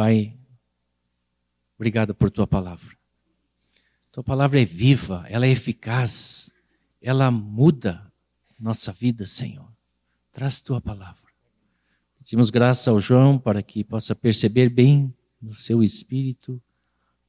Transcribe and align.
Pai, 0.00 0.34
obrigado 1.76 2.14
por 2.14 2.30
tua 2.30 2.46
palavra. 2.46 2.96
Tua 4.10 4.24
palavra 4.24 4.58
é 4.58 4.64
viva, 4.64 5.26
ela 5.28 5.44
é 5.44 5.50
eficaz, 5.50 6.50
ela 7.02 7.30
muda 7.30 8.10
nossa 8.58 8.94
vida, 8.94 9.26
Senhor. 9.26 9.70
Traz 10.32 10.58
tua 10.58 10.80
palavra. 10.80 11.30
Pedimos 12.16 12.48
graça 12.48 12.90
ao 12.90 12.98
João 12.98 13.38
para 13.38 13.62
que 13.62 13.84
possa 13.84 14.14
perceber 14.14 14.70
bem 14.70 15.14
no 15.38 15.52
seu 15.52 15.84
espírito 15.84 16.62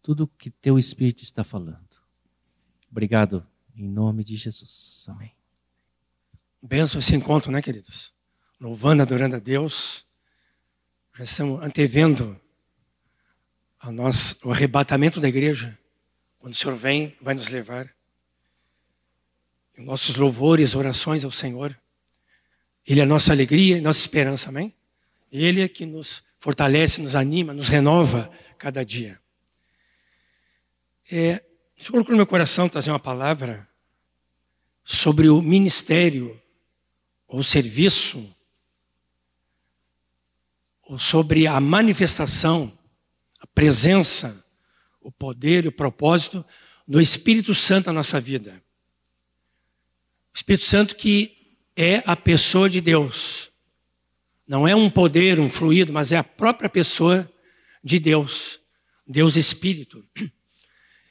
tudo 0.02 0.24
o 0.24 0.28
que 0.30 0.50
teu 0.50 0.80
espírito 0.80 1.24
está 1.24 1.44
falando. 1.44 2.00
Obrigado, 2.90 3.46
em 3.76 3.84
nome 3.84 4.24
de 4.24 4.38
Jesus. 4.38 5.06
Amém. 5.10 5.34
Benção 6.62 7.00
esse 7.00 7.14
encontro, 7.14 7.52
né, 7.52 7.62
queridos? 7.62 8.14
Louvando, 8.58 9.04
adorando 9.04 9.36
a 9.36 9.40
Deus. 9.40 10.06
Já 11.18 11.26
estamos 11.26 11.62
antevendo 11.62 12.41
a 13.82 13.92
nós, 13.92 14.38
o 14.44 14.52
arrebatamento 14.52 15.20
da 15.20 15.28
igreja. 15.28 15.78
Quando 16.38 16.54
o 16.54 16.58
Senhor 16.58 16.76
vem, 16.76 17.16
vai 17.20 17.34
nos 17.34 17.50
levar. 17.50 17.92
E 19.76 19.82
nossos 19.82 20.16
louvores, 20.16 20.76
orações 20.76 21.26
ao 21.26 21.32
Senhor. 21.32 21.76
Ele 22.86 23.00
é 23.00 23.04
a 23.04 23.08
nossa 23.08 23.32
alegria 23.32 23.78
e 23.78 23.82
nossa 23.82 24.00
esperança, 24.00 24.50
amém? 24.50 24.76
Ele 25.32 25.62
é 25.62 25.68
que 25.68 25.86
nos 25.86 26.24
fortalece, 26.38 27.02
nos 27.02 27.16
anima, 27.16 27.54
nos 27.54 27.68
renova 27.68 28.32
cada 28.58 28.86
dia. 28.86 29.20
É, 31.12 31.44
o 31.78 31.84
Senhor 31.84 31.92
colocou 31.94 32.12
no 32.12 32.18
meu 32.18 32.28
coração 32.28 32.70
trazer 32.70 32.92
uma 32.92 33.00
palavra 33.00 33.68
sobre 34.84 35.30
o 35.30 35.42
ministério 35.42 36.40
ou 37.28 37.44
serviço, 37.44 38.36
ou 40.84 41.00
sobre 41.00 41.48
a 41.48 41.60
manifestação, 41.60 42.78
a 43.42 43.48
presença, 43.48 44.46
o 45.02 45.12
poder 45.12 45.66
e 45.66 45.68
o 45.68 45.72
propósito 45.72 46.46
do 46.88 47.02
Espírito 47.02 47.56
Santo 47.56 47.88
na 47.88 47.94
nossa 47.94 48.22
vida. 48.22 48.64
O 50.34 50.38
Espírito 50.38 50.66
Santo 50.66 50.96
que 50.96 51.58
é 51.76 52.04
a 52.06 52.16
pessoa 52.16 52.70
de 52.70 52.80
Deus. 52.80 53.52
Não 54.48 54.68
é 54.68 54.76
um 54.76 54.90
poder, 54.90 55.40
um 55.40 55.50
fluido, 55.50 55.92
mas 55.92 56.12
é 56.12 56.18
a 56.18 56.24
própria 56.24 56.70
pessoa 56.70 57.30
de 57.84 58.00
Deus. 58.00 58.60
Deus 59.08 59.36
Espírito. 59.36 60.06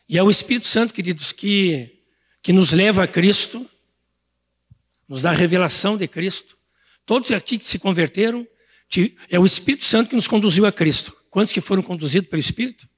E 0.08 0.18
é 0.18 0.22
o 0.22 0.30
Espírito 0.30 0.68
Santo, 0.68 0.92
queridos, 0.94 1.32
que, 1.32 2.02
que 2.42 2.52
nos 2.52 2.72
leva 2.72 3.04
a 3.04 3.06
Cristo, 3.06 3.68
nos 5.08 5.22
dá 5.22 5.30
a 5.30 5.34
revelação 5.34 5.96
de 5.96 6.06
Cristo. 6.08 6.56
Todos 7.06 7.30
aqui 7.32 7.58
que 7.58 7.64
se 7.64 7.78
converteram, 7.78 8.46
é 9.28 9.38
o 9.38 9.46
Espírito 9.46 9.84
Santo 9.84 10.10
que 10.10 10.16
nos 10.16 10.28
conduziu 10.28 10.66
a 10.66 10.72
Cristo. 10.72 11.16
Quantos 11.30 11.52
que 11.52 11.60
foram 11.60 11.82
conduzidos 11.82 12.28
pelo 12.28 12.40
Espírito? 12.40 12.88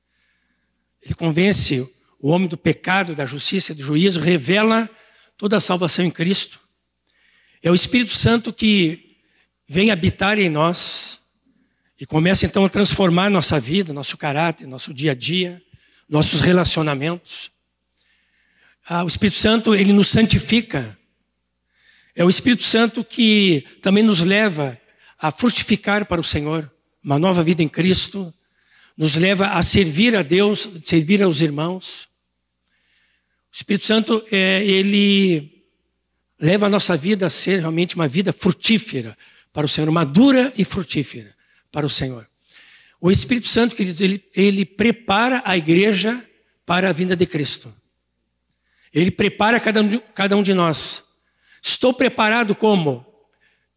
Ele 1.02 1.14
convence 1.14 1.86
o 2.18 2.30
homem 2.30 2.48
do 2.48 2.56
pecado, 2.56 3.14
da 3.14 3.26
justiça, 3.26 3.74
do 3.74 3.82
juízo, 3.82 4.20
revela 4.20 4.88
toda 5.36 5.56
a 5.56 5.60
salvação 5.60 6.04
em 6.04 6.10
Cristo. 6.10 6.60
É 7.62 7.70
o 7.70 7.74
Espírito 7.74 8.14
Santo 8.14 8.52
que 8.52 9.18
vem 9.68 9.90
habitar 9.90 10.38
em 10.38 10.48
nós 10.48 11.20
e 12.00 12.06
começa 12.06 12.46
então 12.46 12.64
a 12.64 12.68
transformar 12.68 13.30
nossa 13.30 13.60
vida, 13.60 13.92
nosso 13.92 14.16
caráter, 14.16 14.66
nosso 14.66 14.94
dia 14.94 15.12
a 15.12 15.14
dia, 15.14 15.62
nossos 16.08 16.40
relacionamentos. 16.40 17.50
Ah, 18.86 19.04
o 19.04 19.08
Espírito 19.08 19.38
Santo, 19.38 19.74
ele 19.74 19.92
nos 19.92 20.08
santifica. 20.08 20.98
É 22.14 22.24
o 22.24 22.28
Espírito 22.28 22.62
Santo 22.62 23.04
que 23.04 23.64
também 23.80 24.02
nos 24.02 24.20
leva 24.20 24.78
a 25.18 25.30
frutificar 25.30 26.04
para 26.06 26.20
o 26.20 26.24
Senhor, 26.24 26.70
uma 27.02 27.18
nova 27.18 27.42
vida 27.42 27.62
em 27.62 27.68
Cristo, 27.68 28.32
nos 28.96 29.16
leva 29.16 29.48
a 29.48 29.62
servir 29.62 30.14
a 30.14 30.22
Deus, 30.22 30.68
servir 30.82 31.22
aos 31.22 31.40
irmãos. 31.40 32.08
O 33.52 33.56
Espírito 33.56 33.86
Santo, 33.86 34.24
é, 34.30 34.64
ele 34.64 35.64
leva 36.38 36.66
a 36.66 36.70
nossa 36.70 36.96
vida 36.96 37.26
a 37.26 37.30
ser 37.30 37.60
realmente 37.60 37.94
uma 37.94 38.08
vida 38.08 38.32
frutífera 38.32 39.16
para 39.52 39.66
o 39.66 39.68
Senhor, 39.68 39.90
madura 39.90 40.52
e 40.56 40.64
frutífera 40.64 41.34
para 41.70 41.86
o 41.86 41.90
Senhor. 41.90 42.28
O 43.00 43.10
Espírito 43.10 43.48
Santo, 43.48 43.74
queridos, 43.74 44.00
ele, 44.00 44.24
ele 44.34 44.64
prepara 44.64 45.42
a 45.44 45.56
igreja 45.56 46.24
para 46.64 46.88
a 46.88 46.92
vinda 46.92 47.16
de 47.16 47.26
Cristo. 47.26 47.74
Ele 48.92 49.10
prepara 49.10 49.58
cada 49.58 49.80
um, 49.80 49.88
de, 49.88 49.98
cada 50.14 50.36
um 50.36 50.42
de 50.42 50.54
nós. 50.54 51.02
Estou 51.62 51.92
preparado 51.92 52.54
como? 52.54 53.04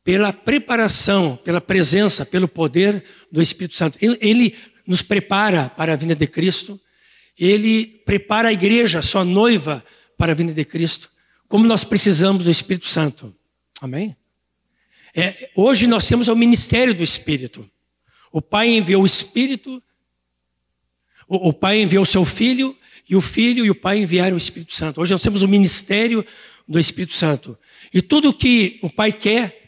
Pela 0.06 0.32
preparação, 0.32 1.36
pela 1.44 1.60
presença, 1.60 2.26
pelo 2.26 2.48
poder 2.48 3.04
do 3.30 3.42
Espírito 3.42 3.76
Santo. 3.76 3.98
Ele, 4.02 4.18
ele 4.22 4.56
nos 4.88 5.02
prepara 5.02 5.68
para 5.68 5.92
a 5.92 5.96
vinda 5.98 6.16
de 6.16 6.28
Cristo. 6.28 6.80
Ele 7.38 7.88
prepara 8.06 8.48
a 8.48 8.54
igreja, 8.54 9.02
sua 9.02 9.26
noiva, 9.26 9.84
para 10.18 10.32
a 10.32 10.36
vinda 10.36 10.54
de 10.54 10.64
Cristo. 10.64 11.12
Como 11.48 11.68
nós 11.68 11.84
precisamos 11.84 12.46
do 12.46 12.52
Espírito 12.52 12.88
Santo. 12.88 13.36
Amém? 13.82 14.16
É, 15.14 15.50
hoje 15.56 15.88
nós 15.88 16.08
temos 16.08 16.28
o 16.28 16.36
ministério 16.36 16.94
do 16.94 17.04
Espírito. 17.04 17.70
O 18.32 18.42
Pai 18.42 18.70
enviou 18.70 19.04
o 19.04 19.06
Espírito, 19.06 19.82
o, 21.28 21.50
o 21.50 21.54
Pai 21.54 21.82
enviou 21.82 22.04
o 22.04 22.06
seu 22.06 22.24
Filho, 22.24 22.78
e 23.10 23.16
o 23.16 23.22
Filho 23.22 23.66
e 23.66 23.70
o 23.70 23.76
Pai 23.76 24.00
enviaram 24.00 24.36
o 24.36 24.38
Espírito 24.38 24.76
Santo. 24.76 25.02
Hoje 25.02 25.12
nós 25.12 25.22
temos 25.22 25.42
o 25.42 25.48
ministério 25.48 26.26
do 26.68 26.80
Espírito 26.80 27.14
Santo. 27.14 27.58
E 27.94 28.02
tudo 28.02 28.34
que 28.34 28.80
o 28.82 28.90
Pai 28.90 29.12
quer 29.12 29.65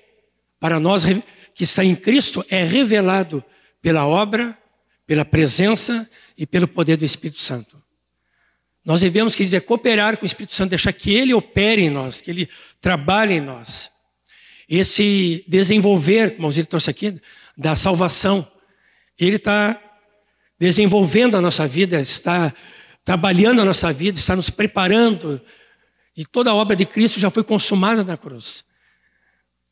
para 0.59 0.79
nós 0.79 1.03
que 1.53 1.63
está 1.63 1.84
em 1.84 1.95
Cristo 1.95 2.45
é 2.50 2.63
revelado 2.63 3.44
pela 3.81 4.06
obra, 4.06 4.57
pela 5.06 5.23
presença 5.23 6.09
e 6.38 6.45
pelo 6.45 6.68
poder 6.68 6.97
do 6.97 7.06
Espírito 7.06 7.41
Santo. 7.41 7.81
Nós 8.85 9.01
devemos, 9.01 9.35
quer 9.35 9.44
dizer, 9.44 9.62
cooperar 9.62 10.17
com 10.17 10.23
o 10.23 10.25
Espírito 10.25 10.56
Santo, 10.56 10.69
deixar 10.69 10.94
que 10.94 11.13
ele 11.13 11.34
opere 11.34 11.81
em 11.81 11.90
nós, 11.90 12.22
que 12.22 12.31
ele 12.31 12.50
trabalhe 12.79 13.34
em 13.34 13.41
nós. 13.41 13.91
Esse 14.69 15.44
desenvolver, 15.47 16.35
como 16.35 16.47
o 16.47 16.66
trouxe 16.66 16.90
aqui, 16.90 17.19
da 17.57 17.75
salvação, 17.75 18.50
ele 19.19 19.38
está 19.38 19.81
desenvolvendo 20.59 21.35
a 21.35 21.41
nossa 21.41 21.67
vida, 21.67 22.00
está 22.00 22.53
trabalhando 23.03 23.62
a 23.62 23.66
nossa 23.66 23.91
vida, 23.91 24.17
está 24.17 24.35
nos 24.35 24.50
preparando. 24.50 25.41
E 26.16 26.25
toda 26.25 26.51
a 26.51 26.56
obra 26.56 26.75
de 26.75 26.85
Cristo 26.85 27.19
já 27.19 27.29
foi 27.29 27.44
consumada 27.44 28.03
na 28.03 28.16
cruz. 28.16 28.63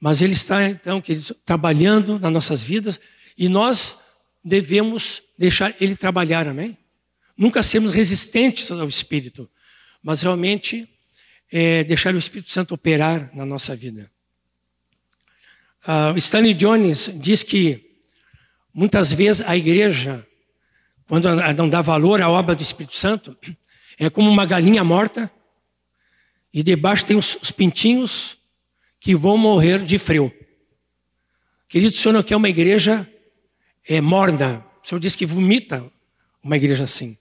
Mas 0.05 0.21
Ele 0.21 0.33
está, 0.33 0.69
então, 0.69 1.01
queridos, 1.01 1.33
trabalhando 1.43 2.19
nas 2.19 2.31
nossas 2.31 2.61
vidas 2.61 2.99
e 3.35 3.49
nós 3.49 3.97
devemos 4.43 5.23
deixar 5.35 5.73
Ele 5.81 5.95
trabalhar, 5.95 6.47
amém? 6.47 6.77
Nunca 7.35 7.63
sermos 7.63 7.91
resistentes 7.91 8.69
ao 8.69 8.87
Espírito, 8.87 9.49
mas 10.03 10.21
realmente 10.21 10.87
é, 11.51 11.83
deixar 11.85 12.13
o 12.13 12.19
Espírito 12.19 12.51
Santo 12.51 12.75
operar 12.75 13.31
na 13.33 13.47
nossa 13.47 13.75
vida. 13.75 14.11
Uh, 15.87 16.15
Stanley 16.17 16.53
Jones 16.53 17.09
diz 17.15 17.41
que 17.41 17.85
Muitas 18.77 19.13
vezes 19.13 19.41
a 19.47 19.55
igreja, 19.55 20.27
quando 21.07 21.33
não 21.55 21.69
dá 21.69 21.81
valor 21.81 22.21
à 22.21 22.29
obra 22.29 22.53
do 22.53 22.61
Espírito 22.61 22.97
Santo, 22.97 23.37
é 23.97 24.09
como 24.09 24.29
uma 24.29 24.45
galinha 24.45 24.83
morta 24.83 25.31
e 26.53 26.61
debaixo 26.61 27.05
tem 27.05 27.15
os, 27.15 27.37
pintinhos 27.55 28.37
que 29.05 29.15
vão 29.15 29.37
morrer 29.37 29.83
de 29.83 29.99
frio. 29.99 30.33
Querido, 31.69 31.93
o 31.93 31.95
senhor 31.95 32.11
não 32.11 32.23
quer 32.23 32.35
uma 32.35 32.49
igreja 32.49 33.07
é, 33.87 34.01
morna. 34.01 34.65
O 34.83 34.87
senhor 34.87 34.99
diz 34.99 35.15
que 35.15 35.27
vomita 35.27 35.85
uma 36.41 36.57
igreja 36.57 36.85
assim. 36.85 37.15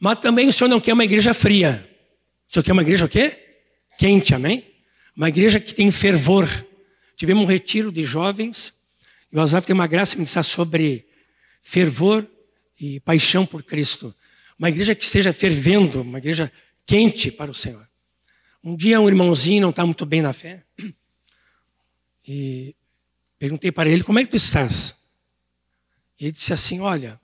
Mas 0.00 0.18
também 0.18 0.48
o 0.48 0.52
senhor 0.52 0.68
não 0.68 0.80
quer 0.80 0.92
uma 0.92 1.04
igreja 1.04 1.32
fria. 1.32 1.88
O 2.48 2.52
senhor 2.52 2.64
quer 2.64 2.72
uma 2.72 2.82
igreja 2.82 3.04
o 3.04 3.08
quê? 3.08 3.38
Quente, 3.96 4.34
amém? 4.34 4.66
Uma 5.16 5.28
igreja 5.28 5.60
que 5.60 5.72
tem 5.72 5.88
fervor. 5.92 6.48
Tivemos 7.16 7.44
um 7.44 7.46
retiro 7.46 7.92
de 7.92 8.02
jovens 8.02 8.74
e 9.32 9.36
o 9.36 9.40
Asaf 9.40 9.68
tem 9.68 9.74
uma 9.74 9.86
graça 9.86 10.16
de 10.16 10.22
pensar 10.22 10.42
sobre 10.42 11.06
fervor 11.62 12.26
e 12.76 12.98
paixão 12.98 13.46
por 13.46 13.62
Cristo. 13.62 14.12
Uma 14.58 14.68
igreja 14.68 14.96
que 14.96 15.04
esteja 15.04 15.32
fervendo, 15.32 16.02
uma 16.02 16.18
igreja 16.18 16.50
quente 16.84 17.30
para 17.30 17.52
o 17.52 17.54
Senhor. 17.54 17.88
Um 18.62 18.76
dia 18.76 19.00
um 19.00 19.08
irmãozinho 19.08 19.62
não 19.62 19.70
está 19.70 19.84
muito 19.84 20.04
bem 20.04 20.22
na 20.22 20.32
fé. 20.32 20.64
E 22.26 22.74
perguntei 23.38 23.72
para 23.72 23.88
ele, 23.88 24.02
como 24.02 24.18
é 24.18 24.24
que 24.24 24.30
tu 24.30 24.36
estás? 24.36 24.94
E 26.20 26.24
ele 26.24 26.32
disse 26.32 26.52
assim, 26.52 26.80
olha, 26.80 27.18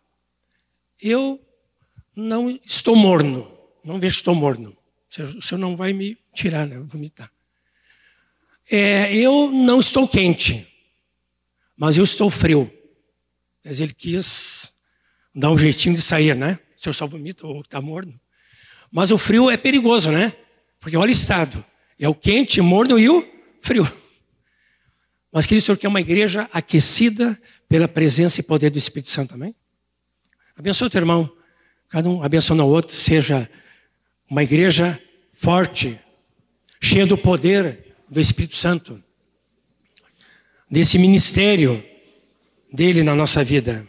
eu 1.00 1.44
não 2.16 2.48
estou 2.48 2.96
morno, 2.96 3.50
não 3.84 4.00
vejo 4.00 4.14
que 4.14 4.20
estou 4.20 4.34
morno. 4.34 4.76
O 5.36 5.42
senhor 5.42 5.58
não 5.58 5.76
vai 5.76 5.92
me 5.92 6.16
tirar, 6.32 6.66
né? 6.66 6.78
Vomitar. 6.78 7.30
É, 8.70 9.14
eu 9.14 9.50
não 9.50 9.78
estou 9.78 10.08
quente 10.08 10.74
mas 11.76 11.96
eu 11.96 12.04
estou 12.04 12.30
frio. 12.30 12.72
Mas 13.64 13.80
ele 13.80 13.92
quis 13.92 14.72
dar 15.34 15.50
um 15.50 15.58
jeitinho 15.58 15.94
de 15.94 16.02
sair, 16.02 16.36
né? 16.36 16.58
O 16.76 16.82
senhor 16.82 16.94
só 16.94 17.06
vomita 17.06 17.46
ou 17.46 17.60
está 17.60 17.80
morno. 17.80 18.18
Mas 18.90 19.10
o 19.10 19.18
frio 19.18 19.50
é 19.50 19.56
perigoso, 19.56 20.10
né? 20.10 20.36
Porque 20.84 20.98
olha 20.98 21.08
o 21.08 21.12
estado. 21.12 21.64
É 21.98 22.06
o 22.06 22.14
quente, 22.14 22.60
morno 22.60 22.98
e 22.98 23.08
o 23.08 23.26
frio. 23.58 23.90
Mas 25.32 25.46
que 25.46 25.56
o 25.56 25.62
senhor 25.62 25.78
quer 25.78 25.88
uma 25.88 26.02
igreja 26.02 26.46
aquecida 26.52 27.40
pela 27.66 27.88
presença 27.88 28.38
e 28.38 28.42
poder 28.42 28.68
do 28.68 28.76
Espírito 28.76 29.10
Santo 29.10 29.30
também? 29.30 29.56
Abençoa 30.54 30.88
o 30.88 30.90
teu 30.90 31.00
irmão. 31.00 31.34
Cada 31.88 32.06
um 32.10 32.22
abençoando 32.22 32.64
o 32.64 32.68
outro. 32.68 32.94
Seja 32.94 33.48
uma 34.28 34.42
igreja 34.42 35.00
forte, 35.32 35.98
cheia 36.78 37.06
do 37.06 37.16
poder 37.16 37.96
do 38.06 38.20
Espírito 38.20 38.56
Santo. 38.56 39.02
Desse 40.70 40.98
ministério 40.98 41.82
dele 42.70 43.02
na 43.02 43.14
nossa 43.14 43.42
vida. 43.42 43.88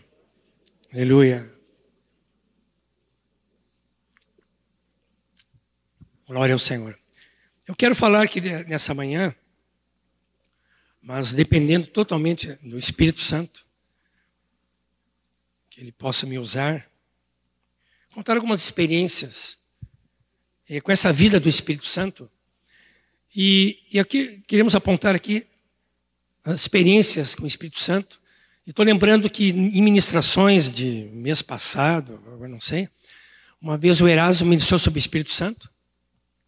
Aleluia. 0.93 1.54
Glória 6.27 6.53
ao 6.53 6.59
Senhor. 6.59 6.97
Eu 7.67 7.75
quero 7.75 7.93
falar 7.93 8.23
aqui 8.23 8.41
nessa 8.41 8.95
manhã, 8.95 9.35
mas 10.99 11.33
dependendo 11.33 11.85
totalmente 11.85 12.53
do 12.63 12.79
Espírito 12.79 13.21
Santo, 13.21 13.63
que 15.69 15.79
Ele 15.79 15.91
possa 15.91 16.25
me 16.25 16.39
usar, 16.39 16.89
contar 18.11 18.37
algumas 18.37 18.63
experiências 18.63 19.55
eh, 20.67 20.81
com 20.81 20.91
essa 20.91 21.13
vida 21.13 21.39
do 21.39 21.47
Espírito 21.47 21.85
Santo. 21.85 22.27
E, 23.35 23.83
e 23.91 23.99
aqui 23.99 24.43
queremos 24.47 24.73
apontar 24.73 25.13
aqui 25.13 25.45
as 26.43 26.61
experiências 26.61 27.35
com 27.35 27.43
o 27.43 27.47
Espírito 27.47 27.79
Santo. 27.79 28.19
E 28.65 28.71
estou 28.71 28.83
lembrando 28.83 29.29
que 29.29 29.49
em 29.49 29.81
ministrações 29.81 30.73
de 30.73 31.07
mês 31.13 31.43
passado, 31.43 32.15
agora 32.25 32.47
não 32.47 32.61
sei, 32.61 32.89
uma 33.61 33.77
vez 33.77 34.01
o 34.01 34.07
Erasmo 34.07 34.47
ministrou 34.47 34.79
sobre 34.79 34.97
o 34.97 35.01
Espírito 35.01 35.31
Santo. 35.31 35.74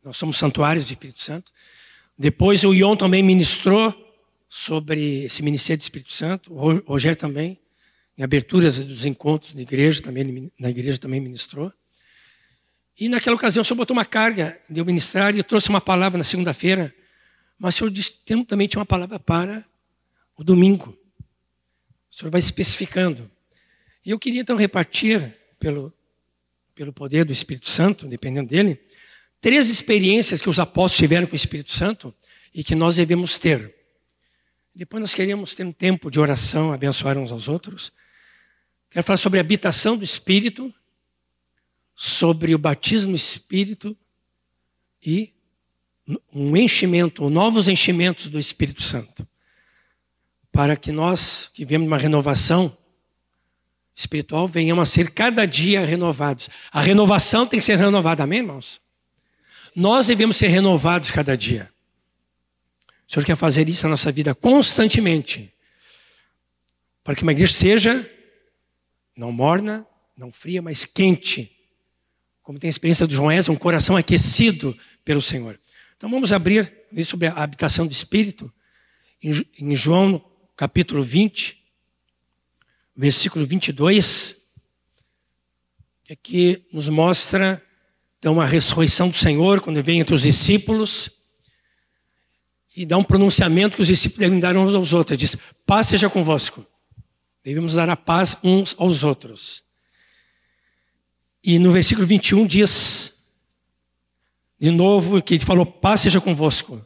Nós 0.08 0.16
somos 0.16 0.38
santuários 0.38 0.86
do 0.86 0.88
Espírito 0.88 1.22
Santo. 1.22 1.52
Depois 2.18 2.64
o 2.64 2.74
Ion 2.74 2.96
também 2.96 3.22
ministrou 3.22 3.94
sobre 4.48 5.26
esse 5.26 5.44
ministério 5.44 5.82
do 5.82 5.84
Espírito 5.84 6.14
Santo. 6.14 6.54
O 6.54 6.78
Rogério 6.90 7.18
também, 7.18 7.60
em 8.18 8.24
aberturas 8.24 8.82
dos 8.82 9.06
encontros 9.06 9.54
da 9.54 9.62
igreja, 9.62 10.02
também, 10.02 10.50
na 10.58 10.70
igreja 10.70 10.98
também 10.98 11.20
ministrou. 11.20 11.74
E 12.98 13.10
naquela 13.10 13.36
ocasião 13.36 13.64
o 13.64 13.66
Senhor 13.66 13.76
botou 13.76 13.94
uma 13.94 14.06
carga 14.06 14.58
de 14.70 14.80
eu 14.80 14.86
ministrar 14.86 15.36
e 15.36 15.40
eu 15.40 15.44
trouxe 15.44 15.68
uma 15.68 15.82
palavra 15.82 16.18
na 16.18 16.24
segunda-feira. 16.24 16.96
Mas 17.60 17.76
o 17.76 17.78
Senhor 17.80 17.90
disse, 17.92 18.22
também 18.48 18.66
tinha 18.66 18.80
uma 18.80 18.86
palavra 18.86 19.20
para 19.20 19.66
o 20.38 20.44
domingo. 20.44 20.98
O 22.10 22.16
Senhor 22.16 22.32
vai 22.32 22.40
especificando. 22.40 23.30
E 24.06 24.12
eu 24.12 24.18
queria 24.18 24.40
então 24.40 24.56
repartir, 24.56 25.36
pelo, 25.60 25.94
pelo 26.74 26.94
poder 26.94 27.26
do 27.26 27.34
Espírito 27.34 27.70
Santo, 27.70 28.08
dependendo 28.08 28.48
dele, 28.48 28.88
três 29.42 29.70
experiências 29.70 30.42
que 30.42 30.50
os 30.50 30.60
apóstolos 30.60 30.98
tiveram 30.98 31.28
com 31.28 31.34
o 31.34 31.36
Espírito 31.36 31.72
Santo 31.72 32.14
e 32.54 32.64
que 32.64 32.76
nós 32.76 32.96
devemos 32.96 33.38
ter. 33.38 33.76
Depois 34.74 35.02
nós 35.02 35.14
queríamos 35.14 35.54
ter 35.54 35.66
um 35.66 35.72
tempo 35.72 36.12
de 36.12 36.20
oração, 36.20 36.72
abençoar 36.72 37.18
uns 37.18 37.32
aos 37.32 37.48
outros. 37.48 37.92
Quero 38.90 39.04
falar 39.04 39.18
sobre 39.18 39.40
a 39.40 39.42
habitação 39.42 39.98
do 39.98 40.04
Espírito, 40.04 40.74
sobre 41.96 42.54
o 42.54 42.58
batismo 42.58 43.12
do 43.12 43.16
Espírito 43.16 43.98
e 45.04 45.34
um 46.34 46.56
enchimento, 46.56 47.30
novos 47.30 47.68
enchimentos 47.68 48.30
do 48.30 48.40
Espírito 48.40 48.84
Santo. 48.84 49.28
Para 50.52 50.76
que 50.76 50.92
nós, 50.92 51.52
que 51.54 51.66
vemos 51.66 51.88
uma 51.88 51.98
renovação 51.98 52.76
espiritual, 53.94 54.48
venhamos 54.48 54.84
a 54.84 54.86
ser 54.86 55.12
cada 55.12 55.46
dia 55.46 55.86
renovados. 55.86 56.50
A 56.72 56.82
renovação 56.82 57.46
tem 57.46 57.60
que 57.60 57.66
ser 57.66 57.78
renovada, 57.78 58.24
amém, 58.24 58.40
irmãos? 58.40 58.80
Nós 59.80 60.08
devemos 60.08 60.38
ser 60.38 60.48
renovados 60.48 61.12
cada 61.12 61.38
dia. 61.38 61.72
O 63.08 63.14
Senhor 63.14 63.24
quer 63.24 63.36
fazer 63.36 63.70
isso 63.70 63.84
na 63.84 63.92
nossa 63.92 64.12
vida 64.12 64.34
constantemente. 64.34 65.54
Para 67.04 67.14
que 67.14 67.22
uma 67.22 67.32
igreja 67.32 67.54
seja 67.54 68.12
não 69.16 69.32
morna, 69.32 69.86
não 70.18 70.32
fria, 70.32 70.64
mas 70.64 70.84
quente. 70.84 71.56
Como 72.42 72.58
tem 72.58 72.70
a 72.70 72.72
experiência 72.72 73.06
do 73.06 73.14
João 73.14 73.32
Ezra, 73.32 73.54
um 73.54 73.56
coração 73.56 73.96
aquecido 73.96 74.76
pelo 75.06 75.22
Senhor. 75.22 75.60
Então 75.96 76.10
vamos 76.10 76.34
abrir, 76.34 76.74
ver 76.92 77.04
sobre 77.04 77.28
a 77.28 77.34
habitação 77.34 77.86
do 77.86 77.94
Espírito, 77.94 78.52
em 79.22 79.76
João 79.76 80.28
capítulo 80.56 81.04
20, 81.04 81.56
versículo 82.96 83.46
22, 83.46 84.38
que 86.04 86.14
aqui 86.14 86.66
nos 86.74 86.90
mostra 86.90 87.64
então 88.20 88.42
a 88.42 88.46
ressurreição 88.46 89.10
do 89.10 89.16
Senhor, 89.16 89.62
quando 89.62 89.82
vem 89.84 90.00
entre 90.00 90.16
os 90.16 90.24
discípulos, 90.24 91.10
e 92.76 92.86
dá 92.86 92.98
um 92.98 93.04
pronunciamento 93.04 93.76
que 93.76 93.82
os 93.82 93.88
discípulos 93.88 94.20
devem 94.20 94.40
dar 94.40 94.56
uns 94.56 94.76
aos 94.76 94.94
outros. 94.94 95.14
Ele 95.14 95.20
diz: 95.20 95.38
Paz 95.66 95.88
seja 95.88 96.10
convosco. 96.10 96.66
Devemos 97.44 97.74
dar 97.76 97.90
a 97.90 97.96
paz 97.96 98.38
uns 98.44 98.76
aos 98.78 99.04
outros. 99.04 99.64
E 101.44 101.58
no 101.58 101.72
versículo 101.72 102.06
21 102.06 102.46
diz, 102.46 103.14
de 104.60 104.72
novo, 104.72 105.22
que 105.22 105.36
ele 105.36 105.46
falou: 105.46 105.66
Paz 105.66 106.02
seja 106.02 106.20
convosco. 106.20 106.86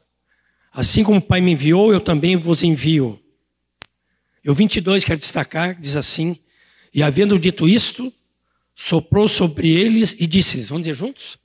Assim 0.71 1.03
como 1.03 1.19
o 1.19 1.21
Pai 1.21 1.41
me 1.41 1.51
enviou, 1.51 1.91
eu 1.91 1.99
também 1.99 2.35
vos 2.35 2.63
envio. 2.63 3.21
E 4.43 4.49
o 4.49 4.53
22 4.53 5.05
quero 5.05 5.19
destacar, 5.19 5.79
diz 5.79 5.95
assim: 5.95 6.37
E 6.93 7.01
havendo 7.01 7.39
dito 7.39 7.67
isto, 7.67 8.13
soprou 8.81 9.27
sobre 9.27 9.69
eles 9.69 10.15
e 10.19 10.25
disse-lhes: 10.25 10.69
Vamos 10.69 10.83
dizer 10.85 10.97
juntos? 10.97 11.37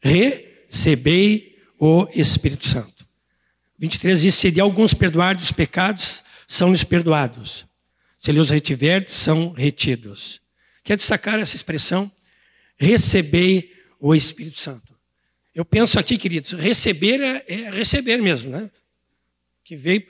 Recebei 0.00 1.58
o 1.78 2.06
Espírito 2.14 2.66
Santo. 2.66 3.06
23 3.78 4.22
diz: 4.22 4.34
Se 4.34 4.50
de 4.50 4.60
alguns 4.60 4.92
perdoar 4.92 5.36
os 5.36 5.52
pecados, 5.52 6.22
são-lhes 6.46 6.84
perdoados. 6.84 7.66
Se 8.18 8.30
ele 8.30 8.40
os 8.40 8.50
retiver, 8.50 9.08
são 9.08 9.52
retidos. 9.52 10.40
Quer 10.82 10.96
destacar 10.96 11.38
essa 11.38 11.56
expressão? 11.56 12.10
Recebei 12.76 13.72
o 13.98 14.14
Espírito 14.14 14.58
Santo. 14.58 14.94
Eu 15.54 15.64
penso 15.64 15.98
aqui, 15.98 16.18
queridos, 16.18 16.52
receber 16.52 17.20
é, 17.20 17.44
é 17.46 17.70
receber 17.70 18.18
mesmo, 18.18 18.50
né? 18.50 18.70
Que 19.64 19.76
veio, 19.76 20.06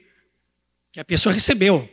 que 0.92 1.00
a 1.00 1.04
pessoa 1.04 1.32
recebeu. 1.32 1.88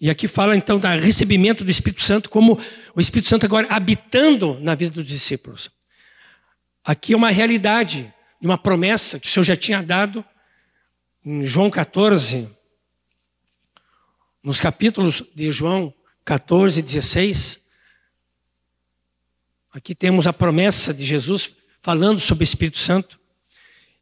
E 0.00 0.10
aqui 0.10 0.28
fala 0.28 0.54
então 0.54 0.78
do 0.78 0.86
recebimento 0.86 1.64
do 1.64 1.70
Espírito 1.70 2.02
Santo, 2.02 2.28
como 2.28 2.60
o 2.94 3.00
Espírito 3.00 3.28
Santo 3.28 3.46
agora 3.46 3.66
habitando 3.70 4.58
na 4.60 4.74
vida 4.74 4.90
dos 4.90 5.06
discípulos. 5.06 5.70
Aqui 6.84 7.14
é 7.14 7.16
uma 7.16 7.30
realidade 7.30 8.12
de 8.40 8.46
uma 8.46 8.58
promessa 8.58 9.18
que 9.18 9.26
o 9.26 9.30
Senhor 9.30 9.44
já 9.44 9.56
tinha 9.56 9.82
dado 9.82 10.24
em 11.24 11.44
João 11.44 11.70
14, 11.70 12.48
nos 14.42 14.60
capítulos 14.60 15.22
de 15.34 15.50
João 15.50 15.92
14 16.24 16.78
e 16.78 16.82
16. 16.82 17.60
Aqui 19.72 19.94
temos 19.94 20.26
a 20.26 20.32
promessa 20.32 20.92
de 20.92 21.04
Jesus 21.04 21.56
falando 21.80 22.20
sobre 22.20 22.42
o 22.42 22.44
Espírito 22.44 22.78
Santo. 22.78 23.18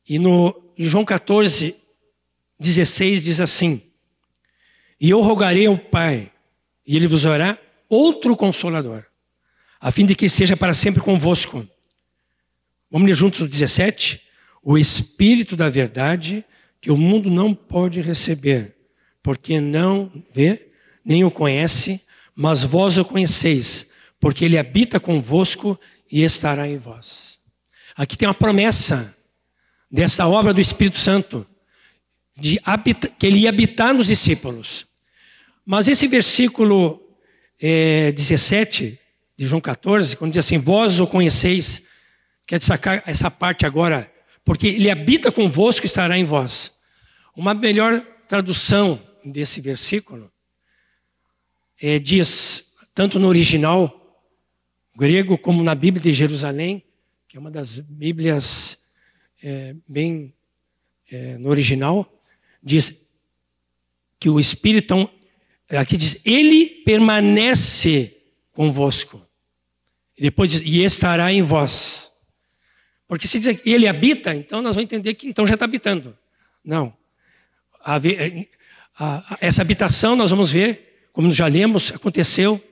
E 0.06 0.18
no 0.18 0.62
em 0.76 0.84
João 0.84 1.04
14, 1.04 1.76
16 2.58 3.24
diz 3.24 3.40
assim: 3.40 3.80
e 5.00 5.10
eu 5.10 5.20
rogarei 5.20 5.66
ao 5.66 5.76
Pai, 5.76 6.30
e 6.86 6.96
Ele 6.96 7.06
vos 7.06 7.22
dará 7.22 7.58
outro 7.88 8.36
consolador, 8.36 9.04
a 9.80 9.90
fim 9.90 10.06
de 10.06 10.14
que 10.14 10.28
seja 10.28 10.56
para 10.56 10.74
sempre 10.74 11.02
convosco. 11.02 11.66
Vamos 12.90 13.08
ler 13.08 13.14
juntos 13.14 13.40
o 13.40 13.48
17? 13.48 14.20
O 14.62 14.78
Espírito 14.78 15.56
da 15.56 15.68
verdade, 15.68 16.44
que 16.80 16.90
o 16.90 16.96
mundo 16.96 17.30
não 17.30 17.54
pode 17.54 18.00
receber, 18.00 18.74
porque 19.22 19.60
não 19.60 20.10
vê, 20.32 20.70
nem 21.04 21.24
o 21.24 21.30
conhece, 21.30 22.00
mas 22.34 22.62
vós 22.62 22.98
o 22.98 23.04
conheceis, 23.04 23.86
porque 24.18 24.44
ele 24.44 24.58
habita 24.58 24.98
convosco 24.98 25.78
e 26.10 26.22
estará 26.22 26.68
em 26.68 26.78
vós. 26.78 27.38
Aqui 27.96 28.16
tem 28.16 28.26
uma 28.26 28.34
promessa 28.34 29.14
dessa 29.90 30.26
obra 30.26 30.52
do 30.52 30.60
Espírito 30.60 30.98
Santo 30.98 31.46
de 32.36 32.60
que 33.18 33.26
ele 33.26 33.40
ia 33.40 33.48
habitar 33.48 33.94
nos 33.94 34.08
discípulos. 34.08 34.86
Mas 35.64 35.88
esse 35.88 36.06
versículo 36.08 37.00
é, 37.60 38.12
17 38.12 38.98
de 39.36 39.46
João 39.46 39.60
14, 39.60 40.16
quando 40.16 40.32
diz 40.32 40.44
assim: 40.44 40.58
Vós 40.58 41.00
o 41.00 41.06
conheceis, 41.06 41.82
quer 42.46 42.58
destacar 42.58 43.02
essa 43.06 43.30
parte 43.30 43.64
agora, 43.64 44.10
porque 44.44 44.66
ele 44.66 44.90
habita 44.90 45.32
convosco 45.32 45.86
e 45.86 45.88
estará 45.88 46.18
em 46.18 46.24
vós. 46.24 46.72
Uma 47.36 47.54
melhor 47.54 48.00
tradução 48.28 49.00
desse 49.24 49.60
versículo 49.60 50.30
é, 51.80 51.98
diz, 51.98 52.72
tanto 52.94 53.18
no 53.18 53.28
original 53.28 54.00
grego 54.96 55.36
como 55.36 55.62
na 55.64 55.74
Bíblia 55.74 56.02
de 56.02 56.12
Jerusalém, 56.12 56.84
que 57.28 57.36
é 57.36 57.40
uma 57.40 57.50
das 57.50 57.78
Bíblias 57.78 58.78
é, 59.42 59.74
bem 59.88 60.32
é, 61.10 61.36
no 61.38 61.48
original, 61.48 62.08
diz 62.64 62.94
que 64.18 64.30
o 64.30 64.40
Espírito 64.40 65.10
aqui 65.68 65.96
diz, 65.96 66.20
ele 66.24 66.66
permanece 66.84 68.16
convosco. 68.52 69.20
E 70.16 70.22
depois 70.22 70.50
diz, 70.50 70.62
e 70.64 70.82
estará 70.82 71.32
em 71.32 71.42
vós. 71.42 72.12
Porque 73.06 73.28
se 73.28 73.38
diz 73.38 73.60
que 73.60 73.70
ele 73.70 73.86
habita, 73.86 74.34
então 74.34 74.62
nós 74.62 74.74
vamos 74.74 74.84
entender 74.84 75.14
que 75.14 75.28
então 75.28 75.46
já 75.46 75.54
está 75.54 75.64
habitando. 75.64 76.16
Não. 76.64 76.96
A, 77.80 78.00
essa 79.40 79.60
habitação 79.60 80.16
nós 80.16 80.30
vamos 80.30 80.50
ver, 80.50 81.08
como 81.12 81.30
já 81.30 81.46
lemos, 81.46 81.92
aconteceu 81.92 82.62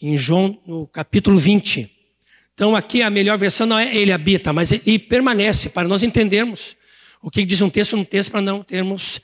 em 0.00 0.16
João, 0.16 0.60
no 0.66 0.86
capítulo 0.86 1.38
20. 1.38 1.90
Então, 2.54 2.74
aqui 2.74 3.02
a 3.02 3.10
melhor 3.10 3.36
versão 3.36 3.66
não 3.66 3.78
é 3.78 3.94
ele 3.94 4.12
habita, 4.12 4.52
mas 4.52 4.72
ele 4.72 4.98
permanece, 4.98 5.68
para 5.70 5.88
nós 5.88 6.02
entendermos 6.02 6.76
o 7.22 7.30
que 7.30 7.44
diz 7.44 7.60
um 7.62 7.70
texto 7.70 7.96
no 7.96 8.04
texto, 8.04 8.30
para 8.30 8.40
não 8.40 8.62
termos 8.62 9.20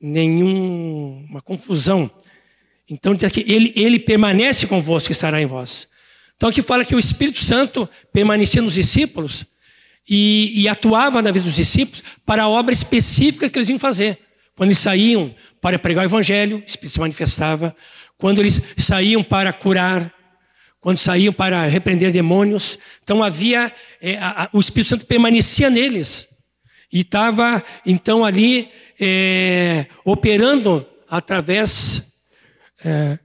nenhuma 0.00 1.40
confusão. 1.42 2.10
Então, 2.88 3.14
diz 3.14 3.24
aqui, 3.24 3.44
ele, 3.46 3.72
ele 3.76 3.98
permanece 3.98 4.66
convosco 4.66 5.12
estará 5.12 5.40
em 5.40 5.46
vós. 5.46 5.88
Então, 6.36 6.48
aqui 6.48 6.62
fala 6.62 6.84
que 6.84 6.94
o 6.94 6.98
Espírito 6.98 7.42
Santo 7.42 7.88
permanecia 8.12 8.62
nos 8.62 8.74
discípulos 8.74 9.44
e, 10.08 10.62
e 10.62 10.68
atuava 10.68 11.20
na 11.20 11.30
vida 11.30 11.44
dos 11.44 11.56
discípulos 11.56 12.02
para 12.24 12.44
a 12.44 12.48
obra 12.48 12.72
específica 12.72 13.50
que 13.50 13.58
eles 13.58 13.68
iam 13.68 13.78
fazer. 13.78 14.18
Quando 14.56 14.70
eles 14.70 14.78
saíam 14.78 15.34
para 15.60 15.78
pregar 15.78 16.04
o 16.04 16.08
Evangelho, 16.08 16.58
o 16.58 16.64
Espírito 16.64 16.94
se 16.94 17.00
manifestava. 17.00 17.76
Quando 18.16 18.40
eles 18.40 18.60
saíam 18.76 19.22
para 19.22 19.52
curar, 19.52 20.12
quando 20.80 20.98
saíam 20.98 21.32
para 21.32 21.66
repreender 21.66 22.12
demônios. 22.12 22.78
Então 23.02 23.22
havia, 23.22 23.72
é, 24.00 24.16
a, 24.16 24.44
a, 24.44 24.48
o 24.52 24.60
Espírito 24.60 24.90
Santo 24.90 25.06
permanecia 25.06 25.68
neles. 25.68 26.27
E 26.92 27.00
estava, 27.00 27.62
então, 27.84 28.24
ali 28.24 28.70
é, 28.98 29.86
operando 30.04 30.86
através. 31.08 32.02
É, 32.84 33.18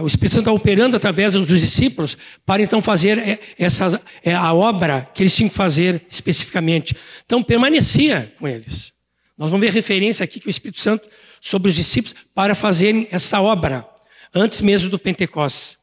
o 0.00 0.06
Espírito 0.06 0.36
Santo 0.36 0.44
está 0.44 0.52
operando 0.52 0.96
através 0.96 1.34
dos 1.34 1.46
discípulos 1.46 2.16
para 2.46 2.62
então 2.62 2.80
fazer 2.80 3.18
é, 3.18 3.38
essa, 3.58 4.00
é, 4.22 4.34
a 4.34 4.54
obra 4.54 5.06
que 5.12 5.22
eles 5.22 5.36
tinham 5.36 5.50
que 5.50 5.54
fazer 5.54 6.06
especificamente. 6.08 6.96
Então 7.26 7.42
permanecia 7.42 8.32
com 8.38 8.48
eles. 8.48 8.92
Nós 9.36 9.50
vamos 9.50 9.66
ver 9.66 9.72
referência 9.72 10.24
aqui 10.24 10.40
que 10.40 10.46
o 10.46 10.50
Espírito 10.50 10.80
Santo 10.80 11.06
sobre 11.42 11.68
os 11.68 11.74
discípulos 11.74 12.14
para 12.34 12.54
fazerem 12.54 13.06
essa 13.10 13.40
obra 13.42 13.86
antes 14.34 14.62
mesmo 14.62 14.88
do 14.88 14.98
Pentecostes. 14.98 15.76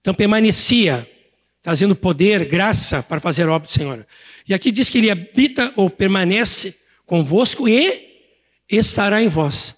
Então 0.00 0.12
permanecia, 0.12 1.08
trazendo 1.62 1.94
poder, 1.94 2.44
graça 2.44 3.02
para 3.02 3.20
fazer 3.20 3.48
a 3.48 3.52
obra 3.52 3.68
do 3.68 3.72
Senhor. 3.72 4.06
E 4.48 4.52
aqui 4.52 4.72
diz 4.72 4.90
que 4.90 4.98
ele 4.98 5.10
habita 5.10 5.72
ou 5.76 5.88
permanece 5.88 6.76
convosco 7.06 7.68
e 7.68 8.10
estará 8.68 9.22
em 9.22 9.28
vós. 9.28 9.74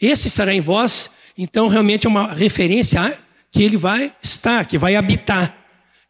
Esse 0.00 0.28
estará 0.28 0.52
em 0.52 0.60
vós, 0.60 1.10
então 1.38 1.68
realmente 1.68 2.06
é 2.06 2.10
uma 2.10 2.32
referência 2.32 3.00
a 3.00 3.12
que 3.50 3.62
ele 3.62 3.76
vai 3.76 4.14
estar, 4.20 4.64
que 4.64 4.76
vai 4.76 4.96
habitar. 4.96 5.56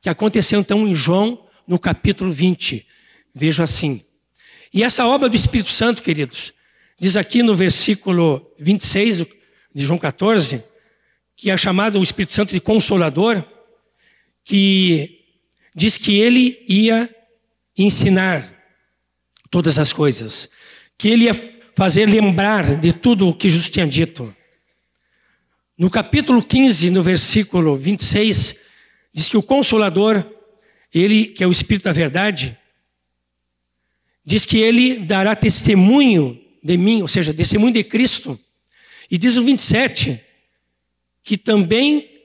Que 0.00 0.08
aconteceu 0.08 0.60
então 0.60 0.86
em 0.86 0.94
João, 0.94 1.46
no 1.66 1.78
capítulo 1.78 2.32
20. 2.32 2.86
Vejo 3.34 3.62
assim. 3.62 4.02
E 4.72 4.82
essa 4.82 5.06
obra 5.06 5.28
do 5.28 5.36
Espírito 5.36 5.70
Santo, 5.70 6.02
queridos, 6.02 6.52
diz 6.98 7.16
aqui 7.16 7.42
no 7.42 7.54
versículo 7.54 8.54
26 8.58 9.18
de 9.74 9.84
João 9.84 9.98
14, 9.98 10.62
que 11.36 11.50
é 11.50 11.56
chamado 11.56 11.98
o 11.98 12.02
Espírito 12.02 12.34
Santo 12.34 12.52
de 12.54 12.60
Consolador, 12.60 13.44
que 14.50 15.28
diz 15.72 15.96
que 15.96 16.18
ele 16.18 16.64
ia 16.66 17.08
ensinar 17.78 18.52
todas 19.48 19.78
as 19.78 19.92
coisas, 19.92 20.50
que 20.98 21.06
ele 21.06 21.26
ia 21.26 21.34
fazer 21.76 22.04
lembrar 22.06 22.76
de 22.76 22.92
tudo 22.92 23.28
o 23.28 23.32
que 23.32 23.48
Jesus 23.48 23.70
tinha 23.70 23.86
dito. 23.86 24.34
No 25.78 25.88
capítulo 25.88 26.42
15, 26.42 26.90
no 26.90 27.00
versículo 27.00 27.76
26, 27.76 28.56
diz 29.14 29.28
que 29.28 29.36
o 29.36 29.42
Consolador, 29.42 30.28
ele, 30.92 31.26
que 31.26 31.44
é 31.44 31.46
o 31.46 31.52
Espírito 31.52 31.84
da 31.84 31.92
Verdade, 31.92 32.58
diz 34.24 34.44
que 34.44 34.58
ele 34.58 34.98
dará 34.98 35.36
testemunho 35.36 36.36
de 36.60 36.76
mim, 36.76 37.02
ou 37.02 37.08
seja, 37.08 37.32
testemunho 37.32 37.72
de 37.72 37.84
Cristo. 37.84 38.36
E 39.08 39.16
diz 39.16 39.36
o 39.36 39.44
27, 39.44 40.20
que 41.22 41.38
também, 41.38 42.19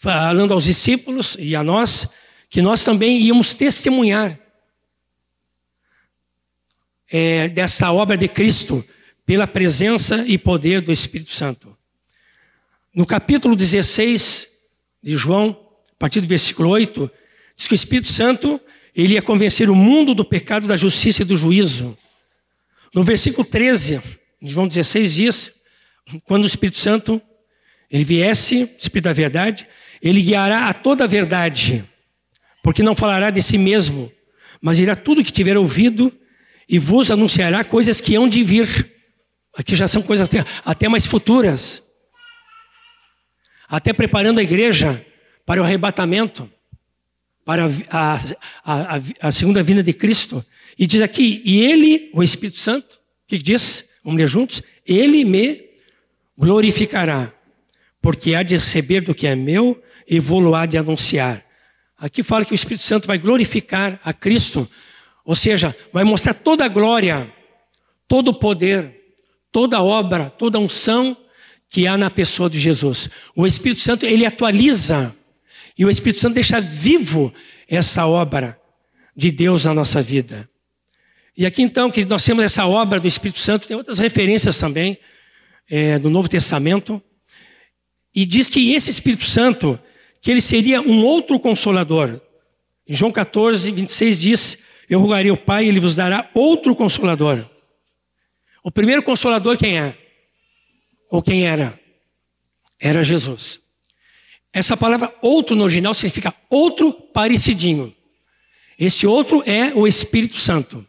falando 0.00 0.54
aos 0.54 0.64
discípulos 0.64 1.36
e 1.38 1.54
a 1.54 1.62
nós, 1.62 2.08
que 2.48 2.62
nós 2.62 2.82
também 2.82 3.20
íamos 3.20 3.52
testemunhar 3.52 4.40
é, 7.12 7.50
dessa 7.50 7.92
obra 7.92 8.16
de 8.16 8.26
Cristo 8.26 8.82
pela 9.26 9.46
presença 9.46 10.24
e 10.26 10.38
poder 10.38 10.80
do 10.80 10.90
Espírito 10.90 11.34
Santo. 11.34 11.76
No 12.94 13.04
capítulo 13.04 13.54
16 13.54 14.48
de 15.02 15.18
João, 15.18 15.50
a 15.92 15.98
partir 15.98 16.22
do 16.22 16.26
versículo 16.26 16.70
8, 16.70 17.10
diz 17.54 17.68
que 17.68 17.74
o 17.74 17.76
Espírito 17.76 18.08
Santo 18.08 18.58
ele 18.96 19.14
ia 19.14 19.22
convencer 19.22 19.68
o 19.68 19.74
mundo 19.74 20.14
do 20.14 20.24
pecado, 20.24 20.66
da 20.66 20.78
justiça 20.78 21.20
e 21.20 21.26
do 21.26 21.36
juízo. 21.36 21.94
No 22.94 23.02
versículo 23.02 23.46
13 23.46 24.00
de 24.40 24.50
João 24.50 24.66
16 24.66 25.14
diz, 25.14 25.52
quando 26.24 26.44
o 26.44 26.46
Espírito 26.46 26.78
Santo 26.78 27.20
ele 27.90 28.02
viesse, 28.02 28.62
o 28.62 28.76
Espírito 28.78 29.04
da 29.04 29.12
verdade, 29.12 29.68
ele 30.00 30.22
guiará 30.22 30.68
a 30.68 30.72
toda 30.72 31.04
a 31.04 31.06
verdade, 31.06 31.84
porque 32.62 32.82
não 32.82 32.94
falará 32.94 33.30
de 33.30 33.42
si 33.42 33.58
mesmo, 33.58 34.10
mas 34.60 34.78
irá 34.78 34.96
tudo 34.96 35.24
que 35.24 35.32
tiver 35.32 35.56
ouvido 35.56 36.12
e 36.68 36.78
vos 36.78 37.10
anunciará 37.10 37.64
coisas 37.64 38.00
que 38.00 38.14
hão 38.14 38.28
de 38.28 38.42
vir. 38.42 38.92
Aqui 39.56 39.74
já 39.74 39.88
são 39.88 40.02
coisas 40.02 40.28
até, 40.28 40.44
até 40.64 40.88
mais 40.88 41.04
futuras. 41.04 41.82
Até 43.68 43.92
preparando 43.92 44.38
a 44.38 44.42
igreja 44.42 45.04
para 45.44 45.60
o 45.60 45.64
arrebatamento, 45.64 46.50
para 47.44 47.66
a, 47.90 48.14
a, 48.64 48.96
a, 48.96 49.00
a 49.22 49.32
segunda 49.32 49.62
vinda 49.62 49.82
de 49.82 49.92
Cristo. 49.92 50.44
E 50.78 50.86
diz 50.86 51.02
aqui, 51.02 51.42
e 51.44 51.60
ele, 51.60 52.10
o 52.14 52.22
Espírito 52.22 52.58
Santo, 52.58 52.94
o 52.94 52.98
que 53.26 53.38
diz? 53.38 53.84
Vamos 54.04 54.18
ler 54.18 54.28
juntos? 54.28 54.62
Ele 54.86 55.24
me 55.24 55.64
glorificará 56.38 57.32
porque 58.00 58.34
há 58.34 58.42
de 58.42 58.54
receber 58.54 59.00
do 59.00 59.14
que 59.14 59.26
é 59.26 59.36
meu 59.36 59.80
e 60.10 60.18
vou 60.18 60.52
há 60.56 60.66
de 60.66 60.76
anunciar. 60.76 61.44
Aqui 61.96 62.20
fala 62.24 62.44
que 62.44 62.52
o 62.52 62.54
Espírito 62.54 62.82
Santo 62.82 63.06
vai 63.06 63.16
glorificar 63.16 64.00
a 64.04 64.12
Cristo, 64.12 64.68
ou 65.24 65.36
seja, 65.36 65.76
vai 65.92 66.02
mostrar 66.02 66.34
toda 66.34 66.64
a 66.64 66.68
glória, 66.68 67.32
todo 68.08 68.28
o 68.28 68.34
poder, 68.34 68.92
toda 69.52 69.76
a 69.76 69.82
obra, 69.82 70.28
toda 70.28 70.58
a 70.58 70.60
unção 70.60 71.16
que 71.68 71.86
há 71.86 71.96
na 71.96 72.10
pessoa 72.10 72.50
de 72.50 72.58
Jesus. 72.58 73.08
O 73.36 73.46
Espírito 73.46 73.82
Santo, 73.82 74.04
ele 74.04 74.26
atualiza, 74.26 75.14
e 75.78 75.84
o 75.84 75.90
Espírito 75.90 76.20
Santo 76.20 76.34
deixa 76.34 76.60
vivo 76.60 77.32
essa 77.68 78.04
obra 78.04 78.60
de 79.14 79.30
Deus 79.30 79.64
na 79.64 79.72
nossa 79.72 80.02
vida. 80.02 80.50
E 81.36 81.46
aqui 81.46 81.62
então, 81.62 81.88
que 81.88 82.04
nós 82.04 82.24
temos 82.24 82.42
essa 82.42 82.66
obra 82.66 82.98
do 82.98 83.06
Espírito 83.06 83.38
Santo, 83.38 83.68
tem 83.68 83.76
outras 83.76 84.00
referências 84.00 84.58
também 84.58 84.98
é, 85.70 85.98
no 85.98 86.10
Novo 86.10 86.28
Testamento. 86.28 87.00
E 88.12 88.26
diz 88.26 88.50
que 88.50 88.72
esse 88.74 88.90
Espírito 88.90 89.24
Santo, 89.24 89.78
que 90.20 90.30
ele 90.30 90.40
seria 90.40 90.80
um 90.80 91.04
outro 91.04 91.38
consolador. 91.38 92.20
Em 92.86 92.94
João 92.94 93.12
14, 93.12 93.70
26 93.70 94.20
diz: 94.20 94.58
Eu 94.88 95.00
rogarei 95.00 95.30
ao 95.30 95.36
Pai 95.36 95.66
ele 95.66 95.80
vos 95.80 95.94
dará 95.94 96.28
outro 96.34 96.74
consolador. 96.74 97.44
O 98.62 98.70
primeiro 98.70 99.02
consolador 99.02 99.56
quem 99.56 99.78
é? 99.78 99.96
Ou 101.10 101.22
quem 101.22 101.46
era? 101.46 101.78
Era 102.78 103.02
Jesus. 103.02 103.60
Essa 104.52 104.76
palavra 104.76 105.14
outro 105.22 105.54
no 105.54 105.64
original 105.64 105.94
significa 105.94 106.34
outro 106.48 106.92
parecidinho. 106.92 107.94
Esse 108.78 109.06
outro 109.06 109.42
é 109.46 109.72
o 109.74 109.86
Espírito 109.86 110.36
Santo. 110.36 110.86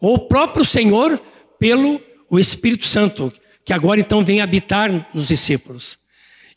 Ou 0.00 0.14
o 0.14 0.18
próprio 0.18 0.64
Senhor 0.64 1.20
pelo 1.58 2.00
o 2.28 2.38
Espírito 2.38 2.86
Santo, 2.86 3.32
que 3.64 3.72
agora 3.72 4.00
então 4.00 4.24
vem 4.24 4.40
habitar 4.40 5.08
nos 5.14 5.28
discípulos. 5.28 5.98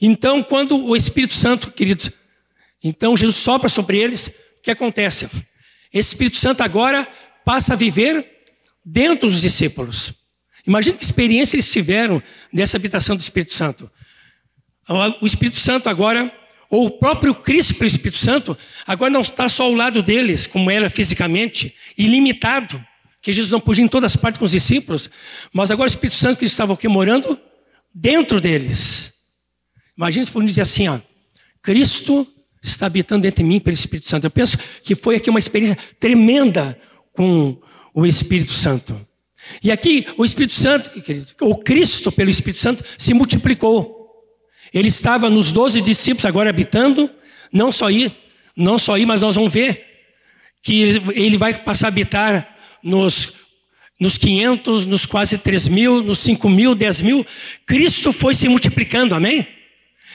Então, 0.02 0.44
quando 0.44 0.78
o 0.86 0.96
Espírito 0.96 1.34
Santo, 1.34 1.72
queridos, 1.72 2.12
então 2.84 3.18
Jesus 3.18 3.38
sopra 3.38 3.68
sobre 3.70 3.98
eles, 3.98 4.28
o 4.28 4.62
que 4.62 4.72
acontece? 4.72 5.30
Esse 5.94 6.10
Espírito 6.10 6.38
Santo 6.38 6.62
agora 6.62 7.08
passa 7.44 7.74
a 7.74 7.76
viver 7.76 8.26
dentro 8.86 9.30
dos 9.30 9.42
discípulos. 9.42 10.14
Imagina 10.66 10.98
que 10.98 11.04
experiência 11.04 11.56
eles 11.56 11.72
tiveram 11.72 12.22
dessa 12.52 12.78
habitação 12.78 13.16
do 13.16 13.22
Espírito 13.22 13.54
Santo. 13.54 13.90
O 15.22 15.26
Espírito 15.26 15.58
Santo 15.58 15.90
agora, 15.90 16.32
ou 16.70 16.88
o 16.88 16.92
próprio 16.92 17.34
Cristo 17.34 17.76
pelo 17.76 17.88
Espírito 17.88 18.18
Santo, 18.18 18.58
agora 18.86 19.10
não 19.10 19.22
está 19.22 19.50
só 19.50 19.64
ao 19.64 19.74
lado 19.74 20.04
deles, 20.04 20.46
como 20.46 20.70
era 20.70 20.90
fisicamente, 20.90 21.74
ilimitado, 21.98 22.86
que 23.22 23.34
Jesus 23.34 23.52
não 23.52 23.60
podia 23.60 23.84
em 23.84 23.88
todas 23.88 24.14
as 24.14 24.16
partes 24.16 24.40
com 24.40 24.46
os 24.46 24.52
discípulos, 24.52 25.10
mas 25.52 25.72
agora 25.72 25.90
o 25.90 25.92
Espírito 25.92 26.18
Santo 26.18 26.40
que 26.40 26.46
estava 26.46 26.74
aqui 26.74 26.88
morando 26.88 27.40
dentro 27.94 28.40
deles. 28.40 29.14
Imagina 29.98 30.26
se 30.26 30.32
podemos 30.32 30.52
dizer 30.52 30.62
assim, 30.62 30.88
ó, 30.88 31.00
Cristo 31.62 32.28
está 32.62 32.86
habitando 32.86 33.24
dentro 33.24 33.44
de 33.44 33.50
mim 33.50 33.60
pelo 33.60 33.74
Espírito 33.74 34.10
Santo. 34.10 34.26
Eu 34.26 34.32
penso 34.32 34.58
que 34.84 34.96
foi 34.96 35.16
aqui 35.16 35.30
uma 35.30 35.40
experiência 35.40 35.78
tremenda 36.00 36.78
com 37.14 37.58
o 37.94 38.06
Espírito 38.06 38.54
Santo. 38.54 39.00
E 39.64 39.72
aqui 39.72 40.06
o 40.18 40.26
Espírito 40.26 40.54
Santo, 40.54 40.92
o 41.42 41.56
Cristo 41.56 42.12
pelo 42.12 42.30
Espírito 42.30 42.62
Santo 42.62 42.84
se 42.98 43.14
multiplicou. 43.14 43.96
Ele 44.74 44.90
estava 44.90 45.30
nos 45.30 45.52
doze 45.52 45.82
discípulos 45.82 46.26
agora 46.26 46.50
habitando, 46.50 47.10
não 47.52 47.72
só 47.72 47.88
aí, 47.88 48.16
não 48.56 48.78
só 48.78 48.96
aí, 48.96 49.06
mas 49.06 49.22
nós 49.22 49.36
vamos 49.36 49.52
ver 49.52 49.86
que 50.62 51.02
ele 51.16 51.38
vai 51.38 51.54
passar 51.54 51.88
a 51.88 51.90
habitar 51.90 52.58
nos 52.84 53.34
nos 54.00 54.16
500, 54.16 54.86
nos 54.86 55.08
quase 55.08 55.40
3 55.40 55.68
mil, 55.70 56.04
nos 56.04 56.20
5 56.20 56.48
mil, 56.48 56.76
10 56.76 57.02
mil, 57.02 57.26
Cristo 57.66 58.14
foi 58.14 58.36
se 58.36 58.48
multiplicando, 58.48 59.16
amém? 59.16 59.48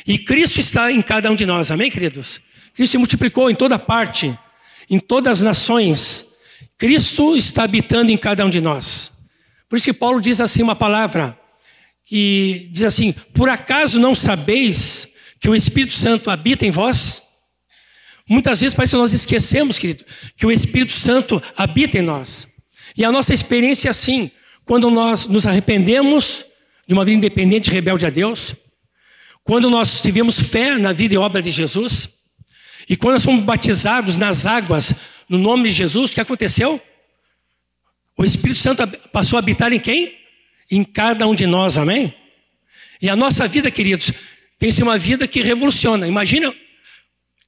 E 0.06 0.18
Cristo 0.18 0.58
está 0.58 0.90
em 0.90 1.00
cada 1.00 1.30
um 1.30 1.34
de 1.34 1.46
nós, 1.46 1.70
amém, 1.70 1.90
queridos? 1.90 2.40
Cristo 2.74 2.92
se 2.92 2.98
multiplicou 2.98 3.50
em 3.50 3.54
toda 3.54 3.78
parte, 3.78 4.36
em 4.88 4.98
todas 4.98 5.38
as 5.38 5.42
nações. 5.42 6.26
Cristo 6.78 7.36
está 7.36 7.64
habitando 7.64 8.10
em 8.10 8.16
cada 8.16 8.44
um 8.44 8.50
de 8.50 8.60
nós. 8.60 9.12
Por 9.68 9.76
isso 9.76 9.86
que 9.86 9.92
Paulo 9.92 10.20
diz 10.20 10.40
assim 10.40 10.62
uma 10.62 10.74
palavra, 10.74 11.38
que 12.04 12.68
diz 12.72 12.82
assim: 12.82 13.12
Por 13.32 13.48
acaso 13.48 14.00
não 14.00 14.14
sabeis 14.14 15.08
que 15.40 15.48
o 15.48 15.54
Espírito 15.54 15.94
Santo 15.94 16.30
habita 16.30 16.66
em 16.66 16.70
vós? 16.70 17.22
Muitas 18.28 18.60
vezes 18.60 18.74
parece 18.74 18.92
que 18.92 18.98
nós 18.98 19.12
esquecemos, 19.12 19.78
querido, 19.78 20.04
que 20.36 20.46
o 20.46 20.50
Espírito 20.50 20.92
Santo 20.92 21.42
habita 21.56 21.98
em 21.98 22.02
nós. 22.02 22.46
E 22.96 23.04
a 23.04 23.12
nossa 23.12 23.32
experiência 23.32 23.88
é 23.88 23.90
assim, 23.90 24.30
quando 24.64 24.90
nós 24.90 25.26
nos 25.26 25.46
arrependemos 25.46 26.44
de 26.86 26.94
uma 26.94 27.04
vida 27.04 27.18
independente 27.18 27.68
e 27.68 27.72
rebelde 27.72 28.06
a 28.06 28.10
Deus, 28.10 28.54
quando 29.44 29.68
nós 29.68 30.00
tivemos 30.00 30.40
fé 30.40 30.78
na 30.78 30.92
vida 30.92 31.14
e 31.14 31.18
obra 31.18 31.42
de 31.42 31.50
Jesus, 31.50 32.08
e 32.88 32.96
quando 32.96 33.14
nós 33.14 33.24
fomos 33.24 33.44
batizados 33.44 34.16
nas 34.16 34.46
águas 34.46 34.94
no 35.28 35.38
nome 35.38 35.68
de 35.68 35.74
Jesus, 35.74 36.10
o 36.10 36.14
que 36.14 36.20
aconteceu? 36.20 36.80
O 38.16 38.24
Espírito 38.24 38.60
Santo 38.60 38.86
passou 39.10 39.36
a 39.36 39.40
habitar 39.40 39.72
em 39.72 39.80
quem? 39.80 40.16
Em 40.70 40.84
cada 40.84 41.26
um 41.26 41.34
de 41.34 41.46
nós, 41.46 41.76
amém? 41.76 42.14
E 43.00 43.08
a 43.08 43.16
nossa 43.16 43.48
vida, 43.48 43.70
queridos, 43.70 44.12
tem 44.58 44.70
ser 44.70 44.82
uma 44.82 44.98
vida 44.98 45.26
que 45.26 45.42
revoluciona. 45.42 46.06
Imagina 46.06 46.54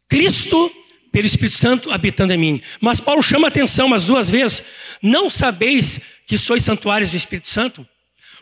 Cristo 0.08 0.72
pelo 1.12 1.26
Espírito 1.26 1.56
Santo 1.56 1.92
habitando 1.92 2.32
em 2.32 2.36
mim. 2.38 2.60
Mas 2.80 2.98
Paulo 2.98 3.22
chama 3.22 3.46
a 3.46 3.48
atenção 3.48 3.86
umas 3.86 4.04
duas 4.04 4.28
vezes. 4.28 4.62
Não 5.00 5.30
sabeis 5.30 6.00
que 6.26 6.36
sois 6.36 6.64
santuários 6.64 7.12
do 7.12 7.16
Espírito 7.16 7.48
Santo? 7.48 7.86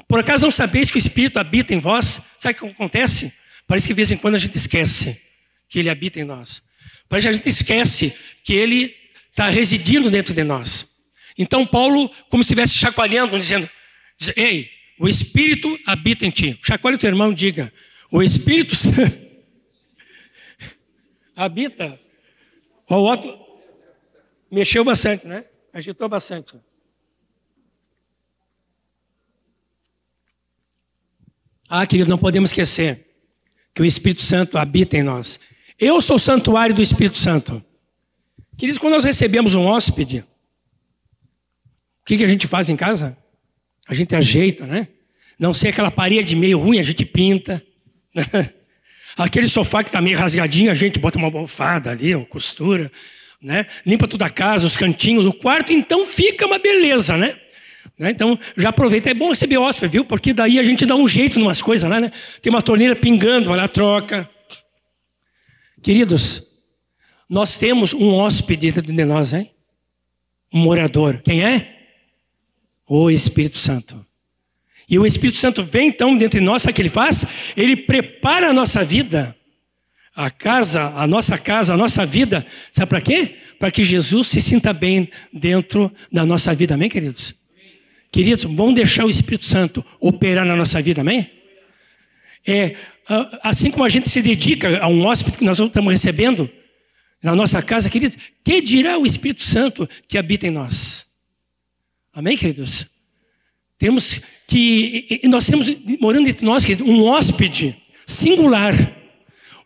Por 0.09 0.21
acaso 0.21 0.44
não 0.44 0.50
sabeis 0.50 0.90
que 0.90 0.97
o 0.97 0.99
Espírito 0.99 1.38
habita 1.38 1.75
em 1.75 1.78
vós? 1.78 2.21
Sabe 2.38 2.56
o 2.56 2.61
que 2.61 2.66
acontece? 2.66 3.32
Parece 3.72 3.86
que 3.86 3.94
de 3.94 3.96
vez 3.96 4.12
em 4.12 4.18
quando 4.18 4.34
a 4.34 4.38
gente 4.38 4.54
esquece 4.54 5.18
que 5.66 5.78
ele 5.78 5.88
habita 5.88 6.20
em 6.20 6.24
nós. 6.24 6.62
Parece 7.08 7.26
que 7.26 7.28
a 7.30 7.32
gente 7.32 7.48
esquece 7.48 8.14
que 8.44 8.52
ele 8.52 8.94
está 9.30 9.48
residindo 9.48 10.10
dentro 10.10 10.34
de 10.34 10.44
nós. 10.44 10.86
Então 11.38 11.66
Paulo, 11.66 12.10
como 12.28 12.44
se 12.44 12.48
estivesse 12.48 12.74
chacoalhando, 12.74 13.38
dizendo: 13.38 13.66
Ei, 14.36 14.70
o 15.00 15.08
Espírito 15.08 15.80
habita 15.86 16.26
em 16.26 16.28
ti. 16.28 16.60
Chacoalhe 16.62 16.96
o 16.96 16.98
teu 16.98 17.08
irmão 17.08 17.32
diga: 17.32 17.72
O 18.10 18.22
Espírito 18.22 18.74
habita. 21.34 21.98
O 22.90 22.96
outro 22.96 23.34
mexeu 24.50 24.84
bastante, 24.84 25.26
né? 25.26 25.46
Agitou 25.72 26.10
bastante. 26.10 26.52
Ah, 31.70 31.86
querido, 31.86 32.10
não 32.10 32.18
podemos 32.18 32.50
esquecer 32.50 33.12
que 33.74 33.82
o 33.82 33.84
Espírito 33.84 34.22
Santo 34.22 34.58
habita 34.58 34.96
em 34.96 35.02
nós. 35.02 35.40
Eu 35.78 36.00
sou 36.00 36.16
o 36.16 36.20
santuário 36.20 36.74
do 36.74 36.82
Espírito 36.82 37.18
Santo. 37.18 37.64
Queridos, 38.56 38.78
quando 38.78 38.94
nós 38.94 39.04
recebemos 39.04 39.54
um 39.54 39.64
hóspede, 39.64 40.24
o 42.02 42.04
que, 42.06 42.18
que 42.18 42.24
a 42.24 42.28
gente 42.28 42.46
faz 42.46 42.68
em 42.68 42.76
casa? 42.76 43.16
A 43.88 43.94
gente 43.94 44.14
ajeita, 44.14 44.66
né? 44.66 44.88
Não 45.38 45.52
sei 45.52 45.70
aquela 45.70 45.90
parede 45.90 46.36
meio 46.36 46.58
ruim, 46.58 46.78
a 46.78 46.82
gente 46.82 47.04
pinta. 47.04 47.62
Aquele 49.16 49.46
sofá 49.46 49.82
que 49.82 49.90
está 49.90 50.00
meio 50.00 50.18
rasgadinho, 50.18 50.70
a 50.70 50.74
gente 50.74 50.98
bota 50.98 51.18
uma 51.18 51.26
almofada 51.26 51.90
ali, 51.90 52.14
uma 52.14 52.24
costura, 52.24 52.90
né? 53.42 53.66
Limpa 53.84 54.08
toda 54.08 54.24
a 54.24 54.30
casa, 54.30 54.66
os 54.66 54.76
cantinhos, 54.76 55.26
o 55.26 55.32
quarto, 55.32 55.72
então 55.72 56.06
fica 56.06 56.46
uma 56.46 56.58
beleza, 56.58 57.16
né? 57.16 57.38
Né? 58.02 58.11
Então, 58.11 58.38
já 58.56 58.71
aproveita. 58.71 59.09
É 59.11 59.14
bom 59.14 59.30
receber 59.30 59.59
hóspede, 59.59 59.92
viu? 59.92 60.04
Porque 60.04 60.35
daí 60.35 60.59
a 60.59 60.62
gente 60.64 60.85
dá 60.85 60.97
um 60.97 61.06
jeito 61.06 61.38
em 61.38 61.42
umas 61.42 61.62
coisas 61.62 61.88
lá, 61.88 62.00
né? 62.00 62.11
Tem 62.42 62.50
uma 62.50 62.61
torneira 62.61 62.97
pingando, 62.97 63.49
vai 63.49 63.56
lá, 63.56 63.68
troca. 63.68 64.28
Queridos, 65.80 66.44
nós 67.28 67.56
temos 67.59 67.92
um 67.92 68.12
hóspede 68.12 68.73
dentro 68.73 68.92
de 68.92 69.04
nós, 69.04 69.32
hein? 69.32 69.52
Um 70.53 70.59
morador. 70.59 71.22
Quem 71.22 71.44
é? 71.44 71.76
O 72.87 73.09
Espírito 73.09 73.57
Santo. 73.57 74.05
E 74.88 74.98
o 74.98 75.07
Espírito 75.07 75.38
Santo 75.38 75.62
vem 75.62 75.88
então 75.88 76.18
dentro 76.18 76.40
de 76.40 76.44
nós, 76.44 76.62
sabe 76.62 76.72
o 76.72 76.74
que 76.74 76.83
ele 76.83 76.90
faz? 76.90 77.24
Ele 77.57 77.76
prepara 77.76 78.50
a 78.50 78.53
nossa 78.53 78.85
vida, 78.85 79.35
a 80.14 80.29
casa, 80.29 80.92
a 80.96 81.07
nossa 81.07 81.38
casa, 81.38 81.72
a 81.72 81.76
nossa 81.76 82.05
vida, 82.05 82.44
sabe 82.72 82.88
para 82.88 83.00
quê? 83.00 83.37
Para 83.61 83.70
que 83.70 83.85
Jesus 83.85 84.26
se 84.26 84.42
sinta 84.42 84.72
bem 84.72 85.09
dentro 85.33 85.90
da 86.12 86.26
nossa 86.26 86.53
vida, 86.53 86.74
amém, 86.74 86.90
queridos? 86.90 87.41
Queridos, 88.12 88.44
vamos 88.44 88.75
deixar 88.75 89.07
o 89.07 89.11
Espírito 89.11 89.46
Santo 89.46 89.83
operar 89.98 90.44
na 90.44 90.55
nossa 90.55 90.83
vida, 90.83 91.01
amém? 91.01 91.31
É, 92.46 92.77
assim 93.42 93.70
como 93.70 93.85
a 93.85 93.88
gente 93.88 94.11
se 94.11 94.20
dedica 94.20 94.79
a 94.81 94.87
um 94.87 95.07
hóspede 95.07 95.38
que 95.38 95.44
nós 95.44 95.59
estamos 95.59 95.90
recebendo 95.90 96.51
na 97.22 97.35
nossa 97.35 97.62
casa, 97.62 97.88
querido, 97.88 98.16
que 98.44 98.61
dirá 98.61 98.98
o 98.98 99.07
Espírito 99.07 99.42
Santo 99.42 99.88
que 100.07 100.18
habita 100.18 100.46
em 100.46 100.51
nós? 100.51 101.07
Amém, 102.12 102.37
queridos? 102.37 102.87
Temos 103.79 104.20
que, 104.46 105.22
nós 105.25 105.46
temos 105.46 105.72
morando 105.98 106.29
entre 106.29 106.44
nós, 106.44 106.66
querido, 106.66 106.85
um 106.85 107.05
hóspede 107.05 107.75
singular, 108.07 108.75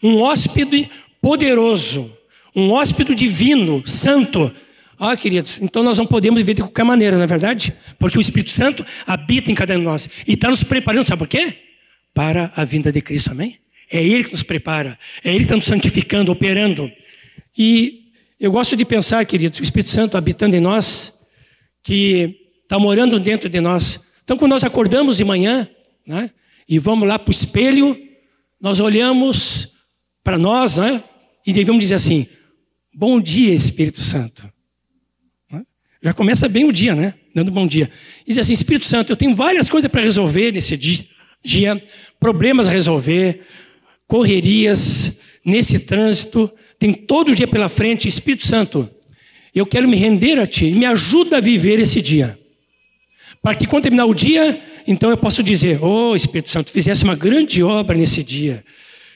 um 0.00 0.20
hóspede 0.20 0.88
poderoso, 1.20 2.16
um 2.54 2.70
hóspede 2.70 3.12
divino, 3.12 3.82
santo. 3.86 4.54
Ah, 4.98 5.16
queridos, 5.16 5.58
então 5.60 5.82
nós 5.82 5.98
não 5.98 6.06
podemos 6.06 6.38
viver 6.38 6.54
de 6.54 6.62
qualquer 6.62 6.84
maneira, 6.84 7.16
não 7.16 7.24
é 7.24 7.26
verdade? 7.26 7.74
Porque 7.98 8.16
o 8.16 8.20
Espírito 8.20 8.50
Santo 8.50 8.84
habita 9.06 9.50
em 9.50 9.54
cada 9.54 9.74
um 9.74 9.78
de 9.78 9.84
nós 9.84 10.08
e 10.26 10.32
está 10.32 10.48
nos 10.48 10.64
preparando, 10.64 11.06
sabe 11.06 11.18
por 11.18 11.28
quê? 11.28 11.66
para 12.16 12.50
a 12.56 12.64
vinda 12.64 12.90
de 12.90 13.02
Cristo, 13.02 13.32
amém? 13.32 13.58
É 13.92 14.02
Ele 14.02 14.24
que 14.24 14.32
nos 14.32 14.42
prepara, 14.42 14.98
é 15.22 15.28
Ele 15.28 15.40
que 15.40 15.44
está 15.44 15.54
nos 15.54 15.66
santificando, 15.66 16.32
operando. 16.32 16.90
E 17.56 18.06
eu 18.40 18.50
gosto 18.50 18.74
de 18.74 18.86
pensar, 18.86 19.22
queridos, 19.26 19.60
o 19.60 19.62
Espírito 19.62 19.90
Santo 19.90 20.16
habitando 20.16 20.56
em 20.56 20.60
nós, 20.60 21.12
que 21.82 22.40
está 22.62 22.78
morando 22.78 23.20
dentro 23.20 23.50
de 23.50 23.60
nós. 23.60 24.00
Então, 24.24 24.38
quando 24.38 24.52
nós 24.52 24.64
acordamos 24.64 25.18
de 25.18 25.24
manhã, 25.24 25.68
né, 26.06 26.30
e 26.66 26.78
vamos 26.78 27.06
lá 27.06 27.18
para 27.18 27.30
o 27.30 27.34
espelho, 27.34 27.94
nós 28.58 28.80
olhamos 28.80 29.68
para 30.24 30.38
nós, 30.38 30.78
né, 30.78 31.04
e 31.46 31.52
devemos 31.52 31.82
dizer 31.82 31.96
assim: 31.96 32.26
Bom 32.94 33.20
dia, 33.20 33.52
Espírito 33.52 34.00
Santo. 34.00 34.50
Já 36.02 36.12
começa 36.12 36.48
bem 36.48 36.64
o 36.64 36.72
dia, 36.72 36.94
né? 36.94 37.14
Dando 37.34 37.50
bom 37.50 37.66
dia. 37.66 37.90
E 38.26 38.30
diz 38.30 38.38
assim: 38.38 38.52
Espírito 38.52 38.86
Santo, 38.86 39.12
eu 39.12 39.16
tenho 39.16 39.34
várias 39.34 39.68
coisas 39.68 39.90
para 39.90 40.02
resolver 40.02 40.52
nesse 40.52 40.76
dia 40.76 41.82
problemas 42.18 42.66
a 42.66 42.70
resolver, 42.70 43.42
correrias, 44.06 45.16
nesse 45.44 45.78
trânsito, 45.78 46.50
tem 46.78 46.92
todo 46.92 47.30
o 47.30 47.34
dia 47.34 47.46
pela 47.46 47.68
frente, 47.68 48.08
Espírito 48.08 48.46
Santo, 48.46 48.90
eu 49.54 49.64
quero 49.64 49.88
me 49.88 49.96
render 49.96 50.38
a 50.38 50.46
Ti, 50.46 50.72
me 50.72 50.84
ajuda 50.84 51.38
a 51.38 51.40
viver 51.40 51.78
esse 51.78 52.02
dia. 52.02 52.38
Para 53.40 53.54
que 53.54 53.66
quando 53.66 53.84
terminar 53.84 54.06
o 54.06 54.14
dia, 54.14 54.60
então 54.86 55.08
eu 55.08 55.16
posso 55.16 55.42
dizer, 55.42 55.82
oh 55.82 56.16
Espírito 56.16 56.50
Santo, 56.50 56.70
fizesse 56.70 57.04
uma 57.04 57.14
grande 57.14 57.62
obra 57.62 57.96
nesse 57.96 58.22
dia. 58.22 58.64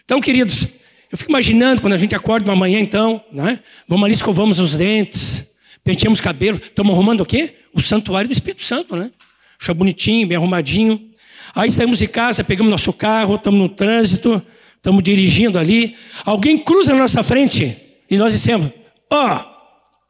Então, 0.05 0.21
queridos, 0.21 0.67
eu 1.11 1.19
fico 1.19 1.31
imaginando 1.31 1.81
quando 1.81 1.95
a 1.95 1.99
gente 1.99 2.15
acorda 2.15 2.49
uma 2.49 2.57
manhã, 2.57 2.79
então, 2.79 3.23
né? 3.33 3.59
Vamos 3.89 4.05
ali, 4.05 4.15
escovamos 4.15 4.61
os 4.61 4.77
dentes, 4.77 5.45
penteamos 5.85 6.21
cabelo, 6.21 6.59
estamos 6.59 6.93
arrumando 6.93 7.21
o 7.21 7.27
quê? 7.27 7.55
O 7.73 7.81
santuário 7.81 8.29
do 8.29 8.33
Espírito 8.33 8.63
Santo, 8.63 8.97
né? 8.97 9.11
Deixa 9.59 9.75
bonitinho, 9.75 10.27
bem 10.27 10.37
arrumadinho. 10.37 11.11
Aí 11.55 11.71
saímos 11.71 11.99
de 11.99 12.07
casa, 12.07 12.45
pegamos 12.45 12.71
nosso 12.71 12.93
carro, 12.93 13.35
estamos 13.35 13.61
no 13.61 13.69
trânsito, 13.69 14.43
estamos 14.77 15.03
dirigindo 15.03 15.59
ali. 15.59 15.97
Alguém 16.25 16.59
cruza 16.59 16.93
na 16.93 17.01
nossa 17.01 17.23
frente 17.23 17.77
e 18.09 18.17
nós 18.17 18.33
dissemos: 18.33 18.73
Ó, 19.11 19.37
oh, 19.37 19.51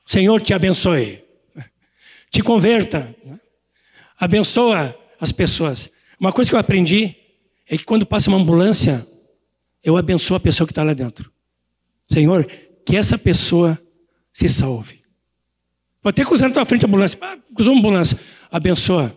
Senhor 0.06 0.40
te 0.40 0.52
abençoe, 0.52 1.22
te 2.30 2.42
converta, 2.42 3.14
abençoa 4.18 4.96
as 5.20 5.32
pessoas. 5.32 5.90
Uma 6.18 6.32
coisa 6.32 6.50
que 6.50 6.54
eu 6.54 6.60
aprendi 6.60 7.16
é 7.68 7.76
que 7.76 7.84
quando 7.84 8.04
passa 8.04 8.28
uma 8.28 8.38
ambulância, 8.38 9.06
eu 9.82 9.96
abençoo 9.96 10.36
a 10.36 10.40
pessoa 10.40 10.66
que 10.66 10.72
está 10.72 10.82
lá 10.82 10.92
dentro. 10.92 11.32
Senhor, 12.08 12.44
que 12.84 12.96
essa 12.96 13.16
pessoa 13.16 13.80
se 14.32 14.48
salve. 14.48 14.99
Pode 16.02 16.16
ter 16.16 16.26
cruzado 16.26 16.48
na 16.48 16.54
tua 16.54 16.64
frente 16.64 16.84
a 16.84 16.88
ambulância. 16.88 17.18
Ah, 17.20 17.36
cruzou 17.54 17.72
uma 17.72 17.80
ambulância. 17.80 18.18
Abençoa 18.50 19.16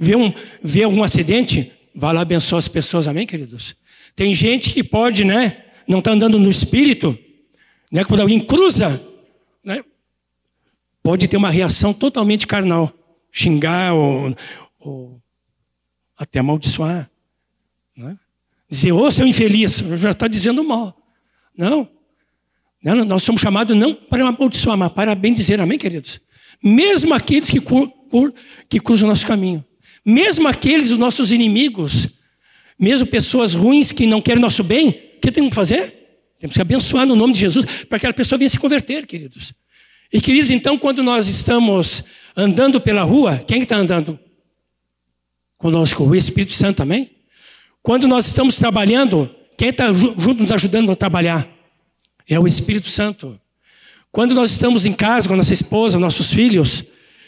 vê, 0.00 0.16
um, 0.16 0.32
vê 0.62 0.82
algum 0.82 1.02
acidente, 1.02 1.70
vá 1.94 2.10
lá 2.10 2.22
abençoar 2.22 2.58
as 2.58 2.68
pessoas, 2.68 3.06
amém, 3.06 3.26
queridos? 3.26 3.76
Tem 4.16 4.34
gente 4.34 4.72
que 4.72 4.82
pode, 4.82 5.24
né, 5.24 5.62
não 5.86 5.98
está 5.98 6.12
andando 6.12 6.38
no 6.38 6.48
espírito, 6.48 7.16
né, 7.92 8.02
quando 8.02 8.20
alguém 8.20 8.40
cruza, 8.40 9.04
né, 9.62 9.84
pode 11.02 11.28
ter 11.28 11.36
uma 11.36 11.50
reação 11.50 11.92
totalmente 11.92 12.46
carnal, 12.46 12.90
xingar 13.30 13.92
ou, 13.92 14.34
ou 14.78 15.22
até 16.16 16.38
amaldiçoar. 16.38 17.10
Né? 17.94 18.18
Dizer, 18.68 18.92
ô 18.92 19.02
oh, 19.02 19.10
seu 19.10 19.26
infeliz, 19.26 19.78
já 19.96 20.12
está 20.12 20.26
dizendo 20.26 20.64
mal. 20.64 20.96
Não. 21.56 21.88
Não. 22.82 23.04
Nós 23.04 23.22
somos 23.22 23.40
chamados 23.40 23.76
não 23.76 23.94
para 23.94 24.26
amaldiçoar, 24.26 24.76
mas 24.76 24.92
para 24.92 25.14
bem 25.14 25.32
dizer, 25.32 25.60
amém, 25.60 25.78
queridos? 25.78 26.20
Mesmo 26.62 27.14
aqueles 27.14 27.50
que, 27.50 27.60
que 28.68 28.80
cruzam 28.80 29.08
o 29.08 29.10
nosso 29.10 29.26
caminho 29.26 29.64
mesmo 30.04 30.48
aqueles, 30.48 30.90
os 30.90 30.98
nossos 30.98 31.32
inimigos, 31.32 32.08
Mesmo 32.78 33.06
pessoas 33.06 33.52
ruins 33.52 33.92
que 33.92 34.06
não 34.06 34.22
querem 34.22 34.40
nosso 34.40 34.64
bem, 34.64 34.88
o 34.88 35.20
que 35.20 35.30
temos 35.30 35.50
que 35.50 35.54
fazer? 35.54 35.94
Temos 36.38 36.56
que 36.56 36.62
abençoar 36.62 37.04
no 37.04 37.14
nome 37.14 37.34
de 37.34 37.40
Jesus 37.40 37.66
para 37.66 37.98
que 37.98 38.06
aquela 38.06 38.14
pessoa 38.14 38.38
venha 38.38 38.48
se 38.48 38.58
converter, 38.58 39.06
queridos. 39.06 39.52
E 40.10 40.18
queridos, 40.18 40.50
então, 40.50 40.78
quando 40.78 41.02
nós 41.02 41.28
estamos 41.28 42.02
andando 42.34 42.80
pela 42.80 43.02
rua, 43.02 43.36
quem 43.46 43.64
está 43.64 43.76
andando 43.76 44.18
conosco? 45.58 46.04
O 46.04 46.16
Espírito 46.16 46.54
Santo 46.54 46.78
também? 46.78 47.10
Quando 47.82 48.08
nós 48.08 48.26
estamos 48.26 48.56
trabalhando, 48.56 49.28
quem 49.58 49.68
está 49.68 49.92
junto 49.92 50.42
nos 50.42 50.50
ajudando 50.50 50.90
a 50.90 50.96
trabalhar? 50.96 51.46
É 52.30 52.38
o 52.38 52.46
Espírito 52.46 52.88
Santo. 52.88 53.38
Quando 54.12 54.34
nós 54.34 54.52
estamos 54.52 54.86
em 54.86 54.92
casa 54.92 55.26
com 55.26 55.34
a 55.34 55.36
nossa 55.36 55.52
esposa, 55.52 55.98
nossos 55.98 56.32
filhos, 56.32 56.84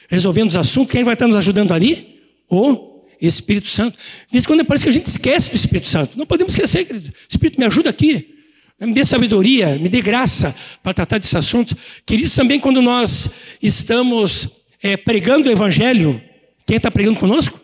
resolvendo 0.08 0.50
os 0.50 0.56
assuntos, 0.56 0.92
quem 0.92 1.02
vai 1.02 1.14
estar 1.14 1.26
nos 1.26 1.36
ajudando 1.36 1.72
ali? 1.72 2.20
O 2.48 3.04
Espírito 3.20 3.66
Santo. 3.66 3.98
Diz 4.30 4.46
quando 4.46 4.64
parece 4.64 4.84
que 4.84 4.90
a 4.90 4.92
gente 4.92 5.06
esquece 5.06 5.50
do 5.50 5.56
Espírito 5.56 5.88
Santo. 5.88 6.16
Não 6.16 6.24
podemos 6.24 6.52
esquecer, 6.52 6.84
querido. 6.84 7.12
Espírito, 7.28 7.58
me 7.58 7.66
ajuda 7.66 7.90
aqui. 7.90 8.36
Me 8.80 8.92
dê 8.92 9.04
sabedoria, 9.04 9.78
me 9.78 9.88
dê 9.88 10.00
graça 10.00 10.54
para 10.82 10.94
tratar 10.94 11.18
desse 11.18 11.36
assunto. 11.36 11.76
Queridos, 12.06 12.34
também 12.34 12.60
quando 12.60 12.80
nós 12.80 13.28
estamos 13.60 14.48
é, 14.82 14.96
pregando 14.96 15.48
o 15.48 15.52
Evangelho, 15.52 16.20
quem 16.64 16.76
está 16.76 16.90
pregando 16.90 17.18
conosco? 17.18 17.60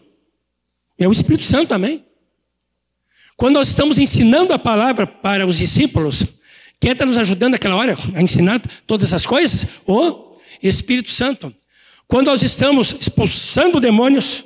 É 0.98 1.06
o 1.08 1.12
Espírito 1.12 1.44
Santo 1.44 1.68
também. 1.68 2.04
Quando 3.36 3.54
nós 3.54 3.68
estamos 3.68 3.98
ensinando 3.98 4.52
a 4.52 4.58
palavra 4.58 5.06
para 5.06 5.46
os 5.46 5.58
discípulos, 5.58 6.24
quem 6.80 6.92
está 6.92 7.04
nos 7.04 7.18
ajudando 7.18 7.52
naquela 7.52 7.76
hora 7.76 7.96
a 8.14 8.22
ensinar 8.22 8.60
todas 8.86 9.08
essas 9.08 9.26
coisas? 9.26 9.66
O 9.86 10.36
Espírito 10.62 11.10
Santo. 11.10 11.54
Quando 12.06 12.26
nós 12.26 12.42
estamos 12.42 12.96
expulsando 13.00 13.80
demônios, 13.80 14.44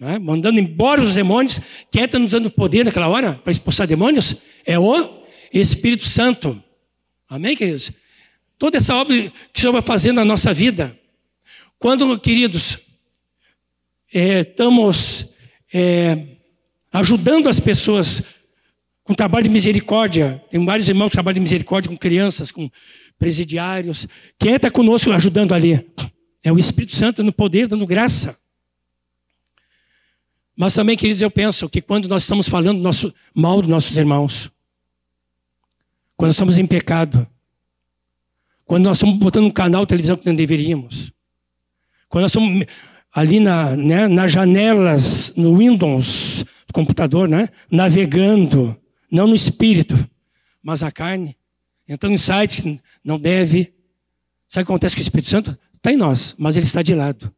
né, 0.00 0.18
mandando 0.18 0.58
embora 0.58 1.02
os 1.02 1.14
demônios, 1.14 1.60
quem 1.90 2.04
está 2.04 2.18
nos 2.18 2.32
dando 2.32 2.50
poder 2.50 2.84
naquela 2.84 3.08
hora 3.08 3.34
para 3.34 3.50
expulsar 3.50 3.86
demônios? 3.86 4.36
É 4.64 4.78
o 4.78 5.22
Espírito 5.52 6.06
Santo. 6.06 6.62
Amém, 7.28 7.54
queridos? 7.54 7.92
Toda 8.58 8.78
essa 8.78 8.94
obra 8.96 9.14
que 9.52 9.58
o 9.58 9.60
Senhor 9.60 9.72
vai 9.72 9.82
fazendo 9.82 10.16
na 10.16 10.24
nossa 10.24 10.52
vida. 10.52 10.98
Quando, 11.78 12.18
queridos, 12.18 12.78
é, 14.12 14.40
estamos 14.40 15.26
é, 15.72 16.18
ajudando 16.92 17.48
as 17.48 17.60
pessoas 17.60 18.22
com 19.08 19.14
trabalho 19.14 19.44
de 19.44 19.50
misericórdia. 19.50 20.44
Tem 20.50 20.62
vários 20.62 20.86
irmãos 20.86 21.08
que 21.08 21.12
trabalham 21.12 21.36
de 21.36 21.40
misericórdia 21.40 21.90
com 21.90 21.96
crianças, 21.96 22.52
com 22.52 22.70
presidiários. 23.18 24.06
Quem 24.38 24.52
está 24.52 24.70
conosco 24.70 25.10
ajudando 25.10 25.54
ali? 25.54 25.82
É 26.44 26.52
o 26.52 26.58
Espírito 26.58 26.94
Santo 26.94 27.24
no 27.24 27.32
poder, 27.32 27.66
dando 27.66 27.86
graça. 27.86 28.38
Mas 30.54 30.74
também, 30.74 30.94
queridos, 30.94 31.22
eu 31.22 31.30
penso 31.30 31.70
que 31.70 31.80
quando 31.80 32.06
nós 32.06 32.24
estamos 32.24 32.50
falando 32.50 32.80
nosso, 32.80 33.10
mal 33.34 33.62
dos 33.62 33.70
nossos 33.70 33.96
irmãos, 33.96 34.50
quando 36.14 36.32
estamos 36.32 36.58
em 36.58 36.66
pecado, 36.66 37.26
quando 38.66 38.84
nós 38.84 38.98
estamos 38.98 39.16
botando 39.16 39.46
um 39.46 39.50
canal 39.50 39.86
de 39.86 39.88
televisão 39.88 40.16
que 40.16 40.26
não 40.26 40.34
deveríamos, 40.34 41.10
quando 42.10 42.24
nós 42.24 42.30
estamos 42.30 42.66
ali 43.14 43.40
na, 43.40 43.74
né, 43.74 44.06
nas 44.06 44.30
janelas, 44.30 45.32
no 45.34 45.56
Windows, 45.56 46.44
do 46.66 46.74
computador, 46.74 47.26
né? 47.26 47.48
Navegando, 47.70 48.78
não 49.10 49.26
no 49.26 49.34
espírito, 49.34 49.94
mas 50.62 50.82
a 50.82 50.90
carne. 50.90 51.36
Então, 51.88 52.10
em 52.10 52.16
sites 52.16 52.60
que 52.60 52.80
não 53.02 53.18
deve. 53.18 53.72
Sabe 54.46 54.62
o 54.62 54.66
que 54.66 54.72
acontece 54.72 54.94
com 54.94 55.00
o 55.00 55.02
Espírito 55.02 55.30
Santo? 55.30 55.58
Está 55.74 55.92
em 55.92 55.96
nós, 55.96 56.34
mas 56.38 56.56
ele 56.56 56.66
está 56.66 56.82
de 56.82 56.94
lado. 56.94 57.34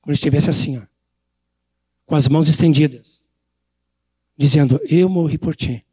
Como 0.00 0.14
se 0.14 0.18
estivesse 0.18 0.50
assim, 0.50 0.78
ó, 0.78 0.82
com 2.04 2.16
as 2.16 2.26
mãos 2.26 2.48
estendidas, 2.48 3.22
dizendo: 4.36 4.80
Eu 4.88 5.08
morri 5.08 5.38
por 5.38 5.54
ti, 5.54 5.84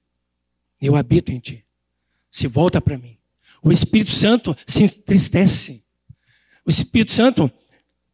eu 0.81 0.95
habito 0.95 1.31
em 1.31 1.39
ti. 1.39 1.65
Se 2.31 2.47
volta 2.47 2.81
para 2.81 2.97
mim. 2.97 3.17
O 3.61 3.71
Espírito 3.71 4.11
Santo 4.11 4.55
se 4.65 4.83
entristece. 4.83 5.83
O 6.65 6.69
Espírito 6.69 7.11
Santo 7.11 7.51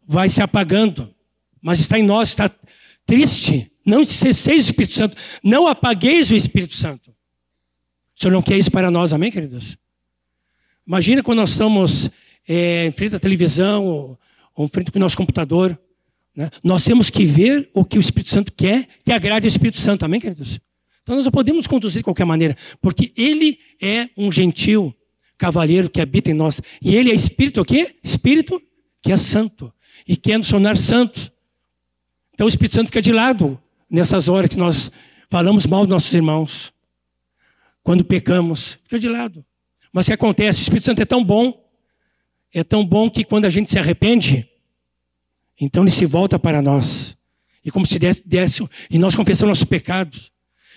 vai 0.05 0.29
se 0.29 0.41
apagando, 0.41 1.13
mas 1.61 1.79
está 1.79 1.99
em 1.99 2.03
nós, 2.03 2.29
está 2.29 2.49
triste. 3.05 3.71
Não 3.85 4.03
cesseis 4.03 4.63
o 4.63 4.65
Espírito 4.67 4.95
Santo, 4.95 5.17
não 5.43 5.67
apagueis 5.67 6.31
o 6.31 6.35
Espírito 6.35 6.75
Santo. 6.75 7.11
O 8.15 8.19
Senhor 8.21 8.31
não 8.31 8.41
quer 8.41 8.57
isso 8.57 8.71
para 8.71 8.89
nós, 8.89 9.13
amém, 9.13 9.31
queridos? 9.31 9.77
Imagina 10.87 11.21
quando 11.21 11.39
nós 11.39 11.51
estamos 11.51 12.09
é, 12.47 12.85
em 12.87 12.91
frente 12.91 13.15
à 13.15 13.19
televisão 13.19 13.85
ou, 13.85 14.19
ou 14.55 14.65
em 14.65 14.67
frente 14.69 14.91
ao 14.93 14.99
nosso 14.99 15.17
computador. 15.17 15.77
Né? 16.35 16.49
Nós 16.63 16.83
temos 16.83 17.09
que 17.09 17.25
ver 17.25 17.69
o 17.73 17.83
que 17.85 17.97
o 17.97 18.01
Espírito 18.01 18.31
Santo 18.31 18.51
quer, 18.51 18.87
que 19.03 19.11
agrade 19.11 19.45
ao 19.45 19.49
Espírito 19.49 19.79
Santo, 19.79 20.03
amém, 20.03 20.19
queridos? 20.19 20.59
Então 21.03 21.15
nós 21.15 21.25
não 21.25 21.31
podemos 21.31 21.67
conduzir 21.67 21.99
de 21.99 22.03
qualquer 22.03 22.25
maneira, 22.25 22.57
porque 22.81 23.13
Ele 23.15 23.59
é 23.81 24.09
um 24.17 24.31
gentil 24.31 24.95
cavalheiro 25.37 25.89
que 25.89 26.01
habita 26.01 26.31
em 26.31 26.33
nós. 26.33 26.61
E 26.81 26.95
Ele 26.95 27.11
é 27.11 27.13
Espírito 27.13 27.61
o 27.61 27.65
quê? 27.65 27.95
Espírito 28.03 28.61
que 29.01 29.11
é 29.11 29.17
santo 29.17 29.71
e 30.07 30.17
quer 30.17 30.37
nos 30.37 30.49
tornar 30.49 30.77
santos. 30.77 31.31
Então 32.33 32.45
o 32.45 32.49
Espírito 32.49 32.75
Santo 32.75 32.87
fica 32.87 33.01
de 33.01 33.11
lado 33.11 33.59
nessas 33.89 34.27
horas 34.27 34.49
que 34.49 34.57
nós 34.57 34.91
falamos 35.29 35.65
mal 35.65 35.81
dos 35.81 35.89
nossos 35.89 36.13
irmãos. 36.13 36.73
Quando 37.83 38.03
pecamos, 38.03 38.79
fica 38.83 38.99
de 38.99 39.07
lado. 39.07 39.45
Mas 39.93 40.05
o 40.05 40.09
que 40.09 40.13
acontece? 40.13 40.59
O 40.59 40.63
Espírito 40.63 40.85
Santo 40.85 41.01
é 41.01 41.05
tão 41.05 41.23
bom, 41.23 41.63
é 42.53 42.63
tão 42.63 42.85
bom 42.85 43.09
que 43.09 43.23
quando 43.23 43.45
a 43.45 43.49
gente 43.49 43.69
se 43.69 43.77
arrepende, 43.77 44.47
então 45.59 45.83
ele 45.83 45.91
se 45.91 46.05
volta 46.05 46.37
para 46.37 46.61
nós. 46.61 47.15
E 47.63 47.71
como 47.71 47.85
se 47.85 47.97
desse, 47.97 48.27
desse 48.27 48.67
e 48.89 48.99
nós 48.99 49.15
confessamos 49.15 49.49
nossos 49.49 49.63
pecados. 49.63 50.31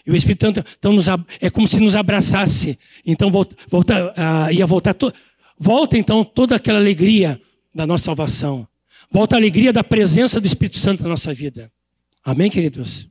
E 0.06 0.10
o 0.10 0.16
Espírito 0.16 0.46
Santo 0.46 0.64
então, 0.78 0.92
nos, 0.92 1.06
é 1.40 1.50
como 1.50 1.66
se 1.66 1.78
nos 1.80 1.96
abraçasse. 1.96 2.78
Então 3.04 3.30
volta, 3.30 3.56
volta, 3.68 4.12
uh, 4.12 4.52
ia 4.52 4.66
voltar. 4.66 4.94
To, 4.94 5.12
volta 5.58 5.98
então 5.98 6.24
toda 6.24 6.56
aquela 6.56 6.78
alegria 6.78 7.40
da 7.74 7.86
nossa 7.86 8.04
salvação. 8.04 8.66
Volta 9.10 9.36
a 9.36 9.38
alegria 9.38 9.72
da 9.72 9.82
presença 9.82 10.40
do 10.40 10.46
Espírito 10.46 10.78
Santo 10.78 11.02
na 11.02 11.08
nossa 11.08 11.32
vida. 11.34 11.70
Amém, 12.30 12.50
queridos? 12.50 13.08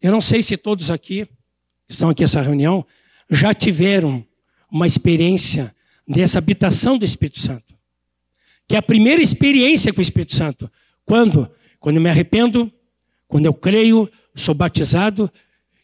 Eu 0.00 0.10
não 0.10 0.20
sei 0.22 0.42
se 0.42 0.56
todos 0.56 0.90
aqui, 0.90 1.26
que 1.26 1.92
estão 1.92 2.08
aqui 2.08 2.22
nessa 2.22 2.40
reunião, 2.40 2.86
já 3.28 3.52
tiveram 3.52 4.24
uma 4.72 4.86
experiência 4.86 5.76
dessa 6.08 6.38
habitação 6.38 6.96
do 6.96 7.04
Espírito 7.04 7.38
Santo. 7.38 7.74
Que 8.66 8.76
é 8.76 8.78
a 8.78 8.82
primeira 8.82 9.20
experiência 9.20 9.92
com 9.92 9.98
o 9.98 10.02
Espírito 10.02 10.34
Santo. 10.34 10.72
Quando? 11.04 11.50
Quando 11.78 11.96
eu 11.96 12.02
me 12.02 12.08
arrependo, 12.08 12.72
quando 13.26 13.44
eu 13.44 13.52
creio, 13.52 14.10
sou 14.34 14.54
batizado, 14.54 15.30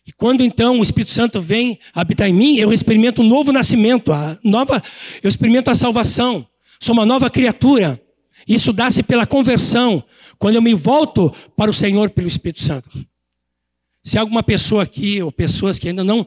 e 0.06 0.12
quando 0.14 0.42
então 0.42 0.78
o 0.80 0.82
Espírito 0.82 1.12
Santo 1.12 1.42
vem 1.42 1.78
habitar 1.92 2.26
em 2.26 2.32
mim, 2.32 2.56
eu 2.56 2.72
experimento 2.72 3.20
um 3.20 3.28
novo 3.28 3.52
nascimento, 3.52 4.14
a 4.14 4.38
nova, 4.42 4.82
eu 5.22 5.28
experimento 5.28 5.70
a 5.70 5.74
salvação. 5.74 6.48
Sou 6.80 6.94
uma 6.94 7.04
nova 7.04 7.28
criatura. 7.28 8.02
Isso 8.46 8.72
dá-se 8.72 9.02
pela 9.02 9.26
conversão, 9.26 10.04
quando 10.38 10.56
eu 10.56 10.62
me 10.62 10.74
volto 10.74 11.30
para 11.56 11.70
o 11.70 11.74
Senhor 11.74 12.10
pelo 12.10 12.28
Espírito 12.28 12.62
Santo. 12.62 12.90
Se 14.02 14.18
alguma 14.18 14.42
pessoa 14.42 14.82
aqui, 14.82 15.22
ou 15.22 15.32
pessoas 15.32 15.78
que 15.78 15.88
ainda 15.88 16.04
não 16.04 16.26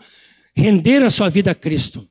renderam 0.56 1.06
a 1.06 1.12
sua 1.12 1.30
vida 1.30 1.52
a 1.52 1.56
Cristo, 1.56 2.08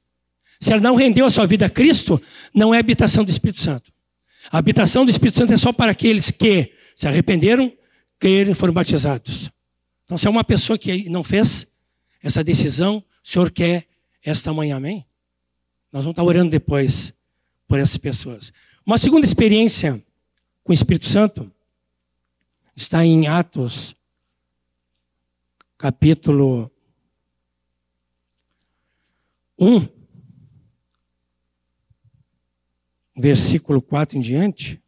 se 0.61 0.73
ela 0.73 0.81
não 0.81 0.95
rendeu 0.95 1.27
a 1.27 1.31
sua 1.31 1.47
vida 1.47 1.66
a 1.66 1.71
Cristo, 1.71 2.21
não 2.55 2.75
é 2.75 2.79
habitação 2.79 3.25
do 3.25 3.31
Espírito 3.31 3.61
Santo. 3.61 3.92
A 4.51 4.59
habitação 4.59 5.05
do 5.05 5.11
Espírito 5.11 5.38
Santo 5.38 5.53
é 5.53 5.57
só 5.57 5.73
para 5.73 5.90
aqueles 5.90 6.31
que 6.31 6.73
se 6.95 7.07
arrependeram, 7.07 7.73
creram 8.19 8.53
e 8.53 8.55
foram 8.55 8.73
batizados. 8.73 9.51
Então, 10.05 10.16
se 10.16 10.27
é 10.27 10.31
uma 10.31 10.45
pessoa 10.45 10.79
que 10.79 11.11
não 11.11 11.25
fez 11.25 11.66
essa 12.23 12.42
decisão, 12.42 12.99
o 13.25 13.29
Senhor 13.29 13.51
quer 13.51 13.87
esta 14.25 14.53
manhã, 14.53 14.77
amém? 14.77 15.05
Nós 15.92 16.05
vamos 16.05 16.12
estar 16.12 16.23
orando 16.23 16.51
depois 16.51 17.12
por 17.66 17.79
essas 17.79 17.97
pessoas. 17.97 18.53
Uma 18.87 18.99
segunda 18.99 19.27
experiência 19.27 20.01
com 20.62 20.70
o 20.70 20.72
Espírito 20.72 21.09
Santo 21.09 21.53
está 22.77 23.05
em 23.05 23.27
Atos, 23.27 23.96
capítulo 25.77 26.70
1, 29.59 29.88
versículo 33.16 33.83
4 33.83 34.18
em 34.18 34.20
diante. 34.20 34.81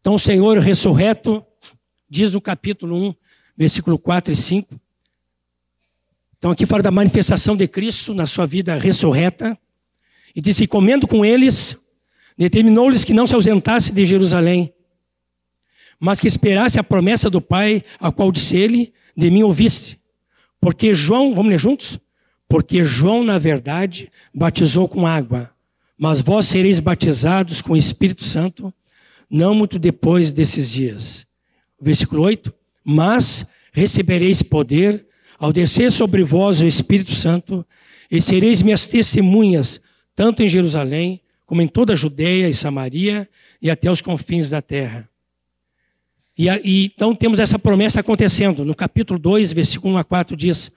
Então, 0.00 0.14
o 0.14 0.20
Senhor 0.20 0.56
ressurreto, 0.58 1.44
diz 2.08 2.30
no 2.30 2.40
capítulo 2.40 3.08
1, 3.08 3.14
versículo 3.56 3.98
4 3.98 4.32
e 4.32 4.36
5. 4.36 4.80
Então, 6.38 6.52
aqui 6.52 6.64
fala 6.64 6.84
da 6.84 6.92
manifestação 6.92 7.56
de 7.56 7.66
Cristo 7.66 8.14
na 8.14 8.28
sua 8.28 8.46
vida 8.46 8.78
ressurreta. 8.78 9.58
E 10.36 10.40
diz 10.42 10.58
que, 10.58 10.66
comendo 10.66 11.08
com 11.08 11.24
eles, 11.24 11.76
determinou-lhes 12.36 13.02
que 13.02 13.14
não 13.14 13.26
se 13.26 13.34
ausentasse 13.34 13.92
de 13.92 14.04
Jerusalém, 14.04 14.72
mas 15.98 16.20
que 16.20 16.28
esperasse 16.28 16.78
a 16.78 16.84
promessa 16.84 17.30
do 17.30 17.40
Pai, 17.40 17.82
a 17.98 18.12
qual 18.12 18.30
disse 18.30 18.54
ele: 18.54 18.92
De 19.16 19.30
mim 19.30 19.42
ouviste. 19.42 19.98
Porque 20.60 20.92
João, 20.92 21.34
vamos 21.34 21.50
ler 21.50 21.58
juntos? 21.58 21.98
Porque 22.46 22.84
João, 22.84 23.24
na 23.24 23.38
verdade, 23.38 24.10
batizou 24.34 24.86
com 24.86 25.06
água, 25.06 25.50
mas 25.96 26.20
vós 26.20 26.44
sereis 26.46 26.78
batizados 26.78 27.62
com 27.62 27.72
o 27.72 27.76
Espírito 27.76 28.22
Santo 28.22 28.72
não 29.30 29.54
muito 29.54 29.78
depois 29.78 30.32
desses 30.32 30.70
dias. 30.70 31.26
Versículo 31.80 32.22
8: 32.22 32.52
Mas 32.84 33.46
recebereis 33.72 34.42
poder 34.42 35.06
ao 35.38 35.52
descer 35.52 35.92
sobre 35.92 36.22
vós 36.22 36.60
o 36.60 36.66
Espírito 36.66 37.14
Santo, 37.14 37.66
e 38.10 38.20
sereis 38.20 38.62
minhas 38.62 38.86
testemunhas, 38.86 39.80
tanto 40.16 40.42
em 40.42 40.48
Jerusalém, 40.48 41.20
como 41.44 41.62
em 41.62 41.68
toda 41.68 41.92
a 41.92 41.96
Judéia 41.96 42.48
e 42.48 42.54
Samaria 42.54 43.28
e 43.60 43.70
até 43.70 43.90
os 43.90 44.00
confins 44.00 44.50
da 44.50 44.62
terra. 44.62 45.08
E, 46.36 46.48
e, 46.48 46.86
então 46.86 47.14
temos 47.14 47.38
essa 47.38 47.58
promessa 47.58 48.00
acontecendo. 48.00 48.64
No 48.64 48.74
capítulo 48.74 49.18
2, 49.18 49.52
versículo 49.52 49.94
1 49.94 49.98
a 49.98 50.04
4 50.04 50.36
diz: 50.36 50.70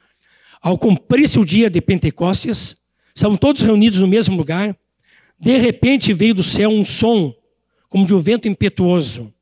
Ao 0.62 0.78
cumprir-se 0.78 1.40
o 1.40 1.46
dia 1.46 1.70
de 1.70 1.82
Pentecostes, 1.82 2.78
estavam 3.16 3.38
todos 3.38 3.62
reunidos 3.62 4.00
no 4.00 4.08
mesmo 4.08 4.38
lugar. 4.38 4.78
De 5.40 5.58
repente 5.58 6.14
veio 6.14 6.34
do 6.36 6.44
céu 6.44 6.70
um 6.70 6.84
som, 6.84 7.34
como 7.90 8.06
de 8.06 8.14
um 8.14 8.20
vento 8.20 8.48
impetuoso, 8.48 9.34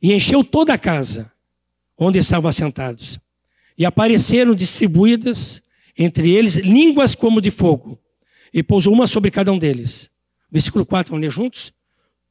e 0.00 0.12
encheu 0.12 0.44
toda 0.44 0.74
a 0.74 0.78
casa 0.78 1.32
onde 1.96 2.18
estavam 2.18 2.48
assentados. 2.48 3.18
E 3.76 3.86
apareceram 3.86 4.54
distribuídas 4.54 5.62
entre 5.96 6.30
eles 6.30 6.56
línguas 6.56 7.14
como 7.14 7.40
de 7.40 7.50
fogo, 7.50 7.98
e 8.52 8.62
pousou 8.62 8.92
uma 8.92 9.06
sobre 9.06 9.30
cada 9.30 9.52
um 9.52 9.58
deles. 9.58 10.10
Versículo 10.50 10.84
4, 10.84 11.10
vamos 11.10 11.22
ler 11.22 11.30
juntos? 11.30 11.72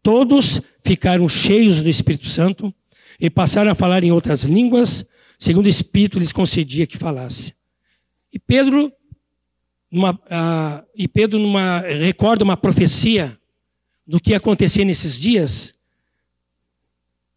Todos 0.03 0.62
ficaram 0.81 1.27
cheios 1.27 1.81
do 1.81 1.89
Espírito 1.89 2.27
Santo 2.27 2.73
e 3.19 3.29
passaram 3.29 3.71
a 3.71 3.75
falar 3.75 4.03
em 4.03 4.12
outras 4.12 4.43
línguas, 4.43 5.05
segundo 5.38 5.65
o 5.65 5.69
Espírito 5.69 6.19
lhes 6.19 6.31
concedia 6.31 6.88
que 6.88 6.97
falasse. 6.97 7.53
E 8.31 8.39
Pedro, 8.39 8.91
numa, 9.91 10.12
uh, 10.13 10.86
e 10.95 11.07
Pedro 11.07 11.39
numa, 11.39 11.79
recorda 11.79 12.43
uma 12.43 12.57
profecia 12.57 13.38
do 14.07 14.19
que 14.19 14.31
ia 14.31 14.38
acontecer 14.38 14.86
nesses 14.86 15.17
dias, 15.19 15.73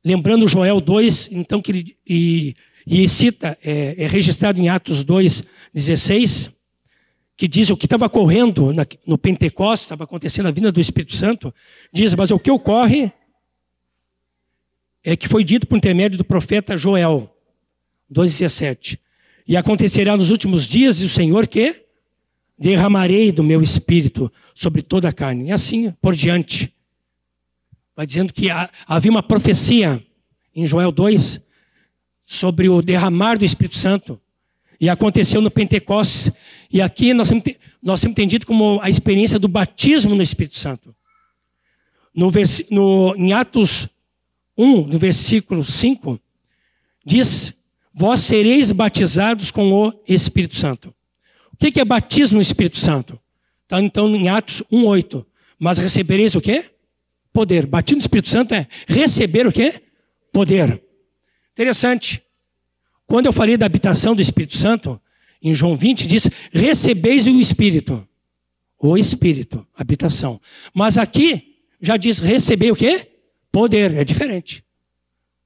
lembrando 0.04 0.48
Joel 0.48 0.80
2, 0.80 1.30
então 1.32 1.60
que 1.60 1.70
ele, 1.70 1.96
e, 2.06 2.54
e 2.86 3.08
cita, 3.08 3.58
é, 3.62 4.04
é 4.04 4.06
registrado 4.06 4.60
em 4.60 4.68
Atos 4.68 5.02
2, 5.02 5.42
16, 5.72 6.53
que 7.36 7.48
diz 7.48 7.70
o 7.70 7.76
que 7.76 7.86
estava 7.86 8.08
correndo 8.08 8.70
no 9.06 9.18
Pentecostes, 9.18 9.86
estava 9.86 10.04
acontecendo 10.04 10.46
a 10.46 10.52
vinda 10.52 10.70
do 10.70 10.80
Espírito 10.80 11.16
Santo, 11.16 11.52
diz, 11.92 12.14
mas 12.14 12.30
o 12.30 12.38
que 12.38 12.50
ocorre 12.50 13.12
é 15.02 15.16
que 15.16 15.28
foi 15.28 15.44
dito 15.44 15.66
por 15.66 15.76
intermédio 15.76 16.16
do 16.16 16.24
profeta 16.24 16.76
Joel, 16.76 17.30
2,17. 18.12 18.98
E 19.46 19.56
acontecerá 19.56 20.16
nos 20.16 20.30
últimos 20.30 20.66
dias, 20.66 21.00
e 21.00 21.04
o 21.04 21.08
Senhor 21.08 21.46
que 21.46 21.84
derramarei 22.58 23.30
do 23.30 23.42
meu 23.42 23.60
espírito 23.60 24.32
sobre 24.54 24.80
toda 24.80 25.08
a 25.08 25.12
carne. 25.12 25.48
E 25.48 25.52
assim 25.52 25.90
por 26.00 26.14
diante. 26.14 26.72
Vai 27.94 28.06
dizendo 28.06 28.32
que 28.32 28.48
havia 28.86 29.10
uma 29.10 29.22
profecia 29.22 30.04
em 30.54 30.66
Joel 30.66 30.90
2 30.90 31.40
sobre 32.24 32.68
o 32.68 32.80
derramar 32.80 33.36
do 33.36 33.44
Espírito 33.44 33.76
Santo. 33.76 34.20
E 34.80 34.88
aconteceu 34.88 35.40
no 35.40 35.50
Pentecostes. 35.50 36.32
E 36.74 36.82
aqui 36.82 37.14
nós 37.14 37.28
temos, 37.28 37.44
nós 37.80 38.00
temos 38.00 38.14
entendido 38.14 38.44
como 38.44 38.80
a 38.82 38.90
experiência 38.90 39.38
do 39.38 39.46
batismo 39.46 40.16
no 40.16 40.22
Espírito 40.24 40.58
Santo. 40.58 40.92
No, 42.12 42.32
no, 42.68 43.14
em 43.16 43.32
Atos 43.32 43.88
1, 44.58 44.88
no 44.88 44.98
versículo 44.98 45.64
5, 45.64 46.20
diz: 47.06 47.54
Vós 47.94 48.18
sereis 48.22 48.72
batizados 48.72 49.52
com 49.52 49.72
o 49.72 49.92
Espírito 50.08 50.56
Santo. 50.56 50.92
O 51.52 51.56
que 51.56 51.78
é 51.78 51.84
batismo 51.84 52.38
no 52.38 52.42
Espírito 52.42 52.78
Santo? 52.78 53.20
Está 53.62 53.80
então 53.80 54.12
em 54.12 54.28
Atos 54.28 54.60
1, 54.68 54.84
8. 54.84 55.24
Mas 55.56 55.78
recebereis 55.78 56.34
o 56.34 56.40
quê? 56.40 56.72
Poder. 57.32 57.66
Batismo 57.66 57.98
no 57.98 58.02
Espírito 58.02 58.30
Santo 58.30 58.52
é 58.52 58.66
receber 58.88 59.46
o 59.46 59.52
quê? 59.52 59.80
Poder. 60.32 60.82
Interessante. 61.52 62.20
Quando 63.06 63.26
eu 63.26 63.32
falei 63.32 63.56
da 63.56 63.64
habitação 63.64 64.12
do 64.12 64.20
Espírito 64.20 64.56
Santo, 64.56 65.00
em 65.44 65.54
João 65.54 65.76
20, 65.76 66.06
diz: 66.06 66.28
recebeis 66.50 67.26
o 67.26 67.30
Espírito. 67.38 68.08
O 68.78 68.96
Espírito, 68.96 69.66
habitação. 69.76 70.40
Mas 70.72 70.96
aqui 70.96 71.56
já 71.80 71.98
diz 71.98 72.18
receber 72.18 72.72
o 72.72 72.76
quê? 72.76 73.06
Poder. 73.52 73.94
É 73.94 74.04
diferente. 74.04 74.64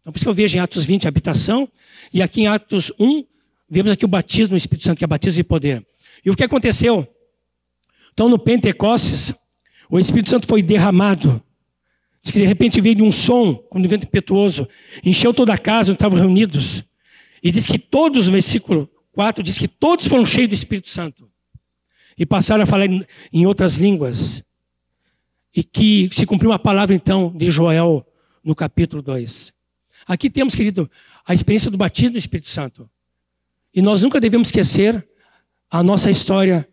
Então, 0.00 0.12
por 0.12 0.18
isso 0.18 0.24
que 0.24 0.28
eu 0.28 0.34
vejo 0.34 0.56
em 0.56 0.60
Atos 0.60 0.84
20 0.84 1.06
habitação, 1.06 1.68
e 2.14 2.22
aqui 2.22 2.42
em 2.42 2.46
Atos 2.46 2.92
1, 2.98 3.24
vemos 3.68 3.90
aqui 3.90 4.04
o 4.04 4.08
batismo 4.08 4.54
do 4.54 4.56
Espírito 4.56 4.84
Santo, 4.84 4.98
que 4.98 5.04
é 5.04 5.06
batismo 5.06 5.36
de 5.36 5.44
poder. 5.44 5.86
E 6.24 6.30
o 6.30 6.36
que 6.36 6.44
aconteceu? 6.44 7.06
Então, 8.12 8.28
no 8.28 8.38
Pentecostes, 8.38 9.34
o 9.90 9.98
Espírito 9.98 10.30
Santo 10.30 10.46
foi 10.46 10.62
derramado. 10.62 11.42
Diz 12.22 12.32
que 12.32 12.38
de 12.38 12.46
repente 12.46 12.80
veio 12.80 12.94
de 12.94 13.02
um 13.02 13.12
som, 13.12 13.54
como 13.54 13.84
um 13.84 13.88
vento 13.88 14.06
impetuoso, 14.06 14.68
encheu 15.04 15.34
toda 15.34 15.54
a 15.54 15.58
casa 15.58 15.90
onde 15.90 15.96
estavam 15.96 16.18
reunidos. 16.18 16.84
E 17.42 17.50
diz 17.50 17.66
que 17.66 17.78
todos, 17.78 18.28
versículo 18.28 18.90
4, 19.18 19.42
diz 19.42 19.58
que 19.58 19.66
todos 19.66 20.06
foram 20.06 20.24
cheios 20.24 20.48
do 20.48 20.54
Espírito 20.54 20.88
Santo. 20.88 21.28
E 22.16 22.24
passaram 22.24 22.62
a 22.62 22.66
falar 22.66 22.86
em 23.32 23.46
outras 23.46 23.74
línguas. 23.74 24.44
E 25.52 25.64
que 25.64 26.08
se 26.12 26.24
cumpriu 26.24 26.52
uma 26.52 26.58
palavra, 26.58 26.94
então, 26.94 27.36
de 27.36 27.50
Joel, 27.50 28.06
no 28.44 28.54
capítulo 28.54 29.02
2. 29.02 29.52
Aqui 30.06 30.30
temos, 30.30 30.54
querido, 30.54 30.88
a 31.26 31.34
experiência 31.34 31.68
do 31.68 31.76
batismo 31.76 32.12
do 32.12 32.18
Espírito 32.18 32.48
Santo. 32.48 32.88
E 33.74 33.82
nós 33.82 34.02
nunca 34.02 34.20
devemos 34.20 34.48
esquecer 34.48 35.04
a 35.68 35.82
nossa 35.82 36.12
história. 36.12 36.68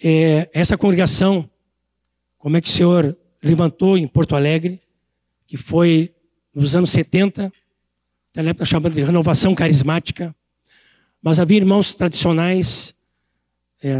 É, 0.00 0.48
essa 0.54 0.78
congregação, 0.78 1.50
como 2.38 2.56
é 2.56 2.60
que 2.60 2.68
o 2.68 2.72
Senhor 2.72 3.18
levantou 3.42 3.98
em 3.98 4.06
Porto 4.06 4.36
Alegre, 4.36 4.80
que 5.48 5.56
foi 5.56 6.14
nos 6.54 6.76
anos 6.76 6.90
70, 6.90 7.52
na 8.36 8.50
época 8.50 8.64
chamada 8.64 8.94
de 8.94 9.02
renovação 9.02 9.52
carismática. 9.52 10.32
Mas 11.24 11.40
havia 11.40 11.56
irmãos 11.56 11.94
tradicionais, 11.94 12.94
é, 13.82 13.98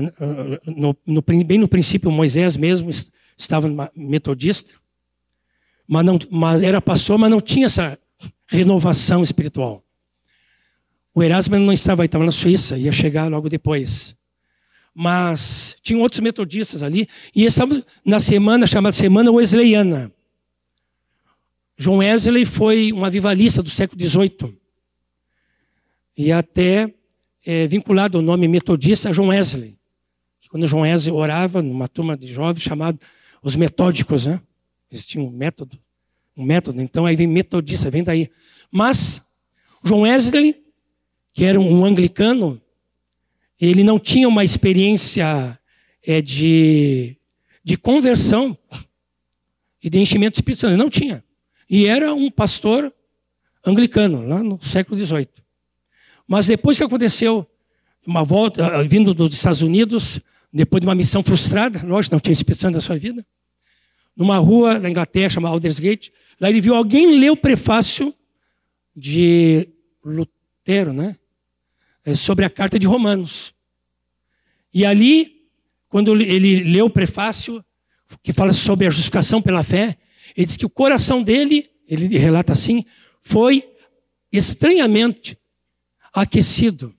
no, 0.67 0.95
no, 1.07 1.23
bem 1.23 1.57
no 1.57 1.67
princípio, 1.67 2.11
Moisés 2.11 2.55
mesmo 2.55 2.91
estava 3.35 3.91
metodista, 3.97 4.75
mas, 5.89 6.05
não, 6.05 6.19
mas 6.31 6.63
era 6.63 6.83
pastor, 6.83 7.17
mas 7.17 7.31
não 7.31 7.41
tinha 7.41 7.65
essa 7.65 7.99
renovação 8.47 9.23
espiritual. 9.23 9.83
O 11.15 11.23
Erasmo 11.23 11.59
não 11.59 11.73
estava 11.73 12.03
aí, 12.03 12.07
estava 12.07 12.27
na 12.27 12.33
Suíça, 12.33 12.77
ia 12.77 12.93
chegar 12.93 13.31
logo 13.31 13.49
depois. 13.49 14.15
Mas 14.95 15.79
tinham 15.81 16.03
outros 16.03 16.21
metodistas 16.21 16.83
ali, 16.83 17.09
e 17.35 17.47
estavam 17.47 17.83
na 18.05 18.21
semana 18.21 18.67
chamada 18.67 18.93
Semana 18.93 19.33
Wesleyana. 19.33 20.13
João 21.79 21.99
Wesley 21.99 22.45
foi 22.45 22.93
um 22.93 23.03
avivalista 23.03 23.63
do 23.63 23.71
século 23.71 23.99
XVIII. 24.07 24.55
E 26.19 26.31
até 26.31 26.93
é, 27.45 27.67
vinculado 27.67 28.19
ao 28.19 28.23
nome 28.23 28.49
metodista 28.49 29.13
João 29.13 29.29
Wesley. 29.29 29.77
Quando 30.49 30.67
João 30.67 30.83
Wesley 30.83 31.13
orava 31.13 31.61
numa 31.61 31.89
turma 31.89 32.17
de 32.17 32.29
jovens 32.29 32.63
chamado 32.63 32.99
os 33.43 33.57
metódicos, 33.57 34.27
né? 34.27 34.41
Existia 34.91 35.21
um 35.21 35.29
método, 35.29 35.77
um 36.37 36.45
método, 36.45 36.81
então 36.81 37.05
aí 37.05 37.17
vem 37.17 37.27
metodista, 37.27 37.91
vem 37.91 38.05
daí. 38.05 38.31
Mas 38.71 39.21
João 39.83 40.03
Wesley, 40.03 40.63
que 41.33 41.45
era 41.45 41.61
um 41.61 41.85
anglicano, 41.85 42.61
ele 43.61 43.83
não 43.83 43.99
tinha 43.99 44.29
uma 44.29 44.45
experiência 44.45 45.59
é, 46.07 46.23
de, 46.23 47.17
de 47.65 47.77
conversão 47.77 48.57
e 49.83 49.91
de 49.91 49.99
enchimento 49.99 50.35
do 50.35 50.39
Espírito 50.39 50.61
Santo. 50.61 50.71
Ele 50.71 50.83
não 50.83 50.89
tinha. 50.89 51.25
E 51.69 51.87
era 51.87 52.15
um 52.15 52.31
pastor 52.31 52.93
anglicano, 53.67 54.27
lá 54.27 54.43
no 54.43 54.63
século 54.63 54.97
XVIII. 54.97 55.29
Mas 56.27 56.47
depois 56.47 56.79
que 56.79 56.85
aconteceu 56.85 57.47
uma 58.07 58.23
volta, 58.23 58.67
ah, 58.67 58.83
vindo 58.83 59.15
dos 59.15 59.35
Estados 59.35 59.63
Unidos, 59.63 60.21
depois 60.53 60.81
de 60.81 60.87
uma 60.87 60.95
missão 60.95 61.23
frustrada, 61.23 61.85
lógico, 61.87 62.15
não 62.15 62.21
tinha 62.21 62.35
Santo 62.35 62.75
na 62.75 62.81
sua 62.81 62.97
vida, 62.97 63.27
numa 64.17 64.39
rua 64.39 64.79
da 64.79 64.89
Inglaterra 64.89 65.29
chamada 65.29 65.55
Aldersgate, 65.55 66.13
lá 66.41 66.49
ele 66.49 66.61
viu 66.61 66.75
alguém 66.75 67.19
ler 67.19 67.31
o 67.31 67.37
prefácio 67.37 68.15
de 68.95 69.69
Lutero, 70.05 70.93
né? 70.93 71.17
É, 72.05 72.15
sobre 72.15 72.45
a 72.45 72.51
carta 72.51 72.79
de 72.79 72.87
Romanos. 72.87 73.55
E 74.73 74.85
ali, 74.85 75.47
quando 75.89 76.15
ele 76.21 76.65
leu 76.65 76.87
o 76.87 76.91
prefácio, 76.91 77.65
que 78.23 78.33
fala 78.33 78.53
sobre 78.53 78.87
a 78.87 78.91
justificação 78.91 79.41
pela 79.41 79.65
fé, 79.65 79.97
ele 80.37 80.47
diz 80.47 80.57
que 80.57 80.67
o 80.67 80.71
coração 80.71 81.23
dele, 81.23 81.69
ele 81.89 82.17
relata 82.19 82.53
assim, 82.53 82.85
foi 83.21 83.65
estranhamente 84.31 85.39
aquecido 86.15 86.95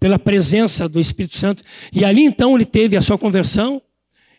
pela 0.00 0.18
presença 0.18 0.88
do 0.88 0.98
Espírito 0.98 1.36
Santo. 1.36 1.62
E 1.92 2.04
ali 2.04 2.22
então 2.22 2.54
ele 2.54 2.64
teve 2.64 2.96
a 2.96 3.02
sua 3.02 3.18
conversão 3.18 3.80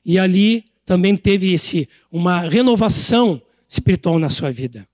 e 0.04 0.18
ali 0.18 0.66
também 0.86 1.16
teve 1.16 1.54
esse 1.54 1.88
uma 2.12 2.42
renovação 2.42 3.42
espiritual 3.68 4.20
na 4.20 4.30
sua 4.30 4.52
vida. 4.52 4.88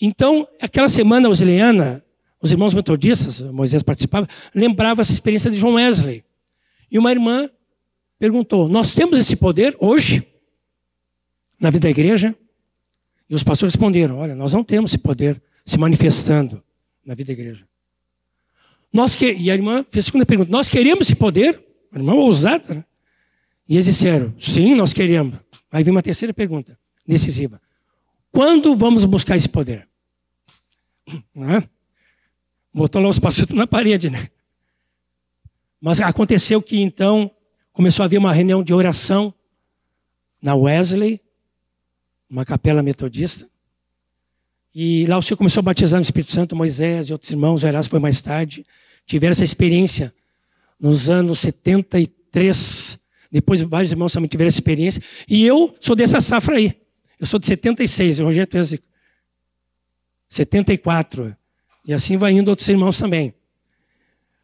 Então, 0.00 0.46
aquela 0.60 0.88
semana 0.88 1.28
wesleyana, 1.28 2.04
os 2.40 2.52
irmãos 2.52 2.72
metodistas, 2.72 3.40
Moisés 3.40 3.82
participava, 3.82 4.28
lembrava 4.54 5.02
essa 5.02 5.12
experiência 5.12 5.50
de 5.50 5.56
João 5.56 5.74
Wesley. 5.74 6.24
E 6.90 6.98
uma 6.98 7.10
irmã 7.10 7.50
perguntou: 8.18 8.68
Nós 8.68 8.94
temos 8.94 9.18
esse 9.18 9.34
poder 9.34 9.76
hoje? 9.80 10.24
na 11.58 11.70
vida 11.70 11.84
da 11.84 11.90
igreja? 11.90 12.34
E 13.28 13.34
os 13.34 13.42
pastores 13.42 13.74
responderam: 13.74 14.18
Olha, 14.18 14.34
nós 14.34 14.52
não 14.52 14.62
temos 14.62 14.92
esse 14.92 14.98
poder 14.98 15.42
se 15.64 15.78
manifestando 15.78 16.62
na 17.04 17.14
vida 17.14 17.28
da 17.34 17.40
igreja. 17.40 17.67
Nós 18.92 19.14
que... 19.14 19.32
E 19.32 19.50
a 19.50 19.54
irmã 19.54 19.84
fez 19.90 20.04
a 20.04 20.06
segunda 20.06 20.26
pergunta: 20.26 20.50
Nós 20.50 20.68
queremos 20.68 21.02
esse 21.02 21.14
poder? 21.14 21.62
A 21.92 21.98
irmã 21.98 22.14
ousada, 22.14 22.74
né? 22.74 22.84
E 23.68 23.74
eles 23.74 23.84
disseram: 23.84 24.34
Sim, 24.38 24.74
nós 24.74 24.92
queremos. 24.92 25.38
Aí 25.70 25.84
vem 25.84 25.92
uma 25.92 26.02
terceira 26.02 26.32
pergunta, 26.32 26.78
decisiva: 27.06 27.60
Quando 28.32 28.74
vamos 28.74 29.04
buscar 29.04 29.36
esse 29.36 29.48
poder? 29.48 29.86
É? 31.08 31.68
Botou 32.72 33.02
lá 33.02 33.08
os 33.08 33.18
pastores 33.18 33.54
na 33.54 33.66
parede, 33.66 34.10
né? 34.10 34.28
Mas 35.80 36.00
aconteceu 36.00 36.60
que 36.60 36.80
então 36.80 37.30
começou 37.72 38.02
a 38.02 38.06
haver 38.06 38.18
uma 38.18 38.32
reunião 38.32 38.62
de 38.62 38.74
oração 38.74 39.32
na 40.42 40.54
Wesley, 40.54 41.20
uma 42.28 42.44
capela 42.44 42.82
metodista. 42.82 43.48
E 44.74 45.06
lá 45.06 45.18
o 45.18 45.22
Senhor 45.22 45.36
começou 45.36 45.60
a 45.60 45.62
batizar 45.62 45.98
no 45.98 46.04
Espírito 46.04 46.32
Santo, 46.32 46.54
Moisés 46.54 47.08
e 47.08 47.12
outros 47.12 47.30
irmãos, 47.30 47.62
o 47.62 47.66
Erasmo 47.66 47.90
foi 47.90 48.00
mais 48.00 48.20
tarde. 48.20 48.64
Tiveram 49.06 49.32
essa 49.32 49.44
experiência 49.44 50.14
nos 50.78 51.08
anos 51.08 51.40
73. 51.40 52.98
Depois 53.30 53.60
vários 53.62 53.92
irmãos 53.92 54.12
também 54.12 54.28
tiveram 54.28 54.48
essa 54.48 54.58
experiência. 54.58 55.02
E 55.28 55.44
eu 55.44 55.74
sou 55.80 55.96
dessa 55.96 56.20
safra 56.20 56.56
aí. 56.56 56.80
Eu 57.18 57.26
sou 57.26 57.40
de 57.40 57.46
76, 57.46 58.20
hoje 58.20 58.40
é 58.40 58.46
74. 60.28 61.36
E 61.84 61.92
assim 61.92 62.16
vai 62.16 62.32
indo 62.32 62.48
outros 62.48 62.68
irmãos 62.68 62.98
também. 62.98 63.34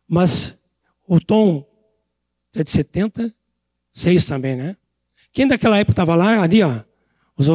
Mas 0.08 0.58
o 1.06 1.20
Tom 1.20 1.66
é 2.54 2.64
de 2.64 2.70
76 2.70 4.24
também, 4.26 4.56
né? 4.56 4.76
Quem 5.32 5.46
daquela 5.46 5.78
época 5.78 5.92
estava 5.92 6.14
lá, 6.14 6.42
ali, 6.42 6.62
ó, 6.62 6.82
os, 7.37 7.48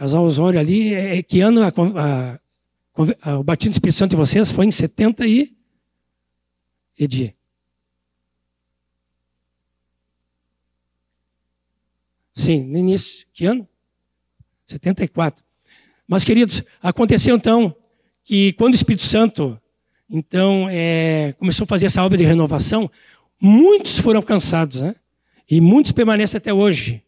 casal 0.00 0.24
Osório 0.24 0.58
ali, 0.58 0.94
é, 0.94 1.18
é, 1.18 1.22
que 1.22 1.42
ano 1.42 1.60
a, 1.62 1.68
a, 1.68 2.40
a, 3.20 3.38
o 3.38 3.44
batismo 3.44 3.72
do 3.72 3.74
Espírito 3.74 3.98
Santo 3.98 4.12
de 4.12 4.16
vocês 4.16 4.50
foi 4.50 4.64
em 4.64 4.70
70 4.70 5.26
e... 5.26 5.54
Edi. 6.98 7.36
Sim, 12.32 12.64
no 12.64 12.78
início. 12.78 13.26
Que 13.34 13.44
ano? 13.44 13.68
74. 14.66 15.44
Mas, 16.08 16.24
queridos, 16.24 16.62
aconteceu 16.82 17.36
então 17.36 17.76
que 18.24 18.54
quando 18.54 18.72
o 18.72 18.76
Espírito 18.76 19.04
Santo 19.04 19.60
então 20.08 20.66
é, 20.70 21.34
começou 21.38 21.64
a 21.64 21.66
fazer 21.66 21.86
essa 21.86 22.02
obra 22.02 22.16
de 22.16 22.24
renovação, 22.24 22.90
muitos 23.38 23.98
foram 23.98 24.20
alcançados, 24.20 24.80
né? 24.80 24.96
E 25.48 25.60
muitos 25.60 25.92
permanecem 25.92 26.38
até 26.38 26.54
hoje. 26.54 27.02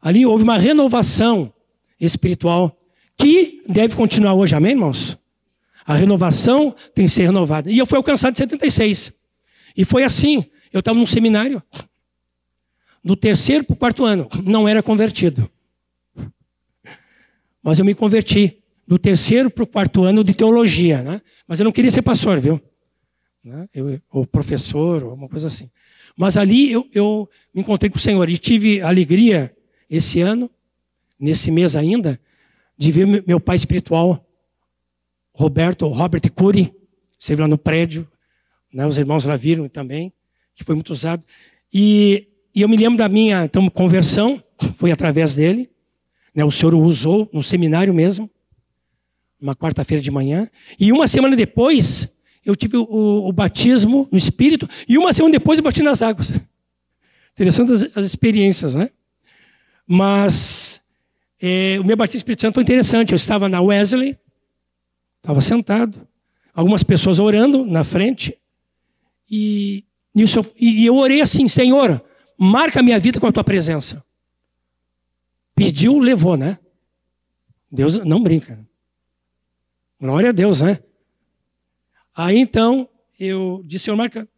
Ali 0.00 0.24
houve 0.24 0.44
uma 0.44 0.56
renovação 0.56 1.52
espiritual 2.00 2.76
que 3.16 3.62
deve 3.68 3.96
continuar 3.96 4.34
hoje, 4.34 4.54
amém, 4.54 4.72
irmãos? 4.72 5.18
A 5.84 5.94
renovação 5.94 6.74
tem 6.94 7.06
que 7.06 7.10
ser 7.10 7.24
renovada. 7.24 7.70
E 7.70 7.78
eu 7.78 7.86
fui 7.86 7.96
alcançado 7.96 8.34
em 8.34 8.38
76. 8.38 9.12
E 9.76 9.84
foi 9.84 10.04
assim. 10.04 10.44
Eu 10.72 10.80
estava 10.80 10.98
num 10.98 11.06
seminário, 11.06 11.62
do 13.02 13.16
terceiro 13.16 13.64
para 13.64 13.72
o 13.72 13.76
quarto 13.76 14.04
ano, 14.04 14.28
não 14.44 14.68
era 14.68 14.82
convertido. 14.82 15.50
Mas 17.62 17.78
eu 17.78 17.84
me 17.84 17.94
converti 17.94 18.58
do 18.86 18.98
terceiro 18.98 19.50
para 19.50 19.64
o 19.64 19.66
quarto 19.66 20.02
ano 20.04 20.22
de 20.22 20.34
teologia, 20.34 21.02
né? 21.02 21.20
Mas 21.46 21.58
eu 21.58 21.64
não 21.64 21.72
queria 21.72 21.90
ser 21.90 22.02
pastor, 22.02 22.38
viu? 22.38 22.60
Né? 23.42 23.66
Eu, 23.74 24.00
ou 24.10 24.26
professor, 24.26 25.02
ou 25.02 25.14
uma 25.14 25.28
coisa 25.28 25.46
assim. 25.46 25.70
Mas 26.16 26.36
ali 26.36 26.70
eu, 26.72 26.86
eu 26.92 27.28
me 27.54 27.62
encontrei 27.62 27.90
com 27.90 27.96
o 27.96 28.00
Senhor 28.00 28.28
e 28.28 28.36
tive 28.36 28.80
alegria 28.82 29.54
esse 29.88 30.20
ano, 30.20 30.50
nesse 31.18 31.50
mês 31.50 31.74
ainda, 31.74 32.20
de 32.76 32.92
ver 32.92 33.06
meu 33.26 33.40
pai 33.40 33.56
espiritual, 33.56 34.24
Roberto, 35.32 35.86
Robert 35.88 36.22
Cury, 36.32 36.72
esteve 37.18 37.42
lá 37.42 37.48
no 37.48 37.58
prédio, 37.58 38.08
né? 38.72 38.86
os 38.86 38.98
irmãos 38.98 39.24
lá 39.24 39.36
viram 39.36 39.68
também, 39.68 40.12
que 40.54 40.64
foi 40.64 40.74
muito 40.74 40.90
usado. 40.90 41.24
E, 41.72 42.28
e 42.54 42.62
eu 42.62 42.68
me 42.68 42.76
lembro 42.76 42.98
da 42.98 43.08
minha 43.08 43.44
então, 43.44 43.68
conversão, 43.68 44.42
foi 44.76 44.90
através 44.90 45.34
dele. 45.34 45.70
Né? 46.34 46.44
O 46.44 46.50
Senhor 46.50 46.74
o 46.74 46.80
usou 46.80 47.28
no 47.32 47.42
seminário 47.42 47.92
mesmo 47.94 48.30
uma 49.40 49.54
quarta-feira 49.54 50.02
de 50.02 50.10
manhã. 50.10 50.48
E 50.78 50.92
uma 50.92 51.06
semana 51.06 51.36
depois, 51.36 52.08
eu 52.44 52.56
tive 52.56 52.76
o, 52.76 53.28
o, 53.28 53.32
batismo 53.32 54.08
no 54.10 54.18
Espírito. 54.18 54.68
E 54.88 54.98
uma 54.98 55.12
semana 55.12 55.32
depois, 55.32 55.58
eu 55.58 55.62
bati 55.62 55.82
nas 55.82 56.02
águas. 56.02 56.32
Interessante 57.32 57.72
as, 57.72 57.96
as 57.96 58.04
experiências, 58.04 58.74
né? 58.74 58.90
Mas 59.86 60.80
o 61.80 61.84
meu 61.84 61.96
batismo 61.96 62.16
no 62.16 62.20
Espírito 62.20 62.42
Santo 62.42 62.54
foi 62.54 62.62
interessante. 62.62 63.12
Eu 63.12 63.16
estava 63.16 63.48
na 63.48 63.60
Wesley, 63.60 64.18
estava 65.18 65.40
sentado, 65.40 66.06
algumas 66.52 66.82
pessoas 66.82 67.18
orando 67.18 67.64
na 67.64 67.84
frente. 67.84 68.36
E, 69.30 69.84
e 70.58 70.86
eu 70.86 70.96
orei 70.96 71.20
assim: 71.20 71.46
Senhor, 71.46 72.02
marca 72.36 72.80
a 72.80 72.82
minha 72.82 72.98
vida 72.98 73.20
com 73.20 73.26
a 73.26 73.32
tua 73.32 73.44
presença. 73.44 74.04
Pediu, 75.54 75.98
levou, 75.98 76.36
né? 76.36 76.58
Deus 77.70 78.04
não 78.04 78.22
brinca. 78.22 78.66
Glória 80.00 80.30
a 80.30 80.32
Deus, 80.32 80.60
né? 80.60 80.78
Aí 82.16 82.38
então 82.38 82.88
eu 83.18 83.62
disse, 83.64 83.86
Senhor, 83.86 83.96
marca 83.96 84.28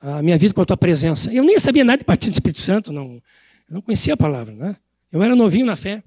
a 0.00 0.22
minha 0.22 0.36
vida 0.38 0.52
com 0.52 0.60
a 0.60 0.66
tua 0.66 0.76
presença. 0.76 1.32
Eu 1.32 1.44
nem 1.44 1.58
sabia 1.58 1.84
nada 1.84 1.98
de 1.98 2.04
partir 2.04 2.30
do 2.30 2.34
Espírito 2.34 2.60
Santo, 2.60 2.92
não, 2.92 3.14
eu 3.14 3.74
não 3.74 3.80
conhecia 3.80 4.14
a 4.14 4.16
palavra, 4.16 4.54
né? 4.54 4.76
Eu 5.10 5.22
era 5.22 5.34
novinho 5.34 5.66
na 5.66 5.76
fé. 5.76 6.02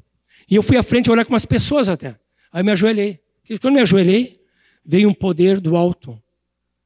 E 0.49 0.55
eu 0.55 0.63
fui 0.63 0.77
à 0.77 0.83
frente 0.83 1.09
orar 1.09 1.25
com 1.25 1.33
umas 1.33 1.45
pessoas 1.45 1.89
até. 1.89 2.17
Aí 2.51 2.63
me 2.63 2.71
ajoelhei. 2.71 3.19
E 3.49 3.57
quando 3.57 3.75
me 3.75 3.81
ajoelhei, 3.81 4.41
veio 4.85 5.09
um 5.09 5.13
poder 5.13 5.59
do 5.59 5.75
alto 5.75 6.21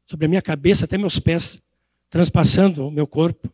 sobre 0.05 0.25
a 0.25 0.29
minha 0.29 0.41
cabeça 0.41 0.85
até 0.85 0.97
meus 0.97 1.19
pés, 1.19 1.59
transpassando 2.09 2.87
o 2.87 2.91
meu 2.91 3.07
corpo. 3.07 3.49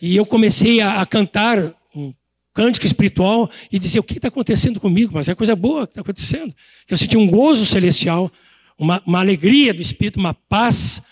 E 0.00 0.16
eu 0.16 0.24
comecei 0.24 0.80
a, 0.80 1.00
a 1.00 1.06
cantar 1.06 1.74
um 1.94 2.12
cântico 2.52 2.86
espiritual 2.86 3.50
e 3.70 3.78
dizer 3.78 3.98
o 3.98 4.02
que 4.02 4.14
está 4.14 4.28
acontecendo 4.28 4.80
comigo, 4.80 5.12
mas 5.14 5.28
é 5.28 5.34
coisa 5.34 5.54
boa 5.54 5.86
que 5.86 5.92
está 5.92 6.00
acontecendo. 6.00 6.54
Eu 6.88 6.96
senti 6.96 7.16
um 7.16 7.26
gozo 7.26 7.66
celestial, 7.66 8.30
uma, 8.78 9.02
uma, 9.06 9.20
alegria 9.20 9.74
do 9.74 9.82
Espírito, 9.82 10.18
uma 10.18 10.34
paz 10.34 11.02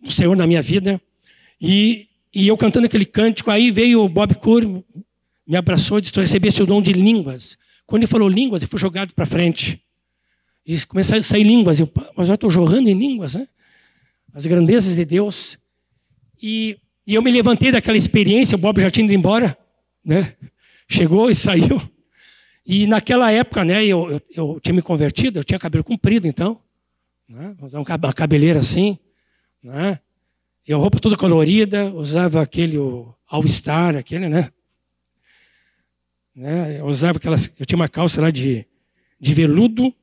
do 0.00 0.10
Senhor 0.10 0.36
na 0.36 0.46
minha 0.46 0.62
vida. 0.62 1.00
E, 1.60 2.08
e 2.34 2.48
eu 2.48 2.56
cantando 2.56 2.86
aquele 2.86 3.06
cântico, 3.06 3.50
aí 3.50 3.70
veio 3.70 4.02
o 4.02 4.08
Bob 4.08 4.34
Cur, 4.34 4.84
me 5.46 5.56
abraçou 5.56 5.98
e 5.98 6.00
disse: 6.00 6.12
Tu 6.12 6.20
recebeste 6.20 6.62
o 6.62 6.66
dom 6.66 6.80
de 6.80 6.92
línguas. 6.92 7.56
Quando 7.86 8.02
ele 8.02 8.10
falou 8.10 8.28
línguas, 8.28 8.62
eu 8.62 8.68
fui 8.68 8.78
jogado 8.78 9.12
para 9.14 9.26
frente. 9.26 9.82
E 10.64 10.80
começou 10.86 11.16
a 11.16 11.22
sair 11.22 11.42
línguas. 11.42 11.80
Eu, 11.80 11.90
mas 12.16 12.28
eu 12.28 12.34
estou 12.34 12.50
jorrando 12.50 12.88
em 12.88 12.94
línguas, 12.94 13.34
né? 13.34 13.48
As 14.32 14.46
grandezas 14.46 14.96
de 14.96 15.04
Deus. 15.04 15.58
E, 16.42 16.78
e 17.06 17.14
eu 17.14 17.22
me 17.22 17.30
levantei 17.30 17.70
daquela 17.70 17.96
experiência, 17.96 18.56
o 18.56 18.58
Bob 18.58 18.80
já 18.80 18.90
tinha 18.90 19.04
ido 19.04 19.12
embora, 19.12 19.56
né? 20.04 20.34
Chegou 20.88 21.30
e 21.30 21.34
saiu. 21.34 21.80
E 22.64 22.86
naquela 22.86 23.30
época, 23.30 23.64
né, 23.64 23.84
eu, 23.84 24.10
eu, 24.10 24.22
eu 24.34 24.60
tinha 24.60 24.74
me 24.74 24.82
convertido, 24.82 25.38
eu 25.38 25.44
tinha 25.44 25.58
cabelo 25.58 25.82
comprido, 25.82 26.28
então. 26.28 26.60
Né, 27.28 27.56
uma 27.60 28.12
cabeleira 28.12 28.60
assim. 28.60 28.98
Né, 29.62 29.98
e 30.66 30.72
a 30.72 30.76
roupa 30.76 31.00
toda 31.00 31.16
colorida, 31.16 31.92
usava 31.92 32.40
aquele 32.40 32.76
All-Star, 33.28 33.96
aquele, 33.96 34.28
né? 34.28 34.48
Né? 36.34 36.78
Eu 36.78 36.86
usava 36.86 37.18
aquelas. 37.18 37.52
Eu 37.58 37.66
tinha 37.66 37.76
uma 37.76 37.88
calça 37.88 38.20
lá 38.20 38.30
de, 38.30 38.66
de 39.20 39.34
veludo 39.34 39.94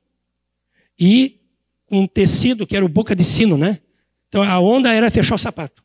e 1.00 1.40
um 1.90 2.06
tecido 2.06 2.68
que 2.68 2.76
era 2.76 2.86
o 2.86 2.90
boca 2.90 3.16
de 3.16 3.24
sino, 3.24 3.58
né? 3.58 3.80
Então 4.28 4.44
a 4.44 4.60
onda 4.60 4.94
era 4.94 5.10
fechar 5.10 5.36
o 5.36 5.40
sapato. 5.40 5.84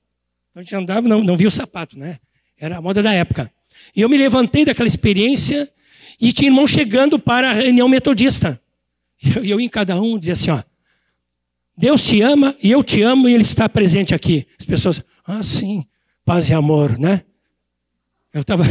Então 0.51 0.61
a 0.61 0.63
gente 0.63 0.75
andava 0.77 1.09
não, 1.09 1.25
não 1.25 1.37
via 1.37 1.49
o 1.49 1.51
sapato, 1.51 1.99
né? 1.99 2.19
Era 2.59 2.79
a 2.79 2.83
moda 2.83 3.03
da 3.03 3.13
época. 3.13 3.51
E 3.95 4.01
eu 4.01 4.09
me 4.09 4.17
levantei 4.17 4.65
daquela 4.65 4.87
experiência 4.87 5.71
e 6.21 6.33
tinha 6.33 6.49
irmão 6.49 6.67
chegando 6.67 7.19
para 7.19 7.51
a 7.51 7.55
reunião 7.55 7.89
metodista. 7.89 8.61
E 9.43 9.51
eu, 9.51 9.59
em 9.59 9.69
cada 9.69 10.01
um 10.01 10.19
dizia 10.19 10.35
assim: 10.35 10.51
ó, 10.51 10.63
Deus 11.77 12.05
te 12.05 12.21
ama 12.21 12.55
e 12.63 12.71
eu 12.71 12.85
te 12.85 13.03
amo 13.03 13.29
e 13.29 13.35
Ele 13.35 13.43
está 13.43 13.69
presente 13.69 14.15
aqui. 14.15 14.47
As 14.59 14.67
pessoas, 14.67 15.03
ah, 15.27 15.43
sim, 15.43 15.87
paz 16.25 16.51
e 16.51 16.55
amor, 16.55 16.99
né? 16.99 17.23
Eu 18.33 18.43
estava. 18.43 18.65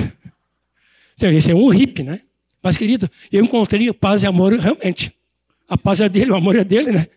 Esse 1.22 1.52
é 1.52 1.56
um 1.56 1.68
hippie, 1.70 2.04
né? 2.04 2.22
Mas, 2.62 2.78
querido, 2.78 3.10
eu 3.32 3.44
encontrei 3.44 3.92
paz 3.94 4.24
e 4.24 4.28
amor 4.28 4.54
realmente. 4.54 5.14
A 5.68 5.78
paz 5.78 6.02
é 6.02 6.10
dele, 6.10 6.32
o 6.32 6.36
amor 6.36 6.56
é 6.56 6.64
dele, 6.64 6.92
né? 6.92 7.08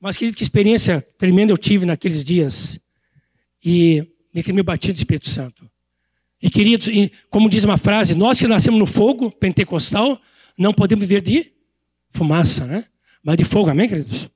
Mas, 0.00 0.16
querido, 0.16 0.36
que 0.36 0.42
experiência 0.42 1.00
tremenda 1.16 1.52
eu 1.52 1.56
tive 1.56 1.86
naqueles 1.86 2.24
dias. 2.24 2.78
E 3.64 4.06
me 4.34 4.62
bati 4.62 4.92
do 4.92 4.96
Espírito 4.96 5.28
Santo. 5.28 5.68
E 6.42 6.50
queridos, 6.50 6.88
como 7.30 7.48
diz 7.48 7.64
uma 7.64 7.78
frase, 7.78 8.14
nós 8.14 8.38
que 8.38 8.46
nascemos 8.46 8.78
no 8.78 8.86
fogo 8.86 9.30
pentecostal, 9.30 10.20
não 10.56 10.74
podemos 10.74 11.06
viver 11.06 11.22
de 11.22 11.52
fumaça, 12.10 12.66
né? 12.66 12.84
Mas 13.22 13.38
de 13.38 13.44
fogo, 13.44 13.70
amém, 13.70 13.88
queridos? 13.88 14.28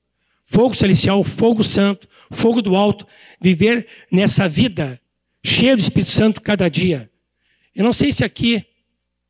Fogo 0.44 0.74
celestial, 0.74 1.22
fogo 1.22 1.62
santo, 1.62 2.08
fogo 2.30 2.62
do 2.62 2.74
alto, 2.74 3.06
viver 3.40 3.86
nessa 4.10 4.48
vida 4.48 4.98
cheia 5.44 5.76
do 5.76 5.80
Espírito 5.80 6.10
Santo 6.10 6.40
cada 6.40 6.68
dia. 6.68 7.09
Eu 7.74 7.84
não 7.84 7.92
sei 7.92 8.12
se 8.12 8.24
aqui 8.24 8.64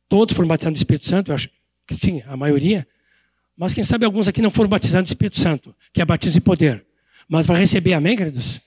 todos 0.09 0.35
foram 0.35 0.47
batizados 0.47 0.77
no 0.77 0.81
Espírito 0.81 1.07
Santo, 1.07 1.31
eu 1.31 1.35
acho 1.35 1.49
que 1.87 1.95
sim, 1.95 2.23
a 2.27 2.35
maioria. 2.35 2.87
Mas 3.55 3.73
quem 3.73 3.83
sabe 3.83 4.05
alguns 4.05 4.27
aqui 4.27 4.41
não 4.41 4.49
foram 4.49 4.69
batizados 4.69 5.09
no 5.09 5.13
Espírito 5.13 5.39
Santo, 5.39 5.75
que 5.93 6.01
é 6.01 6.05
batismo 6.05 6.33
de 6.33 6.41
poder. 6.41 6.85
Mas 7.29 7.45
vai 7.45 7.59
receber, 7.59 7.93
amém, 7.93 8.17
queridos? 8.17 8.59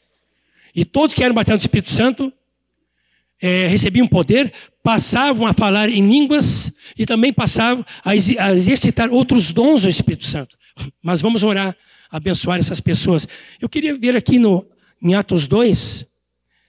E 0.75 0.85
todos 0.85 1.15
que 1.15 1.23
eram 1.23 1.35
batizados 1.35 1.63
no 1.63 1.67
Espírito 1.67 1.91
Santo 1.91 2.33
é, 3.41 3.67
recebiam 3.67 4.07
poder, 4.07 4.53
passavam 4.83 5.47
a 5.47 5.53
falar 5.53 5.89
em 5.89 6.07
línguas 6.07 6.73
e 6.97 7.05
também 7.05 7.33
passavam 7.33 7.85
a, 8.05 8.15
exercitar 8.15 9.11
outros 9.13 9.53
dons 9.53 9.83
do 9.83 9.89
Espírito 9.89 10.27
Santo. 10.27 10.57
Mas 11.03 11.21
vamos 11.21 11.43
orar, 11.43 11.77
abençoar 12.11 12.59
essas 12.59 12.81
pessoas. 12.81 13.27
Eu 13.61 13.69
queria 13.69 13.97
ver 13.97 14.17
aqui 14.17 14.39
no, 14.39 14.67
em 15.03 15.15
Atos 15.15 15.47
2, 15.47 16.07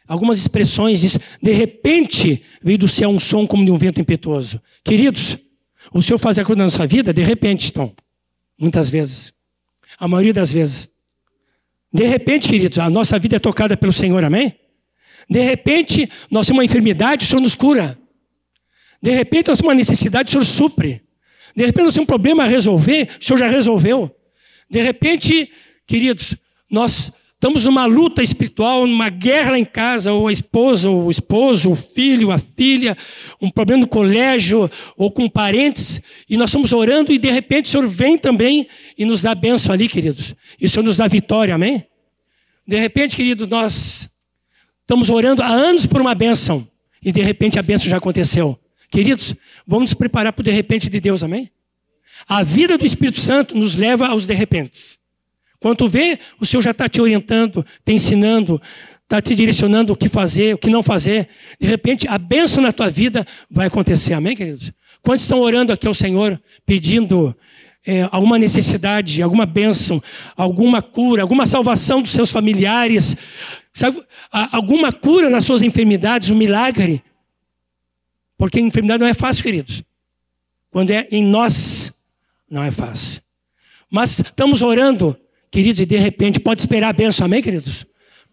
algumas 0.08 0.38
expressões, 0.38 1.02
diz, 1.02 1.18
de 1.42 1.52
repente 1.52 2.44
veio 2.62 2.78
do 2.78 2.88
céu 2.88 3.10
um 3.10 3.20
som 3.20 3.46
como 3.48 3.66
de 3.66 3.72
um 3.72 3.78
vento 3.78 4.00
impetuoso. 4.00 4.62
Queridos, 4.84 5.38
o 5.94 6.02
Senhor 6.02 6.18
faz 6.18 6.38
a 6.40 6.46
coisa 6.46 6.58
na 6.58 6.64
nossa 6.66 6.86
vida 6.86 7.14
de 7.14 7.24
repente, 7.24 7.70
então. 7.70 7.94
Muitas 8.58 8.90
vezes. 8.90 9.34
A 9.98 10.08
maioria 10.08 10.34
das 10.34 10.52
vezes. 10.52 10.90
De 11.92 12.06
repente, 12.06 12.50
queridos, 12.50 12.78
a 12.78 12.90
nossa 12.90 13.18
vida 13.18 13.38
é 13.38 13.40
tocada 13.40 13.78
pelo 13.78 13.94
Senhor, 13.94 14.24
amém? 14.24 14.54
De 15.30 15.42
repente, 15.42 16.10
nós 16.30 16.46
temos 16.46 16.60
uma 16.60 16.66
enfermidade, 16.66 17.26
o 17.26 17.28
Senhor 17.28 17.42
nos 17.42 17.56
cura. 17.56 17.98
De 19.02 19.12
repente, 19.12 19.48
nós 19.48 19.58
temos 19.58 19.70
uma 19.70 19.76
necessidade, 19.76 20.30
o 20.30 20.32
Senhor 20.32 20.46
supre. 20.46 21.02
De 21.56 21.66
repente, 21.66 21.86
nós 21.86 21.94
temos 21.94 22.04
um 22.04 22.06
problema 22.06 22.44
a 22.44 22.48
resolver, 22.48 23.08
o 23.20 23.24
Senhor 23.24 23.40
já 23.40 23.48
resolveu. 23.48 24.14
De 24.70 24.82
repente, 24.82 25.50
queridos, 25.88 26.36
nós 26.70 27.14
estamos 27.46 27.66
numa 27.66 27.86
luta 27.86 28.24
espiritual, 28.24 28.88
numa 28.88 29.08
guerra 29.08 29.60
em 29.60 29.64
casa, 29.64 30.12
ou 30.12 30.28
a 30.28 30.32
esposa, 30.32 30.90
ou 30.90 31.06
o 31.06 31.12
esposo, 31.12 31.70
o 31.70 31.76
filho, 31.76 32.32
a 32.32 32.40
filha, 32.40 32.98
um 33.40 33.52
problema 33.52 33.82
no 33.82 33.88
colégio, 33.88 34.68
ou 34.98 35.12
com 35.12 35.30
parentes, 35.30 36.02
e 36.28 36.38
nós 36.38 36.50
estamos 36.50 36.74
orando 36.74 37.14
e 37.14 37.20
de 37.20 37.30
repente 37.30 37.66
o 37.66 37.70
Senhor 37.70 37.88
vem 37.88 38.18
também 38.18 38.68
e 38.98 39.06
nos 39.06 39.22
dá 39.22 39.36
bênção 39.36 39.72
ali, 39.72 39.88
queridos. 39.88 40.34
E 40.60 40.66
o 40.66 40.70
Senhor 40.70 40.84
nos 40.84 40.98
dá 40.98 41.08
vitória, 41.08 41.54
amém? 41.54 41.86
De 42.68 42.80
repente, 42.80 43.16
querido, 43.16 43.46
nós 43.46 44.10
estamos 44.82 45.12
orando 45.12 45.44
há 45.44 45.48
anos 45.48 45.86
por 45.86 46.02
uma 46.02 46.16
bênção, 46.16 46.68
e 47.00 47.12
de 47.12 47.22
repente 47.22 47.60
a 47.60 47.62
bênção 47.62 47.88
já 47.88 47.98
aconteceu. 47.98 48.60
Queridos, 48.90 49.36
vamos 49.68 49.92
nos 49.92 49.94
preparar 49.94 50.34
para 50.34 50.42
o 50.42 50.44
de 50.44 50.50
repente 50.52 50.90
de 50.90 51.00
Deus, 51.00 51.22
amém? 51.22 51.52
A 52.28 52.42
vida 52.42 52.76
do 52.76 52.88
Espírito 52.88 53.20
Santo 53.20 53.56
nos 53.56 53.76
leva 53.76 54.08
aos 54.08 54.26
de 54.26 54.34
repentes. 54.34 54.95
Quando 55.66 55.90
vê, 55.90 56.20
o 56.40 56.46
Senhor 56.46 56.62
já 56.62 56.70
está 56.70 56.88
te 56.88 57.02
orientando, 57.02 57.66
te 57.84 57.92
ensinando, 57.92 58.62
está 59.02 59.20
te 59.20 59.34
direcionando 59.34 59.94
o 59.94 59.96
que 59.96 60.08
fazer, 60.08 60.54
o 60.54 60.60
que 60.60 60.70
não 60.70 60.84
fazer. 60.84 61.28
De 61.60 61.66
repente, 61.66 62.08
a 62.08 62.20
bênção 62.20 62.62
na 62.62 62.72
tua 62.72 62.88
vida 62.88 63.26
vai 63.50 63.66
acontecer. 63.66 64.14
Amém, 64.14 64.36
queridos? 64.36 64.72
Quantos 65.02 65.24
estão 65.24 65.40
orando 65.40 65.74
aqui 65.74 65.88
ao 65.88 65.96
Senhor, 65.96 66.40
pedindo 66.68 67.36
é, 67.84 68.08
alguma 68.12 68.38
necessidade, 68.38 69.24
alguma 69.24 69.44
bênção, 69.48 70.00
alguma 70.38 70.84
cura, 70.84 71.24
alguma 71.24 71.48
salvação 71.48 72.00
dos 72.00 72.12
seus 72.12 72.30
familiares, 72.30 73.18
sabe, 73.74 74.00
alguma 74.52 74.94
cura 74.94 75.32
nas 75.32 75.46
suas 75.46 75.64
enfermidades, 75.64 76.30
um 76.30 76.36
milagre? 76.36 77.04
Porque 78.38 78.60
enfermidade 78.60 79.00
não 79.00 79.08
é 79.08 79.16
fácil, 79.16 79.42
queridos. 79.42 79.82
Quando 80.70 80.92
é 80.92 81.08
em 81.10 81.24
nós, 81.24 81.92
não 82.48 82.62
é 82.62 82.70
fácil. 82.70 83.20
Mas 83.90 84.20
estamos 84.20 84.62
orando 84.62 85.18
Queridos, 85.56 85.80
e 85.80 85.86
de 85.86 85.96
repente 85.96 86.38
pode 86.38 86.60
esperar 86.60 86.90
a 86.90 86.92
bênção, 86.92 87.24
amém, 87.24 87.42
queridos? 87.42 87.86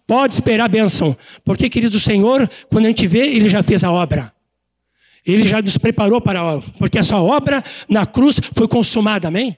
Pode 0.08 0.34
esperar 0.34 0.64
a 0.64 0.68
bênção. 0.68 1.16
Porque, 1.44 1.70
queridos, 1.70 1.94
o 1.96 2.00
Senhor, 2.00 2.50
quando 2.68 2.86
a 2.86 2.88
gente 2.88 3.06
vê, 3.06 3.20
Ele 3.28 3.48
já 3.48 3.62
fez 3.62 3.84
a 3.84 3.92
obra. 3.92 4.34
Ele 5.24 5.46
já 5.46 5.62
nos 5.62 5.78
preparou 5.78 6.20
para 6.20 6.40
a 6.40 6.54
obra. 6.54 6.68
Porque 6.80 6.98
essa 6.98 7.16
obra 7.18 7.62
na 7.88 8.04
cruz 8.04 8.40
foi 8.52 8.66
consumada, 8.66 9.28
amém? 9.28 9.56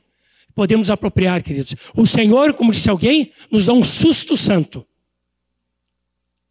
Podemos 0.55 0.91
apropriar, 0.91 1.43
queridos. 1.43 1.75
O 1.97 2.07
Senhor, 2.07 2.53
como 2.53 2.71
disse 2.71 2.91
alguém, 2.91 3.33
nos 3.51 3.65
dá 3.65 3.73
um 3.73 3.83
susto 3.83 4.37
santo. 4.37 4.81
O 4.81 4.87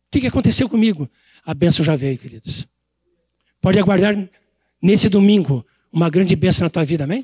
que, 0.09 0.21
que 0.21 0.27
aconteceu 0.27 0.67
comigo? 0.67 1.07
A 1.45 1.53
bênção 1.53 1.85
já 1.85 1.95
veio, 1.95 2.17
queridos. 2.17 2.65
Pode 3.61 3.77
aguardar 3.77 4.17
nesse 4.81 5.09
domingo 5.09 5.63
uma 5.91 6.09
grande 6.09 6.35
bênção 6.35 6.65
na 6.65 6.71
tua 6.71 6.83
vida, 6.83 7.03
amém? 7.03 7.23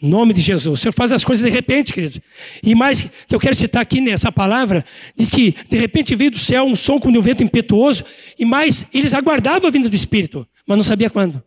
Nome 0.00 0.34
de 0.34 0.40
Jesus. 0.40 0.78
O 0.78 0.82
Senhor 0.82 0.92
faz 0.92 1.12
as 1.12 1.24
coisas 1.24 1.44
de 1.44 1.50
repente, 1.50 1.92
querido. 1.92 2.20
E 2.62 2.74
mais 2.74 3.00
que 3.00 3.34
eu 3.34 3.40
quero 3.40 3.54
citar 3.54 3.82
aqui 3.82 4.00
nessa 4.00 4.30
palavra, 4.30 4.84
diz 5.16 5.30
que 5.30 5.54
de 5.68 5.76
repente 5.76 6.14
veio 6.14 6.30
do 6.30 6.38
céu 6.38 6.64
um 6.64 6.76
som 6.76 6.98
como 6.98 7.12
de 7.12 7.18
um 7.18 7.22
vento 7.22 7.42
impetuoso, 7.42 8.04
e 8.38 8.44
mais, 8.44 8.86
eles 8.92 9.14
aguardavam 9.14 9.68
a 9.68 9.70
vinda 9.70 9.88
do 9.88 9.96
Espírito, 9.96 10.46
mas 10.66 10.76
não 10.76 10.84
sabia 10.84 11.08
quando. 11.08 11.42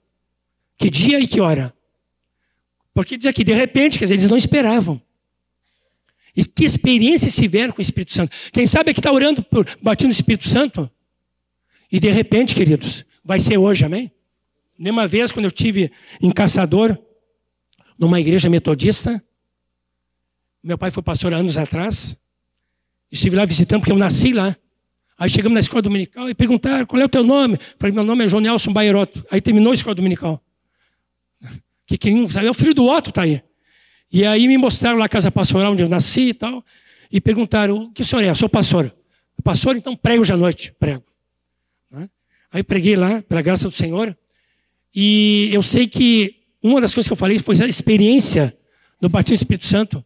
Que 0.77 0.89
dia 0.89 1.19
e 1.19 1.27
que 1.27 1.39
hora. 1.41 1.73
Porque 2.93 3.17
diz 3.17 3.27
aqui, 3.27 3.43
de 3.43 3.53
repente, 3.53 3.99
quer 3.99 4.05
dizer, 4.05 4.15
eles 4.15 4.29
não 4.29 4.37
esperavam. 4.37 5.01
E 6.35 6.45
que 6.45 6.65
experiência 6.65 7.29
se 7.29 7.41
tiveram 7.41 7.73
com 7.73 7.79
o 7.79 7.81
Espírito 7.81 8.13
Santo. 8.13 8.35
Quem 8.51 8.67
sabe 8.67 8.91
aqui 8.91 8.99
está 8.99 9.11
orando 9.11 9.41
por 9.43 9.65
batendo 9.81 10.09
o 10.09 10.13
Espírito 10.13 10.47
Santo? 10.47 10.89
E 11.91 11.99
de 11.99 12.09
repente, 12.09 12.53
queridos, 12.53 13.05
vai 13.23 13.39
ser 13.39 13.57
hoje, 13.57 13.85
amém? 13.85 14.11
Nenhuma 14.77 15.07
vez, 15.07 15.31
quando 15.31 15.45
eu 15.45 15.51
tive 15.51 15.91
em 16.21 16.29
Caçador, 16.31 16.97
numa 17.97 18.19
igreja 18.19 18.49
metodista. 18.49 19.23
Meu 20.63 20.77
pai 20.77 20.91
foi 20.91 21.01
pastor 21.03 21.33
há 21.33 21.37
anos 21.37 21.57
atrás. 21.57 22.17
Estive 23.11 23.35
lá 23.35 23.45
visitando 23.45 23.81
porque 23.81 23.91
eu 23.91 23.97
nasci 23.97 24.33
lá. 24.33 24.55
Aí 25.17 25.29
chegamos 25.29 25.55
na 25.55 25.59
escola 25.59 25.81
dominical 25.81 26.29
e 26.29 26.35
perguntaram 26.35 26.85
qual 26.85 27.01
é 27.01 27.05
o 27.05 27.09
teu 27.09 27.23
nome. 27.23 27.57
Falei, 27.79 27.93
meu 27.93 28.03
nome 28.03 28.25
é 28.25 28.27
João 28.27 28.41
Nelson 28.41 28.71
Bairoto. 28.71 29.25
Aí 29.31 29.41
terminou 29.41 29.71
a 29.71 29.75
escola 29.75 29.95
dominical. 29.95 30.43
Que 31.85 31.97
queriam 31.97 32.29
saber, 32.29 32.47
é 32.47 32.51
o 32.51 32.53
filho 32.53 32.73
do 32.73 32.85
Otto, 32.85 33.11
tá 33.11 33.23
aí. 33.23 33.41
E 34.11 34.25
aí 34.25 34.47
me 34.47 34.57
mostraram 34.57 34.97
lá 34.97 35.05
a 35.05 35.09
casa 35.09 35.31
pastoral 35.31 35.71
onde 35.71 35.81
eu 35.81 35.89
nasci 35.89 36.29
e 36.29 36.33
tal. 36.33 36.63
E 37.11 37.19
perguntaram, 37.19 37.77
o 37.77 37.91
que 37.91 38.01
o 38.01 38.05
senhor 38.05 38.23
é? 38.23 38.29
Eu 38.29 38.35
sou 38.35 38.49
pastor. 38.49 38.93
Pastor, 39.43 39.75
então 39.75 39.95
prego 39.95 40.21
hoje 40.21 40.33
à 40.33 40.37
noite. 40.37 40.73
Prego. 40.79 41.03
Aí 42.51 42.63
preguei 42.63 42.95
lá, 42.95 43.21
pela 43.21 43.41
graça 43.41 43.67
do 43.67 43.73
Senhor. 43.73 44.17
E 44.95 45.49
eu 45.51 45.61
sei 45.61 45.87
que 45.87 46.36
uma 46.67 46.81
das 46.81 46.93
coisas 46.93 47.07
que 47.07 47.13
eu 47.13 47.17
falei 47.17 47.39
foi 47.39 47.61
a 47.61 47.67
experiência 47.67 48.57
do 48.99 49.09
batismo 49.09 49.37
do 49.37 49.41
Espírito 49.41 49.65
Santo. 49.65 50.03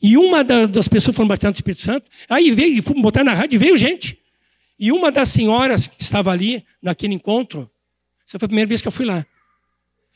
E 0.00 0.16
uma 0.16 0.42
das 0.42 0.88
pessoas 0.88 1.14
foram 1.14 1.28
batizadas 1.28 1.54
do 1.54 1.58
Espírito 1.58 1.82
Santo, 1.82 2.08
aí 2.28 2.50
veio, 2.50 2.76
e 2.76 2.82
fomos 2.82 3.02
botar 3.02 3.22
na 3.22 3.32
rádio, 3.32 3.56
e 3.56 3.58
veio 3.58 3.76
gente. 3.76 4.18
E 4.78 4.90
uma 4.90 5.12
das 5.12 5.28
senhoras 5.28 5.86
que 5.86 6.02
estava 6.02 6.32
ali, 6.32 6.64
naquele 6.82 7.14
encontro, 7.14 7.70
essa 8.26 8.38
foi 8.38 8.46
a 8.46 8.48
primeira 8.48 8.68
vez 8.68 8.82
que 8.82 8.88
eu 8.88 8.92
fui 8.92 9.06
lá. 9.06 9.24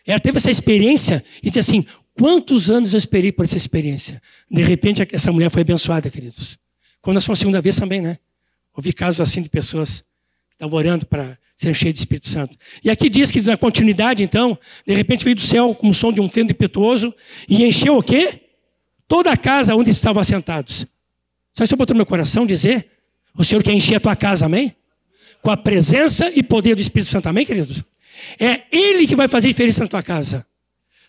Ela 0.04 0.18
teve 0.18 0.38
essa 0.38 0.50
experiência 0.50 1.24
e 1.40 1.50
disse 1.50 1.60
assim: 1.60 1.86
quantos 2.14 2.68
anos 2.68 2.94
eu 2.94 2.98
esperei 2.98 3.30
por 3.30 3.44
essa 3.44 3.56
experiência? 3.56 4.20
De 4.50 4.62
repente, 4.62 5.06
essa 5.12 5.30
mulher 5.30 5.50
foi 5.50 5.62
abençoada, 5.62 6.10
queridos. 6.10 6.58
Quando 7.00 7.14
nós 7.14 7.24
fomos 7.24 7.38
a 7.38 7.42
segunda 7.42 7.62
vez 7.62 7.76
também, 7.76 8.00
né? 8.00 8.18
Ouvi 8.74 8.92
casos 8.92 9.20
assim 9.20 9.40
de 9.40 9.48
pessoas 9.48 10.02
que 10.56 10.64
estavam 10.64 10.78
orando 10.78 11.06
para 11.06 11.38
ser 11.54 11.74
cheio 11.74 11.92
do 11.92 11.96
Espírito 11.96 12.28
Santo. 12.28 12.56
E 12.82 12.90
aqui 12.90 13.08
diz 13.08 13.30
que 13.30 13.40
na 13.42 13.56
continuidade, 13.56 14.22
então, 14.22 14.58
de 14.86 14.94
repente 14.94 15.24
veio 15.24 15.36
do 15.36 15.42
céu 15.42 15.74
como 15.74 15.92
som 15.92 16.12
de 16.12 16.20
um 16.20 16.28
vento 16.28 16.52
impetuoso 16.52 17.14
e 17.48 17.64
encheu 17.64 17.98
o 17.98 18.02
quê? 18.02 18.40
Toda 19.06 19.30
a 19.30 19.36
casa 19.36 19.74
onde 19.74 19.90
estavam 19.90 20.20
assentados. 20.20 20.86
Sabe 21.54 21.64
o 21.64 21.66
Senhor 21.66 21.78
botou 21.78 21.94
no 21.94 21.98
meu 21.98 22.06
coração 22.06 22.44
dizer? 22.44 22.90
O 23.36 23.44
Senhor 23.44 23.62
quer 23.62 23.72
encher 23.72 23.96
a 23.96 24.00
tua 24.00 24.16
casa, 24.16 24.46
amém? 24.46 24.74
Com 25.42 25.50
a 25.50 25.56
presença 25.56 26.30
e 26.34 26.42
poder 26.42 26.74
do 26.74 26.80
Espírito 26.80 27.10
Santo, 27.10 27.28
amém, 27.28 27.44
queridos? 27.44 27.82
É 28.40 28.62
Ele 28.72 29.06
que 29.06 29.14
vai 29.14 29.28
fazer 29.28 29.48
diferença 29.48 29.82
na 29.82 29.88
tua 29.88 30.02
casa. 30.02 30.46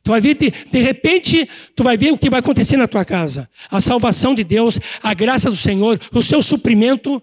Tu 0.04 0.12
vai 0.12 0.22
ver, 0.22 0.36
de, 0.36 0.52
de 0.52 0.80
repente, 0.80 1.50
tu 1.76 1.84
vai 1.84 1.98
ver 1.98 2.12
o 2.12 2.18
que 2.18 2.30
vai 2.30 2.40
acontecer 2.40 2.78
na 2.78 2.88
tua 2.88 3.04
casa. 3.04 3.50
A 3.70 3.82
salvação 3.82 4.36
de 4.36 4.44
Deus, 4.44 4.80
a 5.02 5.14
graça 5.14 5.50
do 5.50 5.56
Senhor, 5.56 6.00
o 6.14 6.22
seu 6.22 6.42
suprimento 6.42 7.22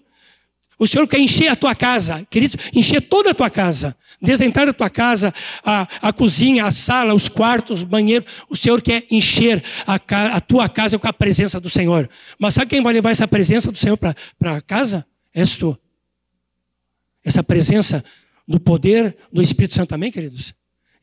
o 0.77 0.85
Senhor 0.85 1.07
quer 1.07 1.19
encher 1.19 1.47
a 1.47 1.55
tua 1.55 1.73
casa, 1.73 2.25
querido, 2.29 2.57
encher 2.73 3.01
toda 3.01 3.31
a 3.31 3.33
tua 3.33 3.49
casa. 3.49 3.95
Desde 4.21 4.45
a 4.45 4.73
tua 4.73 4.89
casa, 4.89 5.33
a, 5.63 5.87
a 6.01 6.13
cozinha, 6.13 6.65
a 6.65 6.71
sala, 6.71 7.13
os 7.13 7.29
quartos, 7.29 7.83
o 7.83 7.85
banheiro. 7.85 8.25
O 8.49 8.55
Senhor 8.55 8.81
quer 8.81 9.05
encher 9.11 9.63
a, 9.85 9.95
a 10.35 10.39
tua 10.39 10.69
casa 10.69 10.97
com 10.97 11.07
a 11.07 11.13
presença 11.13 11.59
do 11.59 11.69
Senhor. 11.69 12.09
Mas 12.39 12.53
sabe 12.53 12.69
quem 12.69 12.81
vai 12.81 12.93
levar 12.93 13.11
essa 13.11 13.27
presença 13.27 13.71
do 13.71 13.77
Senhor 13.77 13.97
para 13.97 14.61
casa? 14.61 15.05
És 15.33 15.55
tu. 15.55 15.77
Essa 17.23 17.43
presença 17.43 18.03
do 18.47 18.59
poder 18.59 19.15
do 19.31 19.41
Espírito 19.41 19.75
Santo, 19.75 19.93
amém, 19.93 20.11
queridos? 20.11 20.53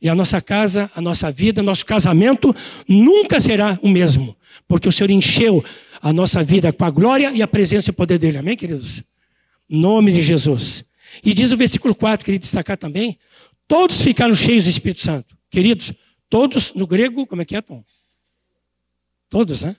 E 0.01 0.09
a 0.09 0.15
nossa 0.15 0.41
casa, 0.41 0.91
a 0.95 1.01
nossa 1.01 1.31
vida, 1.31 1.63
nosso 1.63 1.85
casamento 1.85 2.53
nunca 2.87 3.39
será 3.39 3.79
o 3.81 3.87
mesmo. 3.87 4.35
Porque 4.67 4.87
o 4.87 4.91
Senhor 4.91 5.11
encheu 5.11 5.63
a 6.01 6.11
nossa 6.11 6.43
vida 6.43 6.73
com 6.73 6.83
a 6.83 6.89
glória 6.89 7.31
e 7.31 7.41
a 7.41 7.47
presença 7.47 7.89
e 7.89 7.91
o 7.91 7.93
poder 7.93 8.17
dele, 8.17 8.37
amém, 8.37 8.57
queridos? 8.57 9.03
Nome 9.69 10.11
de 10.11 10.21
Jesus. 10.21 10.83
E 11.23 11.33
diz 11.33 11.51
o 11.51 11.57
versículo 11.57 11.95
4, 11.95 12.23
queria 12.23 12.39
destacar 12.39 12.77
também: 12.77 13.17
todos 13.67 14.01
ficaram 14.01 14.35
cheios 14.35 14.65
do 14.65 14.69
Espírito 14.69 15.01
Santo. 15.01 15.37
Queridos, 15.49 15.93
todos, 16.29 16.73
no 16.73 16.87
grego, 16.87 17.27
como 17.27 17.41
é 17.41 17.45
que 17.45 17.55
é, 17.55 17.61
Tom? 17.61 17.83
Todos, 19.29 19.63
né? 19.63 19.75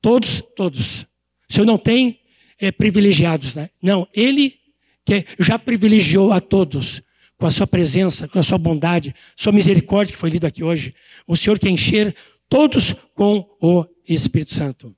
Todos, 0.00 0.42
todos. 0.54 1.02
O 1.48 1.52
Senhor 1.52 1.66
não 1.66 1.78
tem 1.78 2.20
é, 2.58 2.70
privilegiados, 2.70 3.54
né? 3.54 3.70
Não, 3.80 4.06
Ele 4.14 4.58
que 5.04 5.24
já 5.38 5.58
privilegiou 5.58 6.32
a 6.32 6.40
todos 6.40 7.00
com 7.38 7.46
a 7.46 7.50
sua 7.50 7.66
presença, 7.66 8.28
com 8.28 8.38
a 8.38 8.42
sua 8.42 8.58
bondade, 8.58 9.14
sua 9.34 9.52
misericórdia 9.52 10.12
que 10.12 10.18
foi 10.18 10.28
lido 10.28 10.46
aqui 10.46 10.62
hoje. 10.62 10.94
O 11.26 11.36
Senhor 11.36 11.58
quer 11.58 11.70
encher 11.70 12.14
todos 12.48 12.94
com 13.14 13.48
o 13.60 13.86
Espírito 14.06 14.52
Santo. 14.52 14.94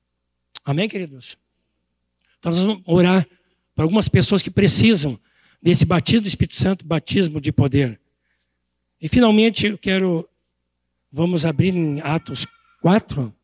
Amém, 0.65 0.89
queridos? 0.89 1.37
Então 2.39 2.51
nós 2.51 2.61
vamos 2.63 2.83
orar 2.87 3.27
para 3.81 3.87
algumas 3.87 4.11
pessoas 4.11 4.43
que 4.43 4.51
precisam 4.51 5.19
desse 5.63 5.87
batismo 5.87 6.21
do 6.21 6.29
Espírito 6.29 6.55
Santo, 6.55 6.85
batismo 6.85 7.41
de 7.41 7.51
poder. 7.51 7.99
E 9.01 9.09
finalmente 9.09 9.69
eu 9.69 9.79
quero, 9.79 10.29
vamos 11.11 11.47
abrir 11.47 11.75
em 11.75 11.99
Atos 12.03 12.47
4, 12.83 13.35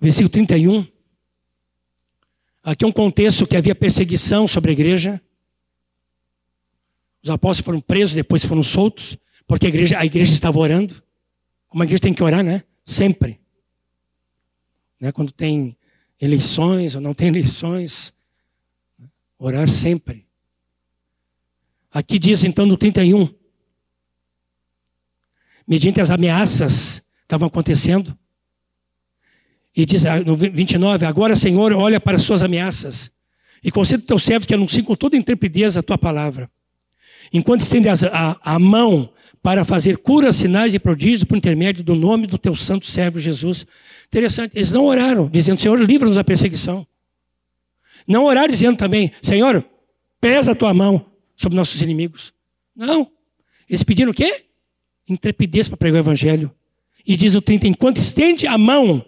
versículo 0.00 0.28
31. 0.28 0.84
Aqui 2.64 2.84
é 2.84 2.88
um 2.88 2.90
contexto 2.90 3.46
que 3.46 3.56
havia 3.56 3.76
perseguição 3.76 4.48
sobre 4.48 4.70
a 4.70 4.72
igreja. 4.72 5.22
Os 7.22 7.30
apóstolos 7.30 7.64
foram 7.64 7.80
presos, 7.80 8.16
depois 8.16 8.44
foram 8.44 8.64
soltos, 8.64 9.16
porque 9.46 9.66
a 9.66 9.68
igreja, 9.68 10.00
a 10.00 10.04
igreja 10.04 10.32
estava 10.32 10.58
orando. 10.58 11.00
Como 11.68 11.80
a 11.80 11.86
igreja 11.86 12.00
tem 12.00 12.12
que 12.12 12.24
orar, 12.24 12.42
né? 12.42 12.64
Sempre. 12.84 13.40
Né? 14.98 15.12
Quando 15.12 15.30
tem 15.30 15.76
eleições 16.20 16.96
ou 16.96 17.00
não 17.00 17.14
tem 17.14 17.28
eleições, 17.28 18.11
orar 19.42 19.68
sempre. 19.68 20.26
Aqui 21.90 22.18
diz 22.18 22.44
então 22.44 22.64
no 22.64 22.76
31, 22.76 23.28
mediante 25.66 26.00
as 26.00 26.10
ameaças 26.10 27.02
estavam 27.22 27.48
acontecendo, 27.48 28.16
e 29.74 29.84
diz 29.84 30.04
ah, 30.06 30.20
no 30.20 30.36
29, 30.36 31.04
agora 31.04 31.34
Senhor, 31.34 31.72
olha 31.72 31.98
para 31.98 32.16
as 32.16 32.22
suas 32.22 32.42
ameaças 32.42 33.10
e 33.64 33.70
conceda 33.70 34.02
teus 34.06 34.22
servos 34.22 34.46
que 34.46 34.54
anunciem 34.54 34.84
com 34.84 34.94
toda 34.94 35.16
intrepidez 35.16 35.76
a 35.76 35.82
tua 35.82 35.98
palavra. 35.98 36.50
Enquanto 37.32 37.62
estende 37.62 37.88
a, 37.88 37.94
a, 38.12 38.54
a 38.54 38.58
mão 38.58 39.12
para 39.42 39.64
fazer 39.64 39.98
curas, 39.98 40.36
sinais 40.36 40.72
e 40.72 40.78
prodígios 40.78 41.24
por 41.24 41.36
intermédio 41.36 41.82
do 41.82 41.94
nome 41.94 42.26
do 42.26 42.38
teu 42.38 42.54
santo 42.54 42.86
servo 42.86 43.18
Jesus. 43.18 43.66
Interessante, 44.06 44.56
eles 44.56 44.72
não 44.72 44.84
oraram 44.84 45.28
dizendo, 45.28 45.60
Senhor, 45.60 45.78
livra-nos 45.80 46.16
da 46.16 46.22
perseguição. 46.22 46.86
Não 48.06 48.24
oraram 48.24 48.50
dizendo 48.50 48.76
também, 48.76 49.12
Senhor, 49.22 49.64
pesa 50.20 50.52
a 50.52 50.54
tua 50.54 50.72
mão 50.72 51.06
sobre 51.36 51.56
nossos 51.56 51.82
inimigos. 51.82 52.32
Não. 52.74 53.10
Eles 53.68 53.82
pediram 53.82 54.12
o 54.12 54.14
quê? 54.14 54.44
Intrepidez 55.08 55.68
para 55.68 55.76
pregar 55.76 56.00
o 56.00 56.04
evangelho. 56.04 56.52
E 57.06 57.16
diz 57.16 57.34
o 57.34 57.42
30, 57.42 57.68
enquanto 57.68 57.98
estende 57.98 58.46
a 58.46 58.56
mão 58.56 59.04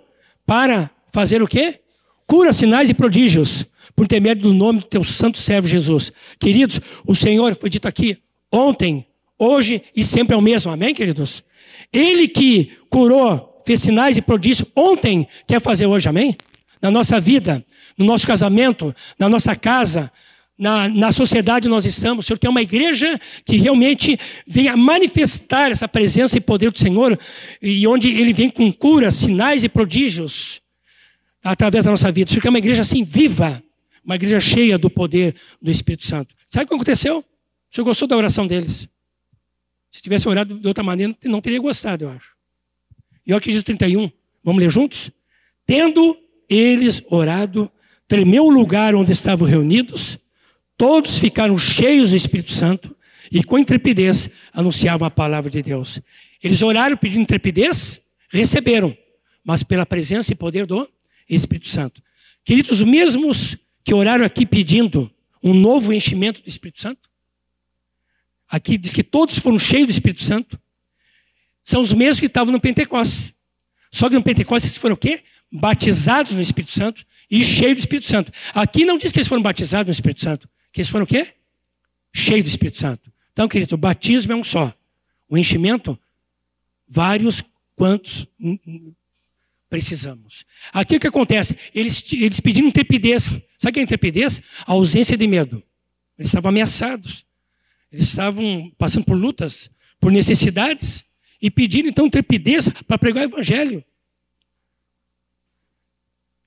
para 0.47 0.91
fazer 1.13 1.43
o 1.43 1.47
quê? 1.47 1.81
Cura, 2.27 2.53
sinais 2.53 2.91
e 2.91 2.95
prodígios, 2.95 3.67
por 3.95 4.05
intermédio 4.05 4.45
do 4.45 4.53
nome 4.53 4.81
do 4.81 4.87
teu 4.87 5.05
santo 5.05 5.39
servo 5.39 5.69
Jesus. 5.69 6.13
Queridos, 6.39 6.81
o 7.07 7.15
Senhor 7.15 7.55
foi 7.55 7.71
dito 7.71 7.87
aqui 7.87 8.19
ontem, 8.51 9.07
hoje 9.39 9.83
e 9.95 10.03
sempre 10.03 10.35
é 10.35 10.37
o 10.37 10.43
mesmo. 10.43 10.73
Amém, 10.73 10.95
queridos? 10.95 11.45
Ele 11.93 12.27
que 12.27 12.73
curou, 12.91 13.63
fez 13.65 13.81
sinais 13.81 14.17
e 14.17 14.23
prodígios 14.23 14.69
ontem, 14.75 15.29
quer 15.47 15.61
fazer 15.61 15.87
hoje, 15.87 16.09
amém? 16.09 16.37
Na 16.81 16.91
nossa 16.91 17.21
vida, 17.21 17.65
no 17.97 18.05
nosso 18.05 18.27
casamento, 18.27 18.95
na 19.19 19.29
nossa 19.29 19.55
casa, 19.55 20.11
na, 20.57 20.89
na 20.89 21.13
sociedade 21.13 21.69
nós 21.69 21.85
estamos. 21.85 22.25
O 22.25 22.27
Senhor 22.27 22.39
tem 22.39 22.51
uma 22.51 22.63
igreja 22.63 23.19
que 23.45 23.57
realmente 23.57 24.19
venha 24.47 24.77
manifestar 24.77 25.71
essa 25.71 25.89
presença 25.89 26.37
e 26.39 26.41
poder 26.41 26.71
do 26.71 26.79
Senhor, 26.79 27.19
e 27.61 27.87
onde 27.87 28.09
Ele 28.09 28.33
vem 28.33 28.49
com 28.51 28.73
curas, 28.73 29.15
sinais 29.15 29.65
e 29.65 29.69
prodígios 29.69 30.61
através 31.43 31.85
da 31.85 31.91
nossa 31.91 32.11
vida. 32.11 32.29
O 32.29 32.31
Senhor 32.31 32.43
quer 32.43 32.49
uma 32.49 32.59
igreja 32.59 32.83
assim, 32.83 33.05
viva, 33.05 33.63
uma 34.05 34.15
igreja 34.15 34.41
cheia 34.41 34.79
do 34.79 34.89
poder 34.89 35.35
do 35.61 35.71
Espírito 35.71 36.07
Santo. 36.07 36.35
Sabe 36.51 36.65
o 36.65 36.69
que 36.69 36.75
aconteceu? 36.75 37.19
O 37.19 37.75
Senhor 37.75 37.85
gostou 37.85 38.07
da 38.07 38.17
oração 38.17 38.47
deles. 38.47 38.89
Se 39.91 40.03
tivesse 40.03 40.29
orado 40.29 40.59
de 40.59 40.67
outra 40.67 40.83
maneira, 40.83 41.17
não 41.25 41.41
teria 41.41 41.61
gostado, 41.61 42.05
eu 42.05 42.11
acho. 42.11 42.35
E 43.27 43.33
olha 43.33 43.41
que 43.41 43.51
diz 43.51 43.63
31. 43.63 44.11
Vamos 44.43 44.63
ler 44.63 44.71
juntos? 44.71 45.11
Tendo 45.67 46.17
eles 46.49 47.03
orado, 47.09 47.71
tremeu 48.07 48.47
o 48.47 48.51
lugar 48.51 48.95
onde 48.95 49.13
estavam 49.13 49.47
reunidos, 49.47 50.19
Todos 50.77 51.19
ficaram 51.19 51.57
cheios 51.57 52.11
do 52.11 52.17
Espírito 52.17 52.53
Santo 52.53 52.95
e 53.31 53.43
com 53.43 53.59
intrepidez 53.59 54.29
anunciavam 54.53 55.07
a 55.07 55.11
palavra 55.11 55.51
de 55.51 55.63
Deus. 55.63 56.01
Eles 56.43 56.63
oraram 56.63 56.97
pedindo 56.97 57.23
intrepidez, 57.23 58.01
receberam, 58.29 58.97
mas 59.45 59.63
pela 59.63 59.87
presença 59.87 60.33
e 60.33 60.37
poder 60.37 60.67
do 60.67 60.89
Espírito 61.29 61.69
Santo. 61.69 62.03
Queridos, 62.45 62.73
os 62.73 62.83
mesmos 62.83 63.57
que 63.85 63.95
oraram 63.95 64.25
aqui 64.25 64.45
pedindo 64.45 65.11
um 65.43 65.55
novo 65.55 65.93
enchimento 65.93 66.43
do 66.43 66.49
Espírito 66.49 66.81
Santo, 66.81 67.09
aqui 68.49 68.77
diz 68.77 68.93
que 68.93 69.03
todos 69.03 69.39
foram 69.39 69.59
cheios 69.59 69.87
do 69.87 69.93
Espírito 69.93 70.23
Santo, 70.23 70.59
são 71.63 71.81
os 71.81 71.93
mesmos 71.93 72.21
que 72.21 72.27
estavam 72.27 72.53
no 72.53 72.61
Pentecostes. 72.61 73.33
Só 73.91 74.09
que 74.09 74.17
no 74.17 74.23
Pentecostes 74.23 74.77
foram 74.77 74.95
o 74.95 74.99
quê? 74.99 75.23
Batizados 75.51 76.35
no 76.35 76.43
Espírito 76.43 76.73
Santo 76.73 77.07
e 77.35 77.43
cheios 77.43 77.75
do 77.75 77.79
Espírito 77.81 78.07
Santo. 78.07 78.31
Aqui 78.55 78.85
não 78.85 78.97
diz 78.97 79.11
que 79.11 79.19
eles 79.19 79.27
foram 79.27 79.43
batizados 79.43 79.87
no 79.89 79.93
Espírito 79.93 80.23
Santo. 80.23 80.49
Que 80.73 80.81
eles 80.81 80.89
foram 80.89 81.03
o 81.03 81.07
quê? 81.07 81.35
Cheio 82.13 82.45
do 82.45 82.47
Espírito 82.47 82.79
Santo. 82.79 83.13
Então, 83.33 83.49
querido, 83.49 83.75
o 83.75 83.79
batismo 83.79 84.33
é 84.33 84.37
um 84.37 84.45
só. 84.45 84.73
O 85.29 85.37
enchimento, 85.37 85.99
vários 86.87 87.43
quantos 87.75 88.29
precisamos. 89.69 90.45
Aqui 90.73 90.95
o 90.95 91.01
que 91.01 91.09
acontece? 91.09 91.57
Eles, 91.75 92.05
eles 92.13 92.39
pediram 92.39 92.69
intrepidez. 92.69 93.25
Sabe 93.59 93.71
o 93.71 93.73
que 93.73 93.81
é 93.81 93.83
intrepidez? 93.83 94.41
A 94.65 94.71
ausência 94.73 95.17
de 95.17 95.27
medo. 95.27 95.61
Eles 96.17 96.29
estavam 96.29 96.51
ameaçados. 96.51 97.27
Eles 97.91 98.07
estavam 98.07 98.71
passando 98.79 99.07
por 99.07 99.17
lutas, 99.17 99.69
por 99.99 100.13
necessidades. 100.13 101.05
E 101.43 101.51
pediram 101.51 101.89
então 101.89 102.07
intrepidez 102.07 102.69
para 102.87 102.97
pregar 102.97 103.23
o 103.23 103.29
evangelho. 103.29 103.85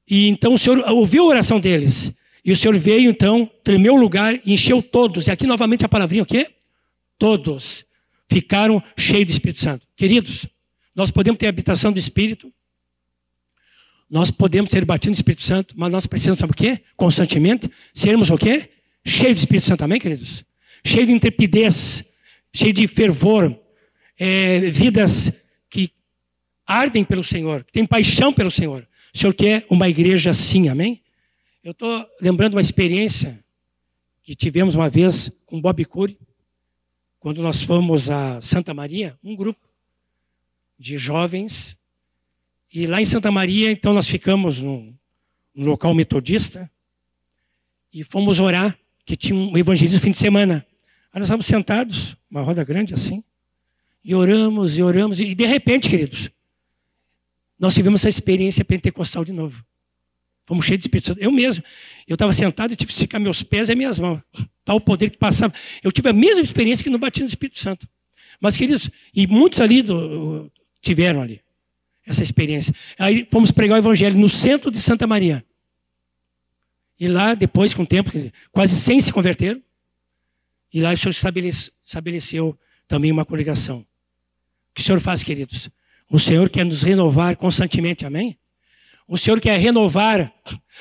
E 0.09 0.27
então 0.27 0.53
o 0.53 0.57
Senhor 0.57 0.79
ouviu 0.89 1.23
a 1.23 1.27
oração 1.27 1.59
deles. 1.59 2.11
E 2.43 2.51
o 2.51 2.55
Senhor 2.55 2.77
veio 2.77 3.09
então, 3.09 3.49
tremeu 3.63 3.95
o 3.95 3.97
lugar 3.97 4.39
e 4.45 4.53
encheu 4.53 4.81
todos. 4.81 5.27
E 5.27 5.31
aqui 5.31 5.45
novamente 5.45 5.83
a 5.83 5.89
palavrinha 5.89 6.23
o 6.23 6.25
quê? 6.25 6.49
Todos 7.17 7.85
ficaram 8.29 8.81
cheios 8.97 9.25
do 9.25 9.31
Espírito 9.31 9.61
Santo. 9.61 9.85
Queridos, 9.95 10.47
nós 10.95 11.11
podemos 11.11 11.37
ter 11.37 11.47
habitação 11.47 11.91
do 11.91 11.99
Espírito, 11.99 12.51
nós 14.09 14.31
podemos 14.31 14.71
ser 14.71 14.85
batidos 14.85 15.17
no 15.17 15.19
Espírito 15.19 15.43
Santo, 15.43 15.75
mas 15.77 15.91
nós 15.91 16.07
precisamos, 16.07 16.39
sabe 16.39 16.53
o 16.53 16.55
quê? 16.55 16.81
Constantemente, 16.95 17.69
sermos 17.93 18.29
o 18.29 18.37
quê? 18.37 18.69
Cheios 19.05 19.35
do 19.35 19.39
Espírito 19.39 19.65
Santo 19.65 19.79
também, 19.79 19.99
queridos? 19.99 20.45
Cheio 20.85 21.05
de 21.05 21.11
intrepidez, 21.11 22.05
cheio 22.53 22.71
de 22.71 22.87
fervor, 22.87 23.57
é, 24.17 24.59
vidas 24.71 25.31
que 25.69 25.91
ardem 26.65 27.03
pelo 27.03 27.23
Senhor, 27.23 27.63
que 27.63 27.73
têm 27.73 27.85
paixão 27.85 28.31
pelo 28.31 28.49
Senhor. 28.49 28.86
O 29.17 29.19
Senhor 29.19 29.33
quer 29.33 29.65
uma 29.67 29.89
igreja 29.89 30.29
assim, 30.29 30.69
amém? 30.69 31.01
Eu 31.63 31.71
estou 31.71 32.07
lembrando 32.21 32.53
uma 32.53 32.61
experiência 32.61 33.43
que 34.21 34.35
tivemos 34.35 34.75
uma 34.75 34.91
vez 34.91 35.31
com 35.43 35.59
Bob 35.59 35.83
Cury, 35.85 36.19
quando 37.19 37.41
nós 37.41 37.63
fomos 37.63 38.11
a 38.11 38.39
Santa 38.43 38.75
Maria, 38.75 39.17
um 39.23 39.35
grupo 39.35 39.67
de 40.77 40.99
jovens. 40.99 41.75
E 42.71 42.85
lá 42.85 43.01
em 43.01 43.05
Santa 43.05 43.31
Maria, 43.31 43.71
então, 43.71 43.91
nós 43.91 44.07
ficamos 44.07 44.61
num, 44.61 44.95
num 45.55 45.65
local 45.65 45.95
metodista 45.95 46.69
e 47.91 48.03
fomos 48.03 48.39
orar, 48.39 48.77
que 49.03 49.15
tinha 49.15 49.35
um 49.35 49.57
evangelismo 49.57 49.99
fim 49.99 50.11
de 50.11 50.17
semana. 50.17 50.63
Aí 51.11 51.19
nós 51.19 51.23
estávamos 51.23 51.47
sentados, 51.47 52.15
uma 52.29 52.43
roda 52.43 52.63
grande 52.63 52.93
assim, 52.93 53.23
e 54.05 54.13
oramos 54.13 54.77
e 54.77 54.83
oramos, 54.83 55.19
e 55.19 55.33
de 55.33 55.45
repente, 55.47 55.89
queridos, 55.89 56.29
nós 57.59 57.73
tivemos 57.73 58.01
essa 58.01 58.09
experiência 58.09 58.63
pentecostal 58.63 59.25
de 59.25 59.31
novo. 59.31 59.65
Fomos 60.45 60.65
cheios 60.65 60.79
de 60.79 60.85
Espírito 60.85 61.07
Santo. 61.07 61.21
Eu 61.21 61.31
mesmo. 61.31 61.63
Eu 62.07 62.13
estava 62.13 62.31
sentado 62.31 62.71
e 62.71 62.75
tive 62.75 62.87
que 62.87 62.93
esticar 62.93 63.19
meus 63.19 63.43
pés 63.43 63.69
e 63.69 63.75
minhas 63.75 63.99
mãos. 63.99 64.21
Tal 64.63 64.77
o 64.77 64.81
poder 64.81 65.09
que 65.09 65.17
passava. 65.17 65.53
Eu 65.83 65.91
tive 65.91 66.09
a 66.09 66.13
mesma 66.13 66.41
experiência 66.41 66.83
que 66.83 66.89
no 66.89 66.97
batismo 66.97 67.27
do 67.27 67.31
Espírito 67.31 67.59
Santo. 67.59 67.87
Mas, 68.39 68.55
queridos, 68.55 68.89
e 69.13 69.27
muitos 69.27 69.59
ali 69.59 69.81
do, 69.81 70.51
tiveram 70.81 71.21
ali 71.21 71.41
essa 72.05 72.23
experiência. 72.23 72.73
Aí 72.97 73.27
fomos 73.29 73.51
pregar 73.51 73.75
o 73.75 73.81
Evangelho 73.81 74.17
no 74.17 74.29
centro 74.29 74.71
de 74.71 74.79
Santa 74.79 75.05
Maria. 75.05 75.43
E 76.99 77.07
lá, 77.07 77.33
depois, 77.33 77.73
com 77.73 77.83
o 77.83 77.85
tempo, 77.85 78.11
quase 78.51 78.75
100 78.75 79.01
se 79.01 79.13
converteram. 79.13 79.61
E 80.73 80.79
lá 80.79 80.93
o 80.93 80.97
Senhor 80.97 81.11
estabeleceu 81.81 82.57
também 82.87 83.11
uma 83.11 83.25
congregação. 83.25 83.79
O 83.79 83.85
que 84.75 84.81
o 84.81 84.83
Senhor 84.83 85.01
faz, 85.01 85.23
queridos? 85.23 85.69
O 86.09 86.19
Senhor 86.19 86.49
quer 86.49 86.65
nos 86.65 86.83
renovar 86.83 87.35
constantemente, 87.35 88.05
amém? 88.05 88.37
O 89.07 89.17
Senhor 89.17 89.39
quer 89.39 89.57
renovar 89.57 90.33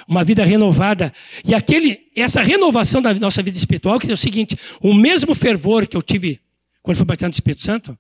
uma 0.09 0.25
vida 0.25 0.45
renovada. 0.45 1.13
E 1.45 1.55
aquele, 1.55 2.11
essa 2.17 2.43
renovação 2.43 3.01
da 3.01 3.15
nossa 3.15 3.43
vida 3.43 3.57
espiritual, 3.57 4.01
que 4.01 4.11
é 4.11 4.15
o 4.15 4.17
seguinte: 4.17 4.59
o 4.81 4.93
mesmo 4.93 5.35
fervor 5.35 5.87
que 5.87 5.97
eu 5.97 6.03
tive 6.03 6.41
quando 6.83 6.97
fui 6.97 7.07
batizado 7.07 7.31
no 7.31 7.35
Espírito 7.35 7.63
Santo, 7.63 7.99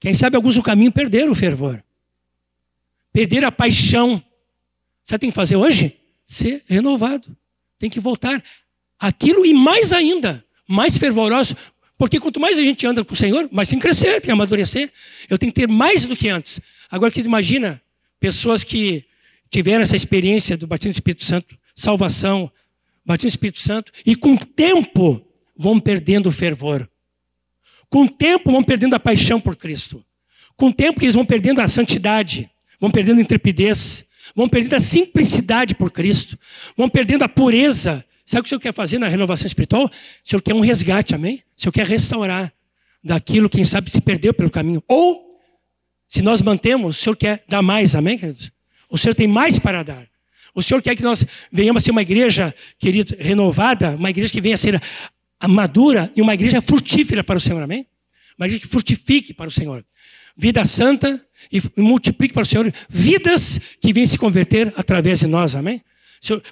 quem 0.00 0.14
sabe 0.14 0.36
alguns 0.36 0.56
no 0.56 0.62
caminho 0.62 0.92
perderam 0.92 1.32
o 1.32 1.34
fervor, 1.34 1.82
perderam 3.12 3.48
a 3.48 3.52
paixão. 3.52 4.22
Que 5.06 5.18
tem 5.18 5.30
que 5.30 5.34
fazer 5.34 5.56
hoje? 5.56 5.96
Ser 6.26 6.62
renovado. 6.66 7.34
Tem 7.78 7.88
que 7.88 7.98
voltar 7.98 8.42
aquilo 8.98 9.46
e 9.46 9.54
mais 9.54 9.92
ainda, 9.92 10.44
mais 10.68 10.98
fervoroso, 10.98 11.56
Porque 11.98 12.20
quanto 12.20 12.38
mais 12.38 12.56
a 12.56 12.62
gente 12.62 12.86
anda 12.86 13.04
com 13.04 13.12
o 13.12 13.16
Senhor, 13.16 13.48
mais 13.50 13.68
tem 13.68 13.78
que 13.78 13.82
crescer, 13.82 14.12
tem 14.12 14.20
que 14.20 14.30
amadurecer. 14.30 14.90
Eu 15.28 15.36
tenho 15.36 15.52
que 15.52 15.60
ter 15.60 15.66
mais 15.66 16.06
do 16.06 16.16
que 16.16 16.28
antes. 16.28 16.60
Agora, 16.88 17.10
que 17.10 17.20
imagina 17.20 17.82
pessoas 18.20 18.62
que 18.62 19.04
tiveram 19.50 19.82
essa 19.82 19.96
experiência 19.96 20.56
do 20.56 20.66
batismo 20.66 20.92
do 20.92 20.96
Espírito 20.96 21.24
Santo, 21.24 21.58
salvação, 21.74 22.50
batismo 23.04 23.30
do 23.30 23.32
Espírito 23.32 23.60
Santo, 23.60 23.90
e 24.06 24.14
com 24.14 24.34
o 24.34 24.38
tempo 24.38 25.20
vão 25.56 25.80
perdendo 25.80 26.28
o 26.28 26.32
fervor. 26.32 26.88
Com 27.90 28.04
o 28.04 28.08
tempo 28.08 28.52
vão 28.52 28.62
perdendo 28.62 28.94
a 28.94 29.00
paixão 29.00 29.40
por 29.40 29.56
Cristo. 29.56 30.04
Com 30.56 30.68
o 30.68 30.72
tempo 30.72 31.00
que 31.00 31.06
eles 31.06 31.14
vão 31.14 31.26
perdendo 31.26 31.60
a 31.60 31.68
santidade, 31.68 32.48
vão 32.78 32.90
perdendo 32.90 33.18
a 33.18 33.22
intrepidez, 33.22 34.04
vão 34.36 34.48
perdendo 34.48 34.74
a 34.74 34.80
simplicidade 34.80 35.74
por 35.74 35.90
Cristo, 35.90 36.38
vão 36.76 36.88
perdendo 36.88 37.22
a 37.22 37.28
pureza. 37.28 38.04
Sabe 38.28 38.40
o 38.40 38.42
que 38.42 38.48
o 38.48 38.50
Senhor 38.50 38.60
quer 38.60 38.74
fazer 38.74 38.98
na 38.98 39.08
renovação 39.08 39.46
espiritual? 39.46 39.86
O 39.86 39.90
Senhor 40.22 40.42
quer 40.42 40.54
um 40.54 40.60
resgate, 40.60 41.14
amém? 41.14 41.42
O 41.56 41.62
Senhor 41.62 41.72
quer 41.72 41.86
restaurar 41.86 42.52
daquilo, 43.02 43.48
quem 43.48 43.64
sabe, 43.64 43.90
se 43.90 44.02
perdeu 44.02 44.34
pelo 44.34 44.50
caminho. 44.50 44.84
Ou, 44.86 45.40
se 46.06 46.20
nós 46.20 46.42
mantemos, 46.42 46.98
o 46.98 47.02
Senhor 47.02 47.16
quer 47.16 47.42
dar 47.48 47.62
mais, 47.62 47.94
amém, 47.94 48.18
queridos? 48.18 48.52
O 48.90 48.98
Senhor 48.98 49.14
tem 49.14 49.26
mais 49.26 49.58
para 49.58 49.82
dar. 49.82 50.06
O 50.54 50.62
Senhor 50.62 50.82
quer 50.82 50.94
que 50.94 51.02
nós 51.02 51.24
venhamos 51.50 51.82
a 51.82 51.84
ser 51.86 51.90
uma 51.90 52.02
igreja, 52.02 52.54
querido, 52.78 53.16
renovada, 53.18 53.96
uma 53.96 54.10
igreja 54.10 54.30
que 54.30 54.42
venha 54.42 54.56
a 54.56 54.58
ser 54.58 54.78
madura 55.48 56.12
e 56.14 56.20
uma 56.20 56.34
igreja 56.34 56.60
frutífera 56.60 57.24
para 57.24 57.38
o 57.38 57.40
Senhor, 57.40 57.62
amém? 57.62 57.86
Uma 58.36 58.44
igreja 58.44 58.60
que 58.60 58.68
frutifique 58.68 59.32
para 59.32 59.48
o 59.48 59.50
Senhor. 59.50 59.82
Vida 60.36 60.66
santa 60.66 61.18
e 61.50 61.62
multiplique 61.80 62.34
para 62.34 62.42
o 62.42 62.46
Senhor 62.46 62.70
vidas 62.90 63.58
que 63.80 63.90
vêm 63.90 64.06
se 64.06 64.18
converter 64.18 64.70
através 64.76 65.20
de 65.20 65.26
nós, 65.26 65.54
amém? 65.54 65.82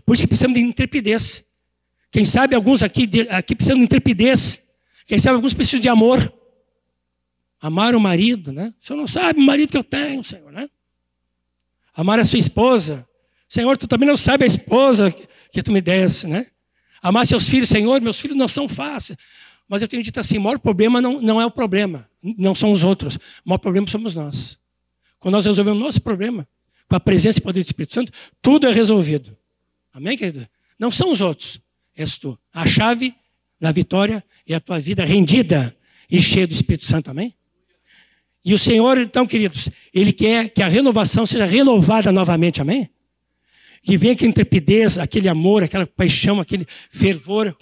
Por 0.07 0.15
isso 0.15 0.23
que 0.23 0.29
precisamos 0.29 0.55
de 0.55 0.65
intrepidez. 0.65 1.45
Quem 2.11 2.25
sabe 2.25 2.55
alguns 2.55 2.83
aqui, 2.83 3.09
aqui 3.31 3.55
precisam 3.55 3.79
de 3.79 3.85
intrepidez. 3.85 4.63
Quem 5.07 5.19
sabe 5.19 5.37
alguns 5.37 5.55
precisam 5.55 5.81
de 5.81 5.89
amor. 5.89 6.33
Amar 7.61 7.95
o 7.95 8.01
marido, 8.01 8.53
né? 8.53 8.73
O 8.81 8.87
senhor 8.87 8.99
não 8.99 9.07
sabe 9.07 9.41
o 9.41 9.43
marido 9.43 9.71
que 9.71 9.77
eu 9.77 9.85
tenho, 9.85 10.23
Senhor, 10.23 10.53
né? 10.53 10.69
Amar 11.95 12.19
a 12.19 12.25
sua 12.25 12.39
esposa. 12.39 13.09
Senhor, 13.49 13.77
tu 13.79 13.87
também 13.87 14.07
não 14.07 14.17
sabe 14.17 14.45
a 14.45 14.47
esposa 14.47 15.15
que 15.51 15.63
tu 15.63 15.73
me 15.73 15.81
desse, 15.81 16.27
né? 16.27 16.47
Amar 17.03 17.27
seus 17.27 17.49
filhos, 17.49 17.69
Senhor, 17.69 18.01
meus 18.01 18.21
filhos 18.21 18.37
não 18.37 18.49
são 18.49 18.69
fáceis. 18.69 19.19
Mas 19.69 19.83
eu 19.83 19.89
tenho 19.89 20.03
dito 20.03 20.21
assim: 20.21 20.39
o 20.39 20.41
maior 20.41 20.59
problema 20.59 21.01
não, 21.01 21.21
não 21.21 21.41
é 21.41 21.47
o 21.47 21.51
problema, 21.51 22.09
não 22.23 22.55
são 22.55 22.71
os 22.71 22.85
outros. 22.85 23.17
O 23.17 23.21
maior 23.47 23.59
problema 23.59 23.87
somos 23.89 24.15
nós. 24.15 24.59
Quando 25.19 25.35
nós 25.35 25.47
resolvemos 25.47 25.81
o 25.81 25.85
nosso 25.85 26.01
problema, 26.01 26.47
com 26.89 26.97
a 26.97 27.01
presença 27.01 27.39
e 27.39 27.43
poder 27.43 27.61
do 27.61 27.67
Espírito 27.67 27.95
Santo, 27.95 28.13
tudo 28.41 28.67
é 28.67 28.73
resolvido. 28.73 29.37
Amém, 29.93 30.17
querido? 30.17 30.47
Não 30.79 30.91
são 30.91 31.11
os 31.11 31.21
outros, 31.21 31.61
és 31.97 32.19
tu. 32.19 32.39
A 32.53 32.67
chave 32.67 33.15
da 33.61 33.73
vitória 33.73 34.23
é 34.47 34.55
a 34.55 34.61
tua 34.61 34.79
vida 34.79 35.05
rendida 35.05 35.77
e 36.11 36.23
cheia 36.23 36.47
do 36.47 36.53
Espírito 36.53 36.87
Santo. 36.87 37.11
Amém? 37.11 37.35
E 38.45 38.55
o 38.55 38.59
Senhor, 38.59 38.99
então, 38.99 39.27
queridos, 39.27 39.69
Ele 39.93 40.13
quer 40.13 40.51
que 40.51 40.63
a 40.63 40.69
renovação 40.69 41.27
seja 41.27 41.47
renovada 41.47 42.13
novamente. 42.13 42.61
Amém? 42.61 42.91
que 43.87 43.97
vem 43.97 44.11
aquela 44.11 44.29
intrepidez, 44.29 44.99
aquele 44.99 45.29
amor, 45.29 45.63
aquela 45.63 45.87
paixão, 45.87 46.41
aquele 46.41 46.67
fervor. 46.91 47.57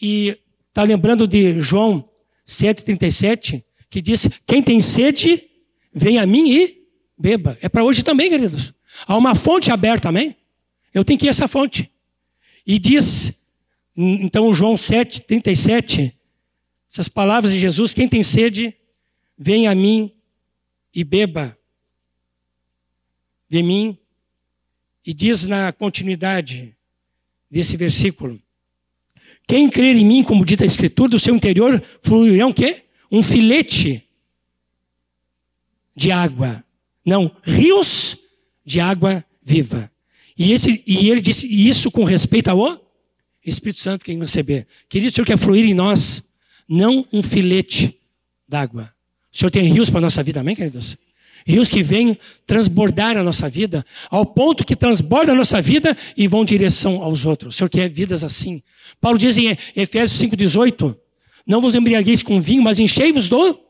E 0.00 0.38
está 0.68 0.82
lembrando 0.82 1.28
de 1.28 1.60
João 1.60 2.08
7,37, 2.48 3.62
que 3.90 4.00
diz: 4.00 4.26
Quem 4.46 4.62
tem 4.62 4.80
sede, 4.80 5.44
vem 5.92 6.18
a 6.18 6.24
mim 6.24 6.50
e 6.50 6.86
beba. 7.18 7.58
É 7.60 7.68
para 7.68 7.84
hoje 7.84 8.02
também, 8.02 8.30
queridos. 8.30 8.72
Há 9.06 9.18
uma 9.18 9.34
fonte 9.34 9.70
aberta, 9.70 10.08
amém? 10.08 10.34
Eu 10.94 11.04
tenho 11.04 11.18
que 11.18 11.26
ir 11.26 11.28
a 11.28 11.30
essa 11.30 11.46
fonte. 11.46 11.90
E 12.66 12.78
diz, 12.78 13.34
então, 13.96 14.52
João 14.52 14.74
7,37, 14.74 16.12
essas 16.90 17.08
palavras 17.08 17.52
de 17.52 17.58
Jesus: 17.58 17.94
Quem 17.94 18.08
tem 18.08 18.22
sede, 18.22 18.74
vem 19.38 19.68
a 19.68 19.74
mim 19.74 20.12
e 20.94 21.04
beba. 21.04 21.56
De 23.48 23.62
mim 23.62 23.96
e 25.06 25.12
diz 25.12 25.44
na 25.44 25.72
continuidade 25.72 26.76
desse 27.50 27.76
versículo: 27.76 28.40
Quem 29.46 29.70
crer 29.70 29.96
em 29.96 30.04
mim, 30.04 30.24
como 30.24 30.44
diz 30.44 30.60
a 30.60 30.66
Escritura, 30.66 31.10
do 31.10 31.18
seu 31.18 31.34
interior 31.34 31.82
fluirão 32.00 32.52
quê? 32.52 32.84
Um 33.10 33.22
filete 33.22 34.02
de 35.94 36.10
água. 36.10 36.64
Não, 37.04 37.30
rios 37.42 38.16
de 38.64 38.80
água 38.80 39.24
viva. 39.42 39.90
E, 40.36 40.52
esse, 40.52 40.82
e 40.84 41.10
ele 41.10 41.20
disse 41.20 41.46
isso 41.46 41.90
com 41.90 42.02
respeito 42.02 42.48
ao 42.48 42.58
Espírito 43.44 43.80
Santo, 43.80 44.04
quem 44.04 44.18
receber. 44.18 44.66
Querido, 44.88 45.10
o 45.10 45.14
Senhor 45.14 45.26
quer 45.26 45.38
fluir 45.38 45.64
em 45.64 45.74
nós, 45.74 46.22
não 46.68 47.06
um 47.12 47.22
filete 47.22 47.98
d'água. 48.48 48.92
O 49.32 49.36
Senhor 49.36 49.50
tem 49.50 49.72
rios 49.72 49.90
para 49.90 49.98
a 49.98 50.02
nossa 50.02 50.22
vida, 50.22 50.40
amém, 50.40 50.54
queridos? 50.54 50.96
rios 51.46 51.68
que 51.68 51.82
vêm 51.82 52.18
transbordar 52.46 53.16
a 53.16 53.22
nossa 53.22 53.48
vida, 53.48 53.84
ao 54.10 54.24
ponto 54.24 54.64
que 54.64 54.74
transborda 54.74 55.32
a 55.32 55.34
nossa 55.34 55.60
vida 55.60 55.96
e 56.16 56.26
vão 56.26 56.42
em 56.42 56.46
direção 56.46 57.02
aos 57.02 57.24
outros. 57.24 57.54
O 57.54 57.58
Senhor 57.58 57.68
quer 57.68 57.88
vidas 57.88 58.24
assim. 58.24 58.62
Paulo 59.00 59.18
diz 59.18 59.36
em 59.36 59.56
Efésios 59.76 60.20
5,18: 60.20 60.96
Não 61.46 61.60
vos 61.60 61.74
embriagueis 61.74 62.22
com 62.22 62.40
vinho, 62.40 62.62
mas 62.62 62.78
enchei-vos 62.78 63.28
do 63.28 63.60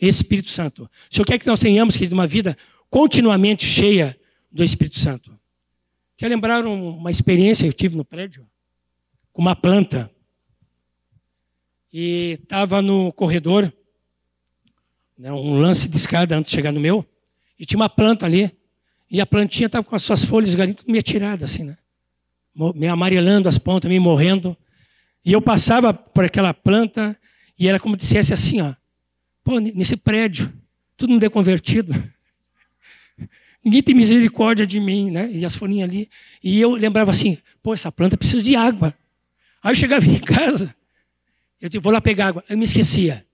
Espírito 0.00 0.50
Santo. 0.50 0.84
O 1.10 1.14
Senhor 1.14 1.26
quer 1.26 1.38
que 1.38 1.46
nós 1.46 1.60
tenhamos, 1.60 1.96
querido, 1.96 2.14
uma 2.14 2.26
vida 2.26 2.56
continuamente 2.88 3.66
cheia 3.66 4.18
do 4.50 4.64
Espírito 4.64 4.98
Santo. 4.98 5.38
Quer 6.16 6.28
lembrar 6.28 6.64
uma 6.64 7.10
experiência 7.10 7.64
que 7.64 7.70
eu 7.70 7.76
tive 7.76 7.96
no 7.96 8.04
prédio? 8.04 8.46
Com 9.34 9.42
uma 9.42 9.54
planta. 9.54 10.10
E 11.92 12.38
estava 12.42 12.80
no 12.80 13.12
corredor 13.12 13.70
né, 15.16 15.32
um 15.32 15.60
lance 15.60 15.88
de 15.88 15.96
escada 15.96 16.36
antes 16.36 16.50
de 16.50 16.56
chegar 16.56 16.72
no 16.72 16.80
meu, 16.80 17.06
e 17.58 17.64
tinha 17.64 17.78
uma 17.78 17.88
planta 17.88 18.26
ali, 18.26 18.50
e 19.10 19.20
a 19.20 19.26
plantinha 19.26 19.66
estava 19.66 19.84
com 19.84 19.94
as 19.94 20.02
suas 20.02 20.24
folhas 20.24 20.54
galinhas 20.54 20.80
tudo 20.80 20.90
meio 20.90 21.02
tiradas, 21.02 21.52
assim, 21.52 21.64
né? 21.64 21.78
Meio 22.74 22.92
amarelando 22.92 23.48
as 23.48 23.58
pontas, 23.58 23.88
meio 23.88 24.02
morrendo. 24.02 24.56
E 25.24 25.32
eu 25.32 25.40
passava 25.40 25.94
por 25.94 26.24
aquela 26.24 26.52
planta, 26.52 27.16
e 27.58 27.68
era 27.68 27.78
como 27.78 27.94
se 27.94 28.00
dissesse 28.00 28.32
assim, 28.32 28.60
ó, 28.60 28.74
pô, 29.42 29.58
nesse 29.58 29.96
prédio, 29.96 30.52
tudo 30.96 31.12
não 31.12 31.24
é 31.24 31.28
convertido. 31.28 31.92
Ninguém 33.64 33.82
tem 33.82 33.94
misericórdia 33.94 34.66
de 34.66 34.80
mim, 34.80 35.10
né? 35.10 35.30
E 35.30 35.44
as 35.44 35.54
folhinhas 35.54 35.88
ali. 35.88 36.08
E 36.42 36.60
eu 36.60 36.72
lembrava 36.72 37.10
assim, 37.10 37.38
pô, 37.62 37.72
essa 37.72 37.90
planta 37.90 38.16
precisa 38.16 38.42
de 38.42 38.56
água. 38.56 38.94
Aí 39.64 39.70
eu 39.70 39.74
chegava 39.74 40.04
em 40.04 40.18
casa, 40.18 40.76
eu 41.58 41.70
disse, 41.70 41.80
vou 41.80 41.90
lá 41.90 41.98
pegar 41.98 42.26
água. 42.26 42.44
Eu 42.50 42.58
me 42.58 42.64
esquecia. 42.64 43.24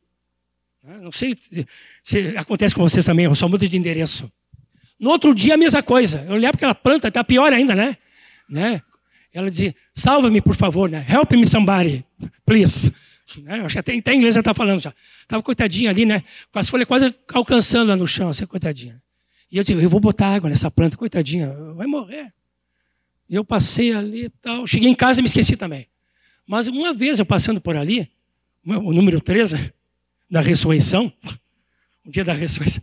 Né? 0.80 0.98
Não 1.00 1.10
sei 1.10 1.36
se 2.04 2.38
acontece 2.38 2.72
com 2.72 2.82
vocês 2.82 3.04
também, 3.04 3.24
eu 3.24 3.34
só 3.34 3.48
mudo 3.48 3.68
de 3.68 3.76
endereço. 3.76 4.30
No 4.96 5.10
outro 5.10 5.34
dia, 5.34 5.54
a 5.54 5.56
mesma 5.56 5.82
coisa. 5.82 6.24
Eu 6.28 6.34
olhava 6.34 6.54
aquela 6.54 6.74
planta, 6.74 7.08
está 7.08 7.24
pior 7.24 7.52
ainda, 7.52 7.74
né? 7.74 7.96
né? 8.48 8.80
Ela 9.34 9.50
dizia, 9.50 9.74
salva-me, 9.92 10.40
por 10.40 10.54
favor, 10.54 10.88
né? 10.88 11.04
Help 11.08 11.32
me 11.32 11.48
somebody, 11.48 12.04
please. 12.46 12.94
Né? 13.38 13.62
Acho 13.62 13.74
que 13.74 13.78
até, 13.80 13.96
até 13.96 14.12
em 14.12 14.18
inglês 14.18 14.36
ela 14.36 14.40
está 14.40 14.54
falando 14.54 14.78
já. 14.78 14.94
Estava 15.22 15.42
coitadinha 15.42 15.90
ali, 15.90 16.06
né? 16.06 16.22
Com 16.52 16.60
as 16.60 16.68
folhas 16.68 16.86
quase 16.86 17.12
alcançando 17.32 17.88
lá 17.88 17.96
no 17.96 18.06
chão, 18.06 18.28
assim, 18.28 18.46
coitadinha. 18.46 19.02
E 19.50 19.56
eu 19.56 19.64
disse, 19.64 19.82
eu 19.82 19.90
vou 19.90 19.98
botar 19.98 20.28
água 20.28 20.48
nessa 20.48 20.70
planta, 20.70 20.96
coitadinha, 20.96 21.52
vai 21.74 21.88
morrer. 21.88 22.32
E 23.28 23.34
eu 23.34 23.44
passei 23.44 23.92
ali 23.92 24.26
e 24.26 24.30
tal. 24.30 24.64
Cheguei 24.64 24.88
em 24.88 24.94
casa 24.94 25.18
e 25.18 25.22
me 25.22 25.26
esqueci 25.26 25.56
também. 25.56 25.89
Mas 26.50 26.66
uma 26.66 26.92
vez 26.92 27.20
eu 27.20 27.24
passando 27.24 27.60
por 27.60 27.76
ali, 27.76 28.10
o 28.66 28.92
número 28.92 29.20
13, 29.20 29.72
da 30.28 30.40
ressurreição, 30.40 31.12
o 32.04 32.10
dia 32.10 32.24
da 32.24 32.32
ressurreição, 32.32 32.82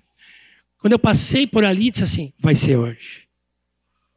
quando 0.78 0.93
eu 0.93 0.99
passei 0.99 1.45
por 1.45 1.65
ali, 1.65 1.91
disse 1.91 2.01
assim: 2.01 2.32
vai 2.39 2.55
ser 2.55 2.78
hoje. 2.78 3.28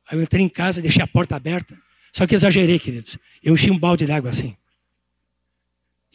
Aí 0.08 0.16
eu 0.16 0.22
entrei 0.22 0.44
em 0.44 0.48
casa, 0.48 0.80
deixei 0.80 1.02
a 1.02 1.06
porta 1.06 1.34
aberta. 1.34 1.76
Só 2.12 2.28
que 2.28 2.34
exagerei, 2.36 2.78
queridos. 2.78 3.18
Eu 3.42 3.54
enchi 3.54 3.72
um 3.72 3.78
balde 3.78 4.06
d'água 4.06 4.30
assim. 4.30 4.56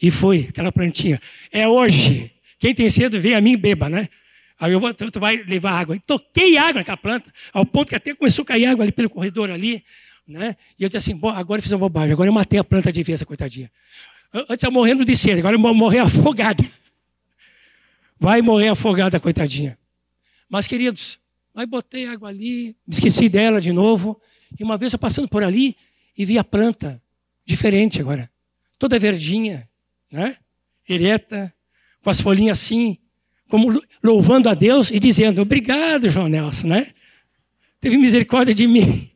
E 0.00 0.10
foi, 0.10 0.46
aquela 0.48 0.72
plantinha. 0.72 1.20
É 1.52 1.68
hoje. 1.68 2.32
Quem 2.58 2.74
tem 2.74 2.88
cedo, 2.88 3.20
vem 3.20 3.34
a 3.34 3.40
mim 3.42 3.52
e 3.52 3.56
beba, 3.58 3.90
né? 3.90 4.08
Aí 4.58 4.72
eu 4.72 4.80
vou, 4.80 4.94
tu 4.94 5.20
vai 5.20 5.36
levar 5.42 5.72
água. 5.72 5.94
E 5.94 6.00
toquei 6.00 6.56
água 6.56 6.80
naquela 6.80 6.96
planta, 6.96 7.30
ao 7.52 7.66
ponto 7.66 7.90
que 7.90 7.96
até 7.96 8.14
começou 8.14 8.44
a 8.44 8.46
cair 8.46 8.64
água 8.64 8.82
ali 8.82 8.92
pelo 8.92 9.10
corredor 9.10 9.50
ali. 9.50 9.84
Né? 10.26 10.56
E 10.78 10.82
eu 10.82 10.88
disse 10.88 10.96
assim, 10.96 11.20
agora 11.34 11.58
eu 11.58 11.62
fiz 11.62 11.72
uma 11.72 11.78
bobagem, 11.78 12.12
agora 12.12 12.28
eu 12.28 12.32
matei 12.32 12.58
a 12.58 12.64
planta 12.64 12.90
de 12.90 13.02
vez, 13.02 13.22
coitadinha. 13.22 13.70
Antes 14.48 14.64
eu 14.64 14.72
morrendo 14.72 15.04
de 15.04 15.14
sede, 15.14 15.38
agora 15.38 15.54
eu 15.54 15.74
morrer 15.74 16.00
afogado. 16.00 16.64
Vai 18.18 18.42
morrer 18.42 18.68
afogada, 18.68 19.20
coitadinha. 19.20 19.78
Mas, 20.48 20.66
queridos, 20.66 21.18
aí 21.54 21.66
botei 21.66 22.06
água 22.06 22.28
ali, 22.28 22.76
me 22.86 22.94
esqueci 22.94 23.28
dela 23.28 23.60
de 23.60 23.72
novo. 23.72 24.20
E 24.58 24.64
uma 24.64 24.76
vez 24.76 24.92
eu 24.92 24.98
passando 24.98 25.28
por 25.28 25.44
ali 25.44 25.76
e 26.16 26.24
vi 26.24 26.38
a 26.38 26.44
planta, 26.44 27.02
diferente 27.44 28.00
agora. 28.00 28.30
Toda 28.78 28.98
verdinha, 28.98 29.68
né? 30.10 30.36
Ereta, 30.88 31.52
com 32.02 32.10
as 32.10 32.20
folhinhas 32.20 32.60
assim, 32.60 32.98
como 33.48 33.82
louvando 34.02 34.48
a 34.48 34.54
Deus 34.54 34.90
e 34.90 34.98
dizendo: 34.98 35.42
Obrigado, 35.42 36.08
João 36.08 36.28
Nelson, 36.28 36.68
né? 36.68 36.92
Teve 37.80 37.96
misericórdia 37.96 38.54
de 38.54 38.66
mim. 38.66 39.10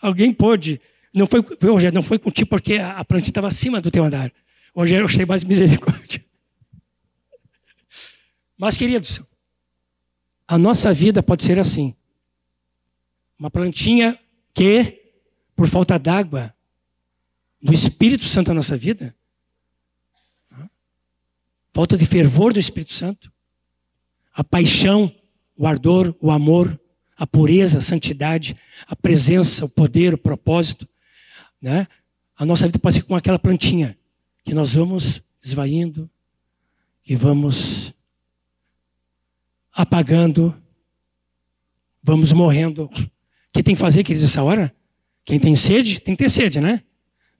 Alguém 0.00 0.32
pôde. 0.32 0.80
Não 1.12 1.26
foi, 1.26 1.44
não 1.92 2.02
foi 2.02 2.18
contigo 2.18 2.48
porque 2.48 2.74
a 2.74 3.04
plantinha 3.04 3.30
estava 3.30 3.48
acima 3.48 3.80
do 3.80 3.90
teu 3.90 4.04
andar. 4.04 4.32
Hoje 4.74 4.94
eu 4.94 5.04
achei 5.04 5.26
mais 5.26 5.42
misericórdia. 5.42 6.24
Mas, 8.56 8.76
queridos, 8.76 9.20
a 10.46 10.58
nossa 10.58 10.92
vida 10.92 11.22
pode 11.22 11.44
ser 11.44 11.58
assim. 11.58 11.94
Uma 13.38 13.50
plantinha 13.50 14.18
que, 14.52 15.12
por 15.54 15.68
falta 15.68 15.98
d'água, 15.98 16.54
do 17.60 17.72
Espírito 17.72 18.24
Santo 18.24 18.48
na 18.48 18.54
nossa 18.54 18.76
vida, 18.76 19.14
falta 21.72 21.96
de 21.96 22.06
fervor 22.06 22.52
do 22.52 22.58
Espírito 22.58 22.92
Santo, 22.92 23.32
a 24.32 24.42
paixão, 24.42 25.14
o 25.56 25.66
ardor, 25.66 26.14
o 26.20 26.30
amor, 26.30 26.80
a 27.18 27.26
pureza, 27.26 27.78
a 27.78 27.82
santidade, 27.82 28.56
a 28.86 28.94
presença, 28.94 29.64
o 29.64 29.68
poder, 29.68 30.14
o 30.14 30.18
propósito, 30.18 30.88
né? 31.60 31.86
A 32.36 32.46
nossa 32.46 32.66
vida 32.66 32.78
pode 32.78 32.94
ser 32.94 33.02
como 33.02 33.18
aquela 33.18 33.38
plantinha 33.38 33.98
que 34.44 34.54
nós 34.54 34.72
vamos 34.72 35.20
esvaindo 35.42 36.08
e 37.04 37.16
vamos 37.16 37.92
apagando, 39.72 40.56
vamos 42.00 42.32
morrendo. 42.32 42.84
O 42.84 42.88
que 43.52 43.62
tem 43.62 43.74
que 43.74 43.80
fazer, 43.80 44.04
queridos, 44.04 44.30
essa 44.30 44.44
hora? 44.44 44.72
Quem 45.24 45.40
tem 45.40 45.56
sede, 45.56 46.00
tem 46.00 46.14
que 46.14 46.22
ter 46.22 46.30
sede, 46.30 46.60
né? 46.60 46.84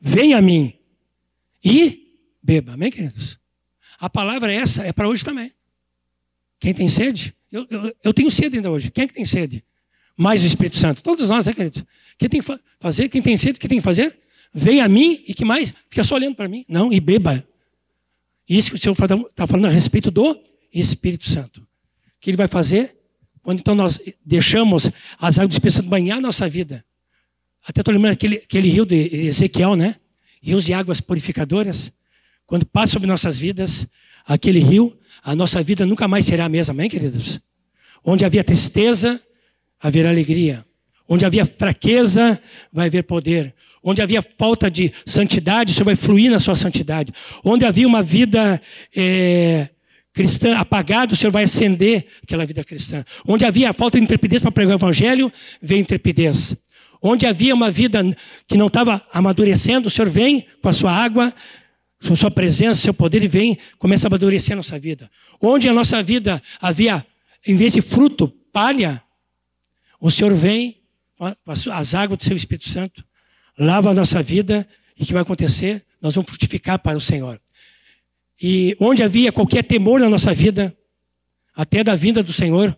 Venha 0.00 0.38
a 0.38 0.42
mim 0.42 0.76
e 1.64 2.16
beba. 2.42 2.72
Amém, 2.72 2.90
queridos? 2.90 3.38
A 4.00 4.10
palavra 4.10 4.52
é 4.52 4.56
essa 4.56 4.84
é 4.84 4.92
para 4.92 5.08
hoje 5.08 5.24
também. 5.24 5.52
Quem 6.58 6.74
tem 6.74 6.88
sede? 6.88 7.34
Eu, 7.50 7.66
eu, 7.70 7.96
eu, 8.04 8.12
tenho 8.12 8.30
sede 8.30 8.56
ainda 8.56 8.70
hoje. 8.70 8.90
Quem 8.90 9.04
é 9.04 9.06
que 9.06 9.14
tem 9.14 9.24
sede? 9.24 9.64
Mais 10.18 10.42
o 10.42 10.46
Espírito 10.46 10.76
Santo. 10.76 11.02
Todos 11.02 11.28
nós, 11.28 11.46
né, 11.46 11.54
queridos? 11.54 11.82
Quem 12.18 12.28
tem 12.28 12.42
que 12.42 12.58
fazer? 12.80 13.08
Quem 13.08 13.22
tem 13.22 13.36
sede? 13.36 13.56
O 13.56 13.60
que 13.60 13.68
tem 13.68 13.78
que 13.78 13.84
fazer? 13.84 14.18
Venha 14.52 14.84
a 14.84 14.88
mim 14.88 15.22
e 15.26 15.32
que 15.32 15.44
mais? 15.44 15.72
Fica 15.88 16.04
só 16.04 16.16
olhando 16.16 16.34
para 16.34 16.48
mim. 16.48 16.64
Não, 16.68 16.92
e 16.92 17.00
beba. 17.00 17.42
Isso 18.48 18.70
que 18.70 18.76
o 18.76 18.78
Senhor 18.78 18.96
está 19.30 19.46
falando 19.46 19.66
a 19.66 19.70
respeito 19.70 20.10
do 20.10 20.38
Espírito 20.74 21.30
Santo 21.30 21.68
que 22.20 22.30
ele 22.30 22.36
vai 22.36 22.48
fazer 22.48 22.96
quando 23.42 23.60
então 23.60 23.74
nós 23.74 23.98
deixamos 24.24 24.90
as 25.18 25.38
águas 25.38 25.50
do 25.50 25.52
Espírito 25.52 25.76
Santo 25.76 25.88
banhar 25.88 26.18
a 26.18 26.20
nossa 26.20 26.48
vida. 26.48 26.84
Até 27.66 27.80
estou 27.80 27.94
lembrando 27.94 28.12
aquele, 28.12 28.36
aquele 28.36 28.68
rio 28.68 28.84
de 28.84 28.94
Ezequiel, 29.26 29.74
né? 29.74 29.96
Rios 30.42 30.64
de 30.64 30.74
águas 30.74 31.00
purificadoras. 31.00 31.90
Quando 32.46 32.66
passa 32.66 32.94
sobre 32.94 33.06
nossas 33.06 33.38
vidas, 33.38 33.86
aquele 34.26 34.58
rio, 34.58 34.98
a 35.22 35.34
nossa 35.34 35.62
vida 35.62 35.86
nunca 35.86 36.06
mais 36.06 36.26
será 36.26 36.44
a 36.44 36.48
mesma, 36.48 36.72
amém, 36.72 36.90
queridos? 36.90 37.40
Onde 38.04 38.24
havia 38.24 38.44
tristeza, 38.44 39.20
haverá 39.80 40.10
alegria. 40.10 40.64
Onde 41.08 41.24
havia 41.24 41.46
fraqueza, 41.46 42.40
vai 42.72 42.86
haver 42.86 43.02
poder. 43.04 43.54
Onde 43.82 44.02
havia 44.02 44.20
falta 44.20 44.70
de 44.70 44.92
santidade, 45.06 45.72
Senhor 45.72 45.86
vai 45.86 45.96
fluir 45.96 46.30
na 46.30 46.40
sua 46.40 46.56
santidade. 46.56 47.12
Onde 47.42 47.64
havia 47.64 47.86
uma 47.86 48.02
vida 48.02 48.60
é, 48.94 49.68
cristã 50.12 50.56
apagada, 50.56 51.14
o 51.14 51.16
Senhor 51.16 51.30
vai 51.30 51.44
acender 51.44 52.06
aquela 52.22 52.44
vida 52.44 52.62
cristã. 52.64 53.04
Onde 53.26 53.44
havia 53.44 53.72
falta 53.72 53.98
de 53.98 54.04
intrepidez 54.04 54.42
para 54.42 54.50
pregar 54.50 54.74
o 54.74 54.78
evangelho, 54.78 55.32
vem 55.62 55.80
intrepidez. 55.80 56.54
Onde 57.00 57.24
havia 57.24 57.54
uma 57.54 57.70
vida 57.70 58.04
que 58.46 58.56
não 58.56 58.66
estava 58.66 59.00
amadurecendo, 59.12 59.86
o 59.86 59.90
Senhor 59.90 60.10
vem 60.10 60.44
com 60.60 60.68
a 60.68 60.72
sua 60.72 60.92
água, 60.92 61.32
com 62.04 62.12
a 62.12 62.16
sua 62.16 62.30
presença, 62.30 62.80
seu 62.80 62.92
poder 62.92 63.22
e 63.22 63.28
vem, 63.28 63.56
começa 63.78 64.06
a 64.06 64.08
amadurecer 64.08 64.54
a 64.54 64.56
nossa 64.56 64.78
vida. 64.78 65.08
Onde 65.40 65.68
a 65.68 65.72
nossa 65.72 66.02
vida 66.02 66.42
havia, 66.60 67.06
em 67.46 67.56
vez 67.56 67.72
de 67.72 67.80
fruto, 67.80 68.28
palha, 68.52 69.00
o 70.00 70.10
Senhor 70.10 70.34
vem 70.34 70.80
as 71.72 71.94
águas 71.94 72.18
do 72.18 72.24
seu 72.24 72.36
Espírito 72.36 72.68
Santo, 72.68 73.04
lava 73.58 73.90
a 73.90 73.94
nossa 73.94 74.22
vida 74.22 74.68
e 74.96 75.02
o 75.02 75.06
que 75.06 75.12
vai 75.12 75.22
acontecer? 75.22 75.84
Nós 76.00 76.14
vamos 76.14 76.30
frutificar 76.30 76.78
para 76.78 76.96
o 76.96 77.00
Senhor. 77.00 77.40
E 78.40 78.76
onde 78.80 79.02
havia 79.02 79.32
qualquer 79.32 79.64
temor 79.64 80.00
na 80.00 80.08
nossa 80.08 80.32
vida, 80.32 80.76
até 81.54 81.82
da 81.82 81.96
vinda 81.96 82.22
do 82.22 82.32
Senhor, 82.32 82.76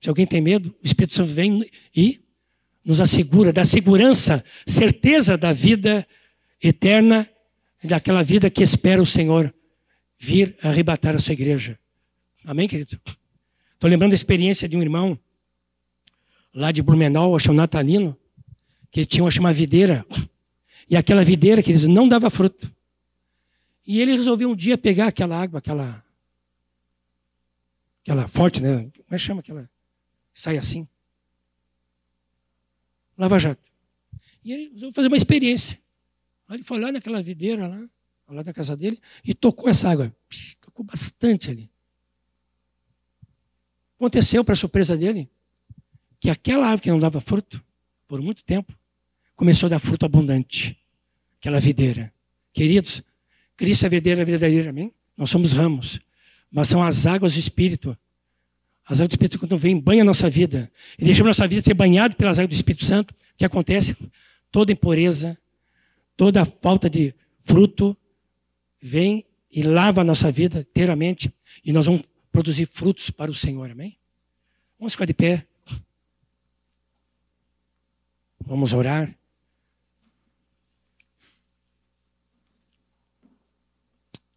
se 0.00 0.08
alguém 0.08 0.26
tem 0.26 0.42
medo, 0.42 0.74
o 0.82 0.86
Espírito 0.86 1.14
Santo 1.14 1.30
vem 1.32 1.66
e 1.96 2.20
nos 2.84 3.00
assegura, 3.00 3.50
dá 3.50 3.64
segurança, 3.64 4.44
certeza 4.66 5.38
da 5.38 5.54
vida 5.54 6.06
eterna, 6.62 7.26
daquela 7.82 8.22
vida 8.22 8.50
que 8.50 8.62
espera 8.62 9.00
o 9.00 9.06
Senhor 9.06 9.54
vir 10.18 10.54
arrebatar 10.62 11.14
a 11.14 11.18
sua 11.18 11.32
igreja. 11.32 11.78
Amém, 12.44 12.68
querido? 12.68 13.00
Estou 13.72 13.88
lembrando 13.88 14.12
a 14.12 14.14
experiência 14.14 14.68
de 14.68 14.76
um 14.76 14.82
irmão 14.82 15.18
lá 16.54 16.70
de 16.70 16.82
Blumenau, 16.82 17.34
acho 17.34 17.52
natalino, 17.52 18.16
que 18.90 19.00
ele 19.00 19.06
tinha 19.06 19.24
uma 19.24 19.52
videira. 19.52 20.06
E 20.88 20.96
aquela 20.96 21.24
videira, 21.24 21.62
queridos, 21.62 21.86
não 21.86 22.08
dava 22.08 22.30
fruto. 22.30 22.72
E 23.86 24.00
ele 24.00 24.12
resolveu 24.12 24.50
um 24.50 24.56
dia 24.56 24.78
pegar 24.78 25.08
aquela 25.08 25.40
água, 25.40 25.58
aquela. 25.58 26.04
aquela 28.02 28.28
forte, 28.28 28.62
né? 28.62 28.90
Como 28.90 29.06
é 29.10 29.16
que 29.16 29.18
chama 29.18 29.40
aquela? 29.40 29.68
Sai 30.32 30.56
assim. 30.56 30.86
Lava 33.18 33.38
jato. 33.38 33.62
E 34.44 34.52
ele 34.52 34.64
resolveu 34.70 34.92
fazer 34.92 35.08
uma 35.08 35.16
experiência. 35.16 35.78
Aí 36.48 36.56
ele 36.56 36.64
foi 36.64 36.78
lá 36.78 36.92
naquela 36.92 37.22
videira 37.22 37.66
lá, 37.66 37.88
lá 38.28 38.42
da 38.42 38.52
casa 38.52 38.76
dele, 38.76 39.00
e 39.24 39.34
tocou 39.34 39.68
essa 39.68 39.90
água. 39.90 40.14
Tocou 40.60 40.84
bastante 40.84 41.50
ali. 41.50 41.70
Aconteceu, 43.96 44.44
para 44.44 44.56
surpresa 44.56 44.96
dele, 44.96 45.30
que 46.24 46.30
aquela 46.30 46.64
árvore 46.64 46.80
que 46.80 46.90
não 46.90 46.98
dava 46.98 47.20
fruto, 47.20 47.62
por 48.08 48.18
muito 48.22 48.42
tempo, 48.44 48.72
começou 49.36 49.66
a 49.66 49.70
dar 49.70 49.78
fruto 49.78 50.06
abundante. 50.06 50.74
Aquela 51.38 51.60
videira. 51.60 52.10
Queridos, 52.50 53.02
Cristo 53.54 53.84
é 53.84 53.90
verdadeira, 53.90 54.24
verdadeira, 54.24 54.70
amém? 54.70 54.90
Nós 55.18 55.28
somos 55.28 55.52
ramos, 55.52 56.00
mas 56.50 56.66
são 56.68 56.82
as 56.82 57.04
águas 57.04 57.34
do 57.34 57.40
Espírito. 57.40 57.94
As 58.86 59.00
águas 59.00 59.10
do 59.10 59.12
Espírito, 59.12 59.38
quando 59.38 59.58
vem, 59.58 59.78
banha 59.78 60.00
a 60.00 60.04
nossa 60.04 60.30
vida. 60.30 60.72
E 60.98 61.04
deixamos 61.04 61.26
a 61.26 61.30
nossa 61.32 61.46
vida 61.46 61.60
ser 61.60 61.74
banhada 61.74 62.16
pelas 62.16 62.38
águas 62.38 62.48
do 62.48 62.54
Espírito 62.54 62.86
Santo. 62.86 63.10
O 63.10 63.36
que 63.36 63.44
acontece? 63.44 63.94
Toda 64.50 64.72
impureza, 64.72 65.36
toda 66.16 66.46
falta 66.46 66.88
de 66.88 67.14
fruto, 67.38 67.94
vem 68.80 69.26
e 69.52 69.62
lava 69.62 70.00
a 70.00 70.04
nossa 70.04 70.32
vida 70.32 70.60
inteiramente. 70.60 71.30
E 71.62 71.70
nós 71.70 71.84
vamos 71.84 72.00
produzir 72.32 72.64
frutos 72.64 73.10
para 73.10 73.30
o 73.30 73.34
Senhor, 73.34 73.70
amém? 73.70 73.98
Vamos 74.78 74.94
ficar 74.94 75.04
de 75.04 75.12
pé. 75.12 75.46
Vamos 78.46 78.72
orar. 78.74 79.14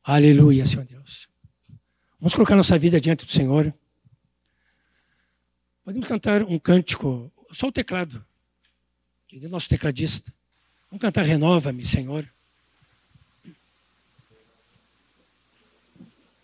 Aleluia, 0.02 0.66
Senhor 0.66 0.86
Deus. 0.86 1.28
Vamos 2.18 2.34
colocar 2.34 2.56
nossa 2.56 2.80
vida 2.80 3.02
diante 3.02 3.26
do 3.26 3.32
Senhor. 3.32 3.74
Podemos 5.84 6.08
cantar 6.08 6.44
um 6.44 6.58
cântico, 6.58 7.32
só 7.52 7.68
o 7.68 7.72
teclado, 7.72 8.26
é 9.32 9.48
nosso 9.50 9.68
tecladista. 9.68 10.34
Vamos 10.90 11.02
cantar 11.02 11.26
Renova-me, 11.26 11.86
Senhor. 11.86 12.28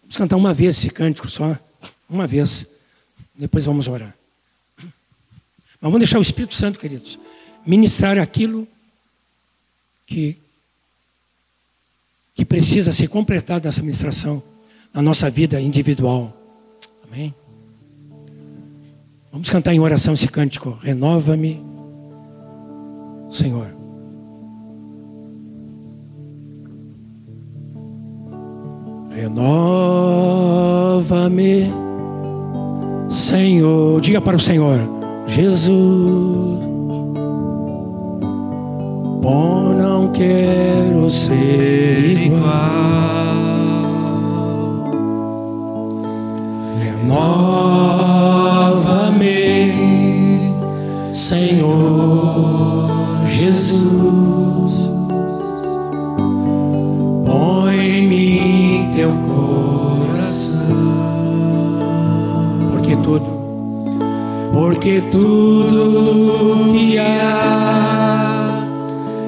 Vamos 0.02 0.18
cantar 0.18 0.36
uma 0.36 0.54
vez 0.54 0.78
esse 0.78 0.90
cântico 0.90 1.30
só, 1.30 1.58
uma 2.10 2.28
vez. 2.28 2.66
Depois 3.34 3.66
vamos 3.66 3.88
orar. 3.88 4.16
Mas 4.78 4.88
vamos 5.82 6.00
deixar 6.00 6.20
o 6.20 6.22
Espírito 6.22 6.54
Santo, 6.54 6.78
queridos, 6.78 7.18
ministrar 7.66 8.18
aquilo 8.18 8.68
que 10.06 10.38
que 12.36 12.44
precisa 12.44 12.92
ser 12.92 13.08
completado 13.10 13.66
nessa 13.66 13.82
ministração, 13.82 14.42
na 14.94 15.02
nossa 15.02 15.30
vida 15.30 15.62
individual. 15.62 16.36
Amém? 17.06 17.34
Vamos 19.32 19.50
cantar 19.50 19.74
em 19.74 19.80
oração 19.80 20.14
esse 20.14 20.28
cântico. 20.28 20.78
Renova-me, 20.82 21.62
Senhor. 23.30 23.68
Renova-me, 29.12 30.44
Senhor. 33.10 34.02
Diga 34.02 34.20
para 34.22 34.36
o 34.38 34.40
Senhor, 34.40 34.80
Jesus. 35.28 36.73
Bom, 39.24 39.74
não 39.74 40.10
quero 40.10 41.10
ser 41.10 42.26
igual. 42.26 42.44
Renova-me, 46.78 47.32
Senhor 51.14 52.90
Jesus. 53.26 54.92
Põe 57.26 57.76
em 57.76 58.06
mim 58.10 58.92
teu 58.94 59.14
coração. 59.30 60.60
Porque 62.72 62.98
tudo, 62.98 63.42
porque 64.52 65.02
tudo 65.10 66.74
que 66.74 67.00
há 67.00 68.33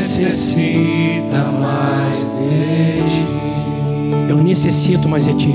necessita 0.00 1.44
mais 1.60 2.32
de 2.38 3.04
ti. 3.10 3.26
Eu 4.28 4.36
necessito 4.42 5.08
mais 5.08 5.24
de 5.26 5.34
ti. 5.34 5.54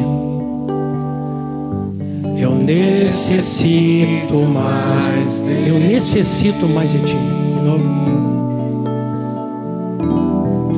Eu 2.38 2.54
necessito 2.54 4.38
mais. 4.44 5.44
Eu 5.66 5.80
necessito 5.80 6.68
mais 6.68 6.92
de 6.92 7.00
ti. 7.00 7.16
De 7.16 7.62
novo. 7.62 7.90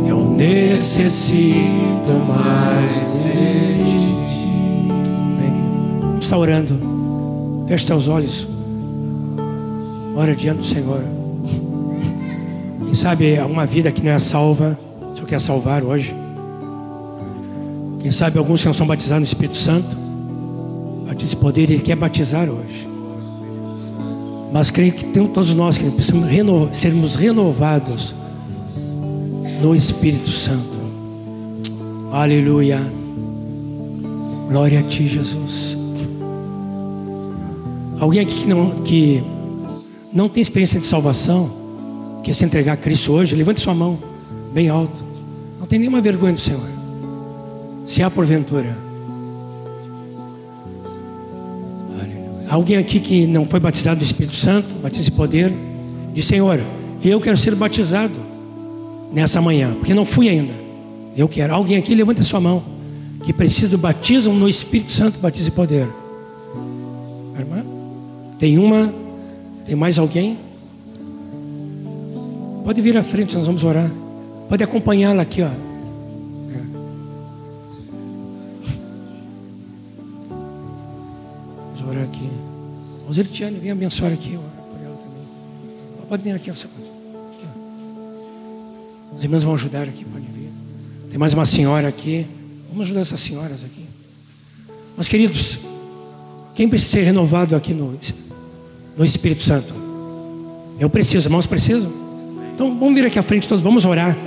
Eu 0.07 0.29
necessito 0.29 2.13
mais 2.25 3.23
de 3.23 3.31
ti. 4.21 4.87
Está 6.21 6.37
orando. 6.37 6.79
Feche 7.67 7.85
seus 7.85 8.07
olhos. 8.07 8.47
Ora 10.15 10.33
diante 10.33 10.59
do 10.59 10.65
Senhor 10.65 11.16
sabe, 12.97 13.37
alguma 13.37 13.65
vida 13.65 13.91
que 13.91 14.03
não 14.03 14.11
é 14.11 14.19
salva, 14.19 14.77
só 15.15 15.23
quer 15.23 15.39
salvar 15.39 15.83
hoje. 15.83 16.15
Quem 18.01 18.11
sabe 18.11 18.37
alguns 18.37 18.61
que 18.61 18.67
não 18.67 18.73
são 18.73 18.87
batizados 18.87 19.21
no 19.21 19.25
Espírito 19.25 19.57
Santo, 19.57 20.07
esse 21.27 21.35
poder, 21.35 21.69
Ele 21.69 21.81
quer 21.81 21.95
batizar 21.95 22.49
hoje. 22.49 22.87
Mas 24.51 24.71
creio 24.71 24.93
que 24.93 25.05
todos 25.27 25.53
nós 25.53 25.77
que 25.77 25.89
precisamos 25.91 26.29
renovar, 26.29 26.73
sermos 26.73 27.15
renovados 27.15 28.15
no 29.61 29.75
Espírito 29.75 30.29
Santo. 30.29 30.77
Aleluia. 32.11 32.79
Glória 34.47 34.79
a 34.79 34.83
Ti, 34.83 35.07
Jesus. 35.07 35.77
Alguém 37.99 38.21
aqui 38.21 38.41
que 38.41 38.47
não, 38.47 38.69
que 38.83 39.23
não 40.13 40.29
tem 40.29 40.41
experiência 40.41 40.79
de 40.79 40.85
salvação, 40.85 41.49
quer 42.23 42.33
se 42.33 42.43
entregar 42.45 42.73
a 42.73 42.77
Cristo 42.77 43.13
hoje, 43.13 43.35
levante 43.35 43.59
sua 43.59 43.73
mão 43.73 43.97
bem 44.53 44.69
alto. 44.69 45.03
Não 45.59 45.67
tem 45.67 45.79
nenhuma 45.79 46.01
vergonha 46.01 46.33
do 46.33 46.39
Senhor. 46.39 46.67
Se 47.85 48.01
há 48.01 48.09
porventura. 48.09 48.77
Aleluia. 51.99 52.47
Alguém 52.49 52.77
aqui 52.77 52.99
que 52.99 53.27
não 53.27 53.45
foi 53.45 53.59
batizado 53.59 53.99
do 53.99 54.03
Espírito 54.03 54.35
Santo, 54.35 54.75
batismo 54.75 55.13
e 55.13 55.17
poder, 55.17 55.53
diz: 56.13 56.25
Senhor, 56.25 56.59
eu 57.03 57.19
quero 57.19 57.37
ser 57.37 57.55
batizado 57.55 58.13
nessa 59.11 59.41
manhã, 59.41 59.73
porque 59.75 59.93
não 59.93 60.05
fui 60.05 60.29
ainda. 60.29 60.53
Eu 61.15 61.27
quero. 61.27 61.53
Alguém 61.53 61.77
aqui, 61.77 61.95
levante 61.95 62.23
sua 62.23 62.39
mão, 62.39 62.63
que 63.23 63.33
precisa 63.33 63.69
do 63.69 63.77
batismo 63.77 64.33
no 64.33 64.47
Espírito 64.47 64.91
Santo, 64.91 65.19
batismo 65.19 65.49
e 65.49 65.51
poder. 65.51 65.87
Irmã? 67.37 67.63
Tem 68.39 68.57
uma, 68.57 68.93
tem 69.65 69.75
mais 69.75 69.97
alguém? 69.97 70.37
Pode 72.67 72.81
vir 72.81 72.97
à 72.97 73.01
frente, 73.01 73.33
nós 73.33 73.45
vamos 73.45 73.63
orar. 73.63 73.89
Pode 74.49 74.61
acompanhá-la 74.61 75.21
aqui, 75.21 75.41
ó. 75.41 75.47
Vamos 81.73 81.89
orar 81.89 82.03
aqui. 82.03 82.29
Osirtiane, 83.07 83.57
vem 83.57 83.71
abençoar 83.71 84.11
aqui. 84.11 84.37
Pode 86.09 86.21
vir 86.21 86.35
aqui, 86.35 86.51
você 86.51 86.67
pode. 86.67 86.89
As 89.15 89.23
irmãs 89.23 89.43
vão 89.43 89.53
ajudar 89.53 89.83
aqui, 89.83 90.03
pode 90.03 90.25
vir. 90.25 90.51
Tem 91.09 91.17
mais 91.17 91.33
uma 91.33 91.45
senhora 91.45 91.87
aqui. 91.87 92.27
Vamos 92.67 92.87
ajudar 92.87 92.99
essas 92.99 93.21
senhoras 93.21 93.63
aqui. 93.63 93.85
Mas 94.97 95.07
queridos, 95.07 95.57
quem 96.53 96.67
precisa 96.67 96.91
ser 96.91 97.03
renovado 97.03 97.55
aqui 97.55 97.73
no, 97.73 97.97
no 98.97 99.05
Espírito 99.05 99.41
Santo? 99.41 99.73
Eu 100.77 100.89
preciso, 100.89 101.27
irmãos 101.27 101.47
precisam? 101.47 102.06
Então 102.57 102.75
vamos 102.75 102.95
vir 102.95 103.05
aqui 103.05 103.19
à 103.19 103.21
frente 103.21 103.47
todos, 103.47 103.61
vamos 103.61 103.85
orar. 103.85 104.17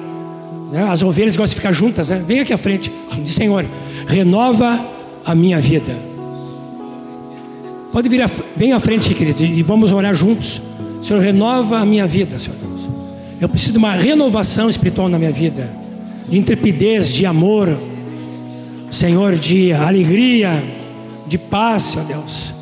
Né? 0.70 0.84
As 0.84 1.02
ovelhas 1.02 1.36
gostam 1.36 1.52
de 1.52 1.54
ficar 1.56 1.72
juntas, 1.72 2.10
né? 2.10 2.22
Vem 2.24 2.38
aqui 2.38 2.52
à 2.52 2.56
frente. 2.56 2.92
Diz 3.24 3.34
Senhor, 3.34 3.66
renova 4.06 4.86
a 5.26 5.34
minha 5.34 5.58
vida. 5.58 5.92
Pode 7.92 8.08
vir, 8.08 8.22
a, 8.22 8.30
vem 8.56 8.72
à 8.72 8.78
frente, 8.78 9.12
querido, 9.14 9.42
e 9.42 9.64
vamos 9.64 9.90
orar 9.90 10.14
juntos. 10.14 10.62
Senhor, 11.02 11.20
renova 11.20 11.80
a 11.80 11.84
minha 11.84 12.06
vida, 12.06 12.38
Senhor 12.38 12.56
Deus. 12.56 12.88
Eu 13.40 13.48
preciso 13.48 13.72
de 13.72 13.78
uma 13.78 13.94
renovação 13.94 14.70
espiritual 14.70 15.08
na 15.08 15.18
minha 15.18 15.32
vida, 15.32 15.68
de 16.28 16.38
intrepidez, 16.38 17.08
de 17.08 17.26
amor, 17.26 17.76
Senhor, 18.92 19.34
de 19.34 19.72
alegria, 19.72 20.52
de 21.26 21.36
paz, 21.36 21.82
Senhor 21.82 22.06
Deus, 22.06 22.54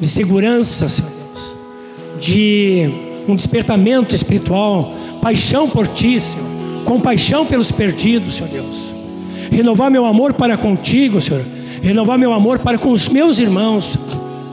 de 0.00 0.06
segurança, 0.06 0.88
Senhor 0.88 1.10
Deus, 1.10 2.24
de 2.24 2.88
um 3.26 3.34
despertamento 3.34 4.14
espiritual 4.14 4.94
paixão 5.20 5.68
por 5.68 5.86
Ti, 5.86 6.20
Senhor. 6.20 6.46
Compaixão 6.84 7.44
pelos 7.44 7.72
perdidos, 7.72 8.36
Senhor 8.36 8.48
Deus. 8.48 8.94
Renovar 9.50 9.90
meu 9.90 10.04
amor 10.06 10.34
para 10.34 10.56
contigo, 10.56 11.20
Senhor. 11.20 11.44
Renovar 11.82 12.18
meu 12.18 12.32
amor 12.32 12.58
para 12.60 12.78
com 12.78 12.90
os 12.90 13.08
meus 13.08 13.38
irmãos, 13.38 13.96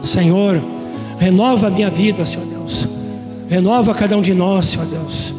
Senhor. 0.04 0.62
Renova 1.20 1.68
a 1.68 1.70
minha 1.70 1.90
vida, 1.90 2.26
Senhor 2.26 2.46
Deus. 2.46 2.88
Renova 3.50 3.94
cada 3.94 4.18
um 4.18 4.22
de 4.22 4.34
nós, 4.34 4.66
Senhor 4.68 4.88
Deus. 4.88 5.34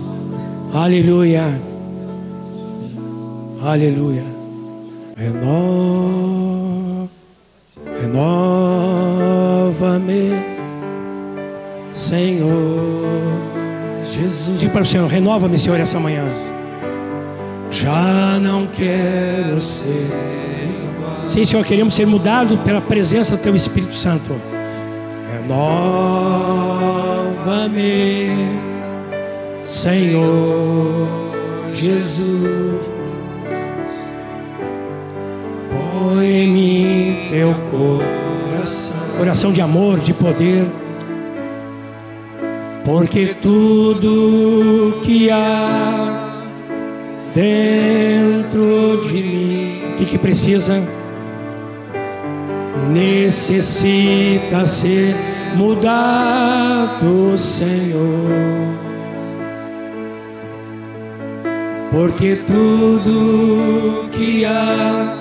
Aleluia. 0.73 1.61
Aleluia. 3.63 4.25
Renova. 5.17 7.09
Renova-me, 8.01 8.45
Senhor. 11.93 13.54
Jesus, 14.15 14.61
diga 14.61 14.73
para 14.73 14.83
o 14.83 14.87
Senhor, 14.87 15.09
renova-me, 15.09 15.59
Senhor, 15.59 15.81
essa 15.81 15.99
manhã. 15.99 16.25
Já 17.69 18.39
não 18.41 18.69
quero 18.69 19.61
ser. 19.61 20.09
Sim, 21.27 21.45
Senhor, 21.45 21.65
queremos 21.65 21.95
ser 21.95 22.07
mudados 22.07 22.61
pela 22.61 22.81
presença 22.81 23.37
do 23.37 23.43
Teu 23.43 23.57
Espírito 23.57 23.95
Santo. 23.95 24.31
Renova-me, 25.33 25.89
Senhor 29.65 31.09
Jesus. 31.73 32.81
Põe 35.71 36.27
em 36.27 36.49
mim 36.49 37.17
teu 37.31 37.53
coração, 37.69 38.97
coração 39.19 39.53
de 39.53 39.61
amor, 39.61 39.99
de 39.99 40.15
poder 40.15 40.67
porque 42.85 43.35
tudo 43.41 45.01
que 45.03 45.31
há 45.31 46.43
dentro 47.35 49.01
de 49.03 49.23
mim, 49.23 49.81
o 49.93 49.97
que, 49.97 50.05
que 50.05 50.19
precisa? 50.19 50.83
Necessita 52.93 54.67
ser 54.67 55.17
mudado, 55.57 57.37
Senhor. 57.39 58.85
Porque 61.91 62.37
tudo 62.37 64.09
que 64.11 64.45
há 64.45 65.17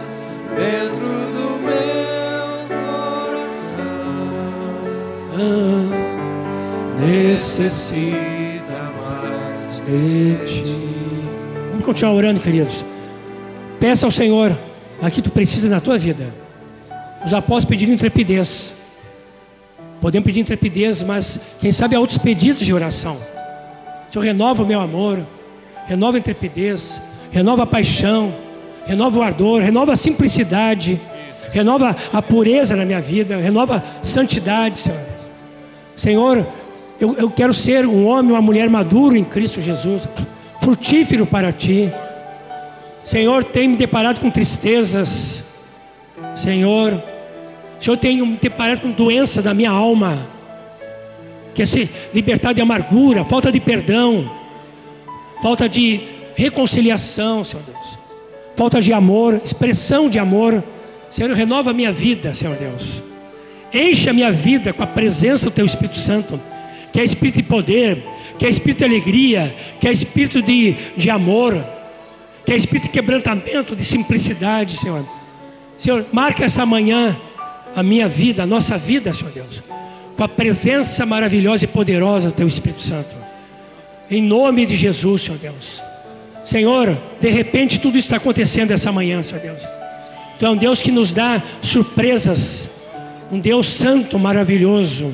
dentro 0.58 1.08
do 1.08 1.60
meu 1.64 2.68
coração. 2.84 3.80
Ah, 5.38 5.73
necessita 7.06 8.92
mais 9.02 9.82
de 9.86 10.46
ti. 10.46 10.64
Vamos 11.72 11.86
continuar 11.86 12.14
orando, 12.14 12.40
queridos. 12.40 12.86
Peça 13.80 14.06
ao 14.06 14.12
Senhor 14.12 14.56
aqui 15.02 15.22
tu 15.22 15.30
precisa 15.30 15.68
na 15.68 15.82
tua 15.82 15.98
vida. 15.98 16.34
Os 17.26 17.34
apóstolos 17.34 17.66
pediram 17.66 17.94
intrepidez. 17.94 18.74
Podemos 20.00 20.26
pedir 20.26 20.42
intrepidez, 20.42 21.02
mas 21.02 21.40
quem 21.60 21.72
sabe 21.72 21.96
há 21.96 22.00
outros 22.00 22.18
pedidos 22.18 22.66
de 22.66 22.74
oração. 22.74 23.18
Senhor, 24.10 24.24
renova 24.24 24.64
o 24.64 24.66
meu 24.66 24.80
amor, 24.80 25.26
renova 25.88 26.18
a 26.18 26.20
intrepidez, 26.20 27.02
renova 27.32 27.64
a 27.64 27.66
paixão, 27.66 28.34
renova 28.86 29.20
o 29.20 29.22
ardor, 29.22 29.62
renova 29.62 29.94
a 29.94 29.96
simplicidade, 29.96 31.00
renova 31.52 31.96
a 32.12 32.22
pureza 32.22 32.76
na 32.76 32.86
minha 32.86 33.02
vida, 33.02 33.38
renova 33.38 33.78
a 33.78 34.04
santidade, 34.04 34.78
Senhor. 34.78 35.00
Senhor, 35.96 36.48
eu, 37.00 37.16
eu 37.16 37.30
quero 37.30 37.54
ser 37.54 37.86
um 37.86 38.06
homem, 38.06 38.32
uma 38.32 38.42
mulher 38.42 38.70
maduro 38.70 39.16
em 39.16 39.24
Cristo 39.24 39.60
Jesus, 39.60 40.08
frutífero 40.62 41.26
para 41.26 41.52
Ti. 41.52 41.92
Senhor, 43.04 43.44
tem 43.44 43.68
me 43.68 43.76
deparado 43.76 44.20
com 44.20 44.30
tristezas. 44.30 45.44
Senhor, 46.36 47.02
Senhor, 47.80 47.98
tem 47.98 48.22
me 48.22 48.38
deparado 48.38 48.82
com 48.82 48.92
doença 48.92 49.42
da 49.42 49.54
minha 49.54 49.72
alma. 49.72 50.28
Quer 51.54 51.68
ser 51.68 51.90
libertado 52.14 52.56
de 52.56 52.62
amargura, 52.62 53.26
falta 53.26 53.52
de 53.52 53.60
perdão, 53.60 54.30
falta 55.42 55.68
de 55.68 56.02
reconciliação, 56.36 57.44
Senhor 57.44 57.64
Deus. 57.64 58.00
Falta 58.56 58.82
de 58.82 58.94
amor, 58.94 59.36
expressão 59.44 60.10
de 60.10 60.18
amor. 60.18 60.64
Senhor, 61.10 61.32
renova 61.32 61.72
a 61.72 61.74
minha 61.74 61.92
vida, 61.92 62.34
Senhor 62.34 62.56
Deus. 62.56 63.04
Enche 63.74 64.10
a 64.10 64.14
minha 64.14 64.32
vida 64.32 64.72
com 64.72 64.84
a 64.84 64.88
presença 64.88 65.46
do 65.50 65.52
Teu 65.52 65.66
Espírito 65.66 66.00
Santo, 66.00 66.40
que 66.94 67.00
é 67.00 67.04
Espírito 67.04 67.38
de 67.38 67.44
poder, 67.44 68.02
que 68.40 68.46
é 68.46 68.50
Espírito 68.50 68.78
de 68.80 68.86
alegria, 68.86 69.56
que 69.80 69.88
é 69.88 69.92
Espírito 69.92 70.42
de, 70.42 70.76
de 70.96 71.10
amor, 71.10 71.54
que 72.46 72.54
é 72.54 72.56
Espírito 72.56 72.84
de 72.84 72.90
quebrantamento, 72.90 73.76
de 73.76 73.84
simplicidade, 73.84 74.78
Senhor. 74.78 75.06
Senhor, 75.78 76.06
marca 76.14 76.46
essa 76.46 76.66
manhã 76.66 77.20
a 77.76 77.84
minha 77.84 78.08
vida, 78.08 78.44
a 78.44 78.46
nossa 78.46 78.78
vida, 78.78 79.14
Senhor 79.14 79.32
Deus, 79.34 79.62
com 80.16 80.24
a 80.24 80.30
presença 80.30 81.06
maravilhosa 81.06 81.66
e 81.66 81.68
poderosa 81.68 82.28
do 82.30 82.34
Teu 82.34 82.48
Espírito 82.48 82.84
Santo. 82.84 83.16
Em 84.10 84.22
nome 84.22 84.66
de 84.66 84.76
Jesus, 84.76 85.24
Senhor 85.24 85.40
Deus. 85.40 85.82
Senhor, 86.46 86.98
de 87.20 87.30
repente 87.30 87.80
tudo 87.80 87.98
está 87.98 88.18
acontecendo 88.18 88.72
essa 88.72 88.92
manhã, 88.92 89.24
Senhor 89.24 89.42
Deus. 89.42 89.64
Tu 90.38 90.46
é 90.46 90.50
um 90.50 90.56
Deus 90.56 90.82
que 90.82 90.92
nos 90.92 91.14
dá 91.14 91.42
surpresas 91.62 92.70
um 93.34 93.40
Deus 93.40 93.68
santo, 93.68 94.20
maravilhoso, 94.20 95.12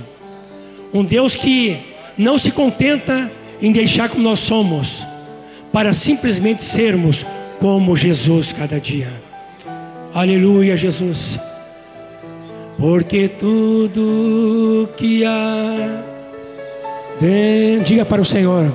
um 0.93 1.03
Deus 1.03 1.35
que 1.35 1.77
não 2.17 2.37
se 2.37 2.51
contenta 2.51 3.31
em 3.61 3.71
deixar 3.71 4.09
como 4.09 4.23
nós 4.23 4.39
somos, 4.39 5.05
para 5.71 5.93
simplesmente 5.93 6.63
sermos 6.63 7.25
como 7.59 7.95
Jesus 7.95 8.51
cada 8.51 8.79
dia. 8.79 9.11
Aleluia, 10.13 10.75
Jesus. 10.75 11.37
Porque 12.77 13.27
tudo 13.27 14.89
que 14.95 15.25
há, 15.25 16.03
diga 17.83 18.05
para 18.05 18.21
o 18.21 18.25
Senhor, 18.25 18.73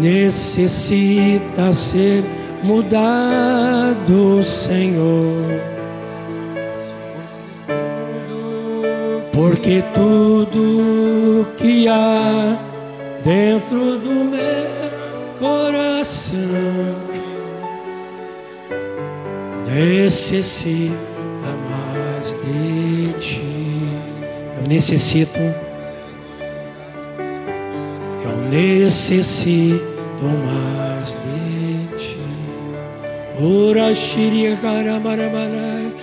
necessita 0.00 1.72
ser 1.72 2.24
mudado, 2.62 4.42
Senhor. 4.42 5.77
Porque 9.38 9.84
tudo 9.94 11.46
que 11.56 11.86
há 11.86 12.58
dentro 13.22 13.96
do 13.96 14.24
meu 14.24 15.38
coração 15.38 16.40
necessita 19.64 20.92
mais 21.70 22.36
de 22.42 23.12
ti. 23.20 23.88
Eu 24.60 24.66
necessito, 24.66 25.38
eu 28.24 28.36
necessito 28.50 30.24
mais 30.24 31.16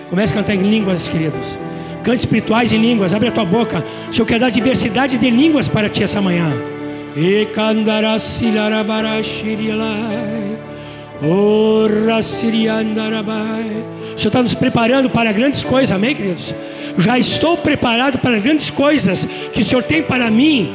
Comece 0.09 0.31
a 0.31 0.35
cantar 0.37 0.55
em 0.55 0.61
línguas, 0.61 1.09
queridos. 1.09 1.57
Cante 2.05 2.19
espirituais 2.19 2.71
em 2.71 2.77
línguas. 2.77 3.15
Abre 3.15 3.29
a 3.29 3.31
tua 3.31 3.43
boca. 3.43 3.83
O 4.09 4.13
Senhor 4.13 4.27
quer 4.27 4.39
dar 4.39 4.51
diversidade 4.51 5.17
de 5.17 5.29
línguas 5.31 5.67
para 5.67 5.89
ti 5.89 6.03
essa 6.03 6.21
manhã. 6.21 6.53
E 7.17 7.47
O 14.13 14.17
Senhor 14.19 14.27
está 14.29 14.43
nos 14.43 14.53
preparando 14.53 15.09
para 15.09 15.31
grandes 15.31 15.63
coisas, 15.63 15.91
amém, 15.91 16.13
queridos? 16.13 16.53
Já 16.99 17.17
estou 17.17 17.57
preparado 17.57 18.19
para 18.19 18.37
grandes 18.37 18.69
coisas 18.69 19.27
que 19.51 19.61
o 19.61 19.65
Senhor 19.65 19.81
tem 19.81 20.03
para 20.03 20.29
mim 20.29 20.71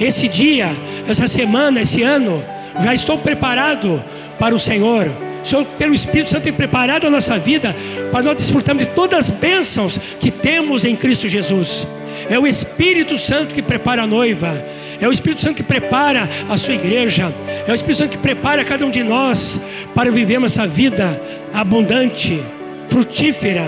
esse 0.00 0.26
dia, 0.26 0.70
essa 1.06 1.28
semana, 1.28 1.82
esse 1.82 2.02
ano. 2.02 2.42
Já 2.82 2.92
estou 2.92 3.16
preparado 3.16 4.02
para 4.40 4.56
o 4.56 4.58
Senhor. 4.58 5.08
Senhor, 5.48 5.64
pelo 5.78 5.94
Espírito 5.94 6.30
Santo, 6.30 6.44
tem 6.44 6.52
preparado 6.52 7.06
a 7.06 7.10
nossa 7.10 7.38
vida 7.38 7.74
para 8.12 8.22
nós 8.22 8.36
desfrutarmos 8.36 8.84
de 8.84 8.90
todas 8.90 9.18
as 9.18 9.30
bênçãos 9.30 9.98
que 10.20 10.30
temos 10.30 10.84
em 10.84 10.94
Cristo 10.94 11.28
Jesus. 11.28 11.86
É 12.28 12.38
o 12.38 12.46
Espírito 12.46 13.16
Santo 13.16 13.54
que 13.54 13.62
prepara 13.62 14.02
a 14.02 14.06
noiva. 14.06 14.62
É 15.00 15.08
o 15.08 15.12
Espírito 15.12 15.40
Santo 15.40 15.56
que 15.56 15.62
prepara 15.62 16.28
a 16.48 16.56
sua 16.56 16.74
igreja. 16.74 17.32
É 17.66 17.72
o 17.72 17.74
Espírito 17.74 17.98
Santo 17.98 18.10
que 18.10 18.18
prepara 18.18 18.64
cada 18.64 18.84
um 18.84 18.90
de 18.90 19.02
nós 19.02 19.60
para 19.94 20.10
vivermos 20.10 20.52
essa 20.52 20.66
vida 20.66 21.20
abundante, 21.54 22.42
frutífera 22.88 23.64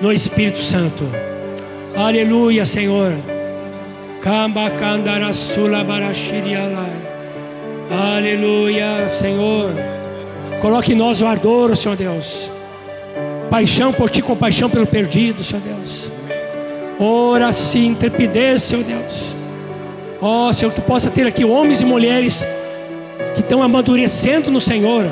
no 0.00 0.12
Espírito 0.12 0.58
Santo. 0.58 1.04
Aleluia, 1.96 2.64
Senhor. 2.64 3.12
Aleluia, 7.90 9.08
Senhor. 9.08 9.95
Coloque 10.60 10.92
em 10.92 10.96
nós 10.96 11.20
o 11.20 11.26
ardor, 11.26 11.76
Senhor 11.76 11.96
Deus. 11.96 12.50
Paixão 13.50 13.92
por 13.92 14.10
ti, 14.10 14.22
compaixão 14.22 14.68
pelo 14.68 14.86
perdido, 14.86 15.44
Senhor 15.44 15.62
Deus. 15.62 16.10
Ora 16.98 17.52
sim, 17.52 17.88
intrepidez, 17.88 18.62
Senhor 18.62 18.82
Deus. 18.84 19.36
Ó 20.20 20.48
oh, 20.48 20.52
Senhor, 20.52 20.70
que 20.72 20.80
tu 20.80 20.86
possa 20.86 21.10
ter 21.10 21.26
aqui 21.26 21.44
homens 21.44 21.80
e 21.80 21.84
mulheres 21.84 22.44
que 23.34 23.40
estão 23.40 23.62
amadurecendo 23.62 24.50
no 24.50 24.60
Senhor, 24.60 25.04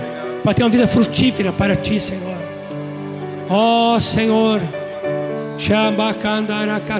para 0.42 0.54
ter 0.54 0.62
uma 0.62 0.70
vida 0.70 0.86
frutífera 0.86 1.52
para 1.52 1.76
ti, 1.76 2.00
Senhor. 2.00 2.36
Ó 3.48 3.94
oh, 3.94 4.00
Senhor, 4.00 4.60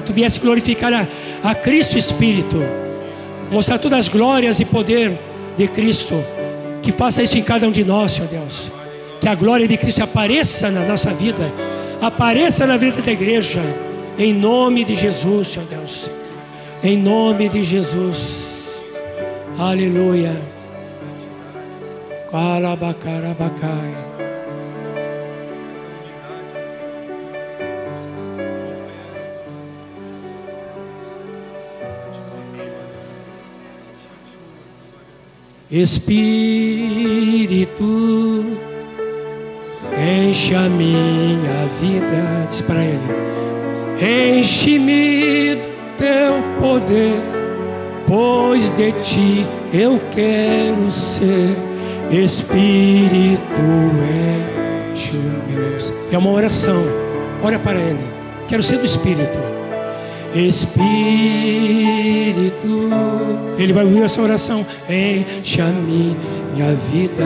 tu 0.05 0.13
viesse 0.13 0.39
glorificar 0.39 0.93
a, 0.93 1.07
a 1.43 1.55
Cristo 1.55 1.97
Espírito, 1.97 2.61
mostrar 3.51 3.79
todas 3.79 3.99
as 3.99 4.07
glórias 4.07 4.59
e 4.59 4.65
poder 4.65 5.19
de 5.57 5.67
Cristo 5.67 6.23
que 6.85 6.91
faça 6.91 7.23
isso 7.23 7.35
em 7.35 7.41
cada 7.41 7.67
um 7.67 7.71
de 7.71 7.83
nós, 7.83 8.11
Senhor 8.11 8.29
Deus. 8.29 8.71
Que 9.19 9.27
a 9.27 9.33
glória 9.33 9.67
de 9.67 9.75
Cristo 9.75 10.03
apareça 10.03 10.69
na 10.69 10.85
nossa 10.85 11.09
vida, 11.11 11.51
apareça 11.99 12.67
na 12.67 12.77
vida 12.77 13.01
da 13.01 13.11
igreja, 13.11 13.61
em 14.19 14.31
nome 14.31 14.83
de 14.83 14.93
Jesus, 14.93 15.47
Senhor 15.47 15.67
Deus. 15.67 16.11
Em 16.83 16.95
nome 16.95 17.49
de 17.49 17.63
Jesus. 17.63 18.69
Aleluia. 19.57 20.35
Alabacarabacai. 22.31 24.04
Espírito, 35.77 36.23
enche 40.25 40.55
a 40.55 40.69
minha 40.69 41.67
vida, 41.81 42.47
diz 42.49 42.61
para 42.61 42.81
ele, 42.81 43.01
enche-me 44.39 45.55
do 45.55 45.67
teu 45.97 46.41
poder, 46.61 47.19
pois 48.07 48.71
de 48.77 48.93
ti 49.01 49.45
eu 49.73 49.99
quero 50.11 50.89
ser. 50.89 51.57
Espírito, 52.09 53.41
enche 54.93 55.17
o 55.17 55.51
meu. 55.51 55.77
É 56.09 56.17
uma 56.17 56.31
oração, 56.31 56.81
ora 57.43 57.59
para 57.59 57.77
ele, 57.81 57.99
quero 58.47 58.63
ser 58.63 58.77
do 58.77 58.85
Espírito. 58.85 59.54
Espírito, 60.35 60.85
Ele 63.57 63.71
vai 63.71 63.85
ouvir 63.85 64.03
essa 64.03 64.21
oração. 64.21 64.65
Enche 64.89 65.61
a 65.61 65.67
minha 65.67 66.75
vida, 66.91 67.23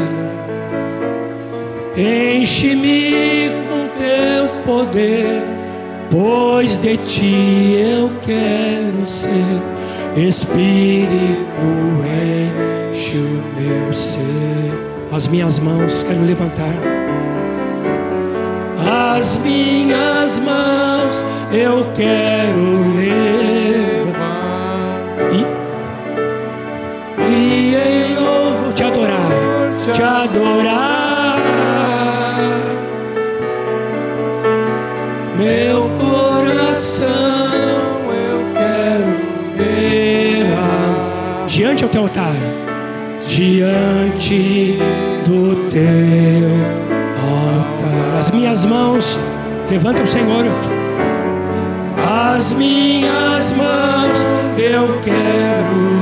enche-me 1.97 3.49
com 3.67 3.87
teu 3.97 4.47
poder, 4.63 5.43
pois 6.11 6.77
de 6.77 6.97
ti 6.97 7.77
eu 7.79 8.11
quero 8.21 9.03
ser. 9.07 9.33
Espírito, 10.15 11.39
enche 12.93 13.17
o 13.17 13.41
meu 13.59 13.91
ser. 13.91 14.89
As 15.11 15.27
minhas 15.27 15.57
mãos 15.57 16.03
quero 16.03 16.23
levantar. 16.23 16.75
As 19.17 19.37
minhas 19.37 20.39
mãos 20.39 21.25
eu 21.51 21.91
quero 21.95 22.95
levar 22.95 24.19
e, 25.33 25.45
e 27.23 27.75
em 27.75 28.13
novo 28.13 28.71
te 28.71 28.83
adorar, 28.83 29.31
te 29.91 30.01
adorar, 30.01 31.39
meu 35.37 35.89
coração. 35.97 37.07
eu 38.13 38.45
quero 38.53 39.17
levantar 39.57 41.45
diante 41.47 41.83
do 41.83 41.89
teu 41.89 42.01
altar, 42.03 42.35
diante 43.27 44.77
do 45.25 45.55
teu 45.69 46.49
altar. 47.17 48.19
As 48.19 48.29
minhas 48.29 48.65
mãos, 48.65 49.17
levanta 49.67 50.03
o 50.03 50.07
Senhor. 50.07 50.45
As 52.39 52.53
minhas 52.53 53.51
mãos 53.51 54.57
eu 54.57 55.01
quero 55.01 55.98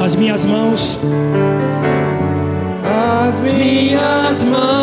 as 0.00 0.14
minhas 0.14 0.44
mãos, 0.44 0.98
As 3.26 3.38
minhas 3.38 4.44
mãos 4.44 4.79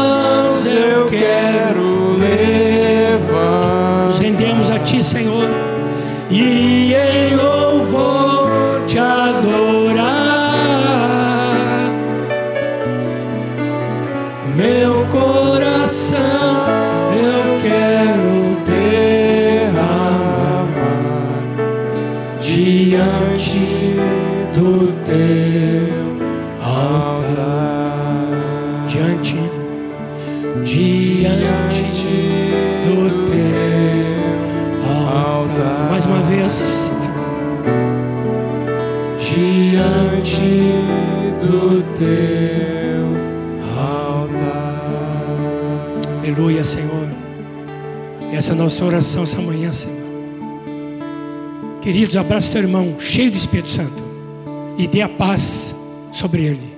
nossa 48.67 48.83
oração 48.83 49.23
essa 49.23 49.41
manhã, 49.41 49.71
Senhor. 49.71 49.95
Queridos, 51.81 52.17
abraça 52.17 52.51
teu 52.51 52.63
irmão, 52.63 52.99
cheio 52.99 53.31
do 53.31 53.37
Espírito 53.37 53.69
Santo, 53.69 54.03
e 54.77 54.85
dê 54.89 55.01
a 55.01 55.07
paz 55.07 55.73
sobre 56.11 56.43
ele. 56.43 56.75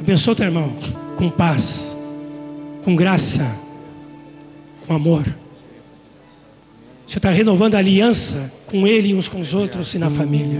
Abençoa 0.00 0.34
teu 0.34 0.46
irmão 0.46 0.74
com 1.16 1.30
paz, 1.30 1.96
com 2.84 2.96
graça, 2.96 3.48
com 4.84 4.92
amor. 4.92 5.24
Você 7.06 7.18
está 7.18 7.30
renovando 7.30 7.76
a 7.76 7.78
aliança 7.78 8.52
com 8.66 8.84
ele 8.84 9.10
e 9.10 9.14
uns 9.14 9.28
com 9.28 9.40
os 9.40 9.54
outros 9.54 9.94
e 9.94 9.98
na 9.98 10.10
família. 10.10 10.58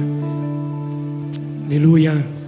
Aleluia. 1.67 2.42